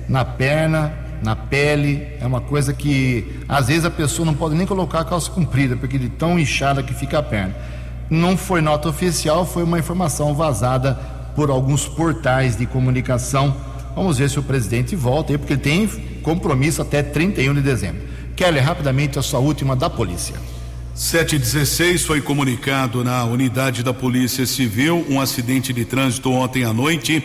na 0.08 0.26
perna, 0.26 0.94
na 1.24 1.36
pele, 1.36 2.08
é 2.20 2.26
uma 2.26 2.42
coisa 2.42 2.74
que 2.74 3.42
às 3.48 3.68
vezes 3.68 3.86
a 3.86 3.92
pessoa 3.92 4.26
não 4.26 4.34
pode 4.34 4.56
nem 4.56 4.68
colocar 4.68 5.00
a 5.00 5.06
calça 5.06 5.32
comprida, 5.32 5.76
porque 5.76 5.98
de 5.98 6.10
tão 6.10 6.38
inchada 6.38 6.84
que 6.84 6.94
fica 6.94 7.20
a 7.20 7.24
perna. 7.24 7.56
Não 8.10 8.38
foi 8.38 8.62
nota 8.62 8.90
oficial, 8.90 9.46
foi 9.46 9.64
uma 9.64 9.80
informação 9.80 10.36
vazada 10.36 10.94
por 11.36 11.50
alguns 11.50 11.88
portais 11.88 12.56
de 12.56 12.66
comunicação. 12.66 13.56
Vamos 13.96 14.18
ver 14.18 14.30
se 14.30 14.38
o 14.38 14.44
presidente 14.44 14.96
volta 14.96 15.34
aí, 15.34 15.38
porque 15.38 15.54
ele 15.54 15.62
tem 15.62 15.88
compromisso 16.22 16.82
até 16.82 17.02
31 17.02 17.54
de 17.56 17.62
dezembro. 17.62 18.04
Kelly, 18.36 18.60
rapidamente 18.60 19.18
a 19.18 19.22
sua 19.22 19.40
última 19.40 19.76
da 19.76 19.90
polícia. 19.90 20.36
716 20.96 22.06
foi 22.06 22.22
comunicado 22.22 23.04
na 23.04 23.26
unidade 23.26 23.84
da 23.84 23.94
Polícia 23.94 24.46
Civil 24.46 25.06
um 25.10 25.20
acidente 25.20 25.74
de 25.74 25.84
trânsito 25.84 26.32
ontem 26.32 26.64
à 26.64 26.72
noite 26.72 27.22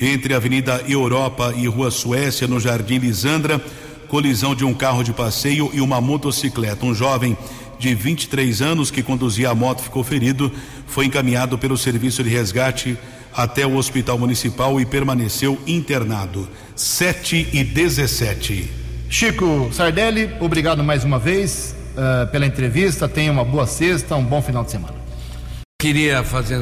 entre 0.00 0.34
a 0.34 0.38
Avenida 0.38 0.82
Europa 0.88 1.54
e 1.56 1.68
Rua 1.68 1.92
Suécia, 1.92 2.48
no 2.48 2.58
Jardim 2.58 2.98
Lisandra. 2.98 3.64
Colisão 4.08 4.56
de 4.56 4.64
um 4.64 4.74
carro 4.74 5.04
de 5.04 5.12
passeio 5.12 5.70
e 5.72 5.80
uma 5.80 6.00
motocicleta. 6.00 6.84
Um 6.84 6.92
jovem 6.92 7.38
de 7.78 7.94
23 7.94 8.60
anos 8.60 8.90
que 8.90 9.04
conduzia 9.04 9.50
a 9.50 9.54
moto 9.54 9.84
ficou 9.84 10.02
ferido. 10.02 10.50
Foi 10.88 11.06
encaminhado 11.06 11.56
pelo 11.56 11.78
serviço 11.78 12.24
de 12.24 12.28
resgate 12.28 12.98
até 13.32 13.64
o 13.64 13.76
hospital 13.76 14.18
municipal 14.18 14.80
e 14.80 14.84
permaneceu 14.84 15.56
internado. 15.64 16.48
7 16.74 17.50
e 17.52 17.62
17. 17.62 18.68
Chico 19.08 19.70
Sardelli, 19.72 20.28
obrigado 20.40 20.82
mais 20.82 21.04
uma 21.04 21.20
vez 21.20 21.80
uh, 21.92 22.26
pela 22.30 22.46
entrevista. 22.46 23.08
Tenha 23.08 23.32
uma 23.32 23.44
boa 23.44 23.66
sexta, 23.66 24.16
um 24.16 24.24
bom 24.24 24.42
final 24.42 24.64
de 24.64 24.72
semana. 24.72 24.94
Queria 25.80 26.22
fazer 26.22 26.58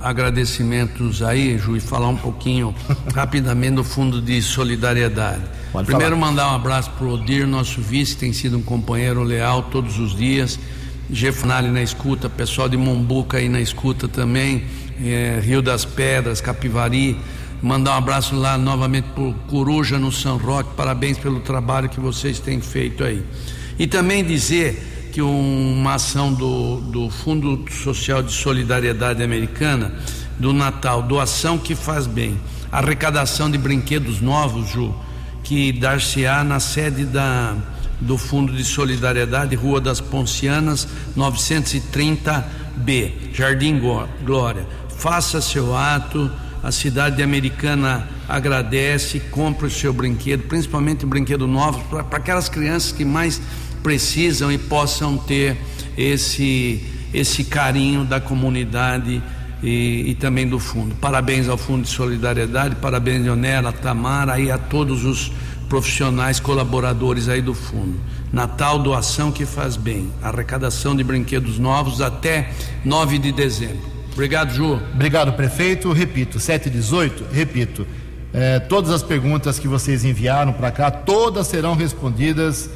agradecimentos 0.00 1.22
aí, 1.22 1.58
Ju, 1.58 1.76
e 1.76 1.80
falar 1.80 2.08
um 2.08 2.16
pouquinho 2.16 2.74
rapidamente 3.14 3.76
do 3.76 3.84
Fundo 3.84 4.20
de 4.20 4.40
Solidariedade. 4.42 5.42
Pode 5.72 5.86
Primeiro 5.86 6.16
falar. 6.16 6.30
mandar 6.30 6.52
um 6.52 6.54
abraço 6.54 6.90
para 6.92 7.06
o 7.06 7.14
Odir, 7.14 7.46
nosso 7.46 7.80
vice, 7.80 8.16
tem 8.16 8.32
sido 8.32 8.58
um 8.58 8.62
companheiro 8.62 9.22
leal 9.22 9.62
todos 9.64 9.98
os 9.98 10.14
dias. 10.14 10.58
Gefunali 11.10 11.68
na 11.68 11.82
escuta, 11.82 12.28
pessoal 12.28 12.68
de 12.68 12.76
Mombuca 12.76 13.38
aí 13.38 13.48
na 13.48 13.60
escuta 13.60 14.08
também, 14.08 14.64
é, 15.02 15.40
Rio 15.42 15.62
das 15.62 15.84
Pedras, 15.84 16.40
Capivari. 16.40 17.18
Mandar 17.62 17.92
um 17.92 17.98
abraço 17.98 18.34
lá 18.34 18.58
novamente 18.58 19.06
para 19.14 19.32
Coruja 19.48 19.98
no 19.98 20.12
São 20.12 20.36
Roque, 20.36 20.74
parabéns 20.76 21.16
pelo 21.16 21.40
trabalho 21.40 21.88
que 21.88 21.98
vocês 21.98 22.38
têm 22.38 22.60
feito 22.60 23.02
aí. 23.02 23.24
E 23.78 23.86
também 23.86 24.24
dizer 24.24 25.10
que 25.12 25.22
uma 25.22 25.94
ação 25.94 26.32
do, 26.32 26.80
do 26.80 27.10
Fundo 27.10 27.64
Social 27.70 28.22
de 28.22 28.32
Solidariedade 28.32 29.22
Americana, 29.22 29.94
do 30.38 30.52
Natal, 30.52 31.02
doação 31.02 31.58
que 31.58 31.74
faz 31.74 32.06
bem, 32.06 32.38
arrecadação 32.70 33.50
de 33.50 33.56
brinquedos 33.56 34.20
novos, 34.20 34.70
Ju, 34.70 34.94
que 35.42 35.72
dar-se-á 35.72 36.44
na 36.44 36.60
sede 36.60 37.04
da, 37.04 37.56
do 38.00 38.18
Fundo 38.18 38.52
de 38.52 38.64
Solidariedade, 38.64 39.56
Rua 39.56 39.80
das 39.80 40.00
Poncianas, 40.00 40.86
930B, 41.16 43.12
Jardim 43.32 43.80
Glória. 44.24 44.66
Faça 44.98 45.40
seu 45.40 45.76
ato, 45.76 46.30
a 46.62 46.72
cidade 46.72 47.22
americana 47.22 48.08
agradece, 48.28 49.20
compre 49.20 49.66
o 49.66 49.70
seu 49.70 49.92
brinquedo, 49.92 50.48
principalmente 50.48 51.06
brinquedo 51.06 51.46
novo, 51.46 51.82
para 51.88 52.18
aquelas 52.18 52.48
crianças 52.48 52.92
que 52.92 53.04
mais 53.04 53.40
precisam 53.86 54.50
e 54.50 54.58
possam 54.58 55.16
ter 55.16 55.56
esse, 55.96 56.84
esse 57.14 57.44
carinho 57.44 58.04
da 58.04 58.18
comunidade 58.18 59.22
e, 59.62 60.06
e, 60.08 60.14
também 60.16 60.44
do 60.44 60.58
fundo. 60.58 60.96
Parabéns 60.96 61.48
ao 61.48 61.56
Fundo 61.56 61.84
de 61.84 61.90
Solidariedade, 61.90 62.74
parabéns 62.74 63.22
Leonela, 63.22 63.72
Tamara 63.72 64.40
e 64.40 64.50
a 64.50 64.58
todos 64.58 65.04
os 65.04 65.30
profissionais 65.68 66.40
colaboradores 66.40 67.28
aí 67.28 67.40
do 67.40 67.54
fundo. 67.54 67.96
Natal 68.32 68.80
doação 68.80 69.30
que 69.30 69.46
faz 69.46 69.76
bem. 69.76 70.10
Arrecadação 70.20 70.96
de 70.96 71.04
brinquedos 71.04 71.56
novos 71.56 72.00
até 72.00 72.50
9 72.84 73.20
de 73.20 73.30
dezembro. 73.30 73.86
Obrigado, 74.12 74.52
Ju. 74.52 74.80
Obrigado, 74.94 75.32
prefeito. 75.34 75.92
Repito, 75.92 76.40
7 76.40 76.66
e 76.66 76.70
18, 76.70 77.24
repito. 77.32 77.86
É, 78.34 78.58
todas 78.58 78.90
as 78.90 79.04
perguntas 79.04 79.60
que 79.60 79.68
vocês 79.68 80.04
enviaram 80.04 80.52
para 80.52 80.72
cá, 80.72 80.90
todas 80.90 81.46
serão 81.46 81.76
respondidas. 81.76 82.68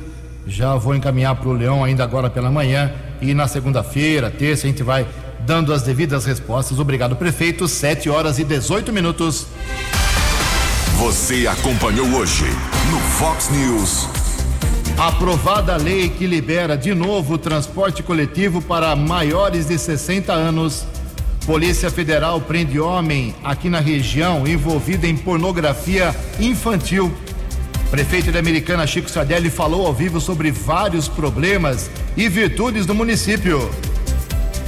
Já 0.47 0.75
vou 0.75 0.95
encaminhar 0.95 1.35
para 1.37 1.49
o 1.49 1.53
Leão 1.53 1.85
ainda 1.85 2.05
agora 2.05 2.31
pela 2.31 2.51
manhã. 2.51 2.93
E 3.21 3.35
na 3.35 3.47
segunda-feira, 3.47 4.31
terça, 4.31 4.67
a 4.67 4.71
gente 4.71 4.83
vai 4.83 5.07
dando 5.47 5.73
as 5.73 5.83
devidas 5.83 6.25
respostas. 6.25 6.79
Obrigado, 6.79 7.17
prefeito. 7.17 7.69
7 7.69 8.09
horas 8.09 8.39
e 8.39 8.45
18 8.45 8.93
minutos. 8.93 9.47
Você 10.99 11.47
acompanhou 11.47 12.07
hoje 12.09 12.45
no 12.91 12.99
Fox 12.99 13.51
News. 13.51 14.09
Aprovada 14.99 15.75
a 15.75 15.77
lei 15.79 16.11
que 16.11 16.27
libera 16.27 16.77
de 16.77 16.95
novo 16.95 17.35
o 17.35 17.39
transporte 17.39 18.03
coletivo 18.03 18.61
para 18.61 18.95
maiores 18.95 19.67
de 19.67 19.79
60 19.79 20.33
anos. 20.33 20.85
Polícia 21.47 21.91
Federal 21.91 22.39
prende 22.43 22.79
homem 22.79 23.35
aqui 23.43 23.71
na 23.71 23.81
região 23.81 24.47
envolvido 24.47 25.07
em 25.07 25.17
pornografia 25.17 26.15
infantil. 26.39 27.11
Prefeito 27.91 28.31
de 28.31 28.39
Americana 28.39 28.87
Chico 28.87 29.11
Sardelli 29.11 29.51
falou 29.51 29.85
ao 29.85 29.93
vivo 29.93 30.21
sobre 30.21 30.53
vários 30.53 31.09
problemas 31.09 31.91
e 32.17 32.29
virtudes 32.29 32.87
do 32.87 32.95
município. 32.95 33.69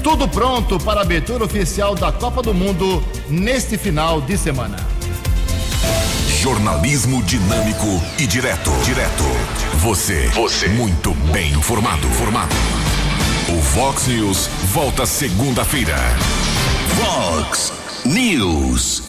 Tudo 0.03 0.27
pronto 0.27 0.77
para 0.81 1.01
a 1.01 1.03
abertura 1.05 1.45
oficial 1.45 1.95
da 1.95 2.11
Copa 2.11 2.43
do 2.43 2.53
Mundo 2.53 3.03
neste 3.29 3.79
final 3.79 4.21
de 4.21 4.37
semana. 4.37 4.77
Jornalismo 6.41 7.23
dinâmico 7.23 8.03
e 8.19 8.27
direto. 8.27 8.73
Direto. 8.85 9.23
Você. 9.77 10.27
Você. 10.35 10.67
Muito 10.71 11.15
bem 11.33 11.53
informado. 11.53 12.05
Formado. 12.09 12.57
O 13.49 13.61
Vox 13.61 14.09
News 14.09 14.49
volta 14.73 15.07
segunda-feira. 15.07 15.97
Vox 16.97 17.73
News. 18.05 19.01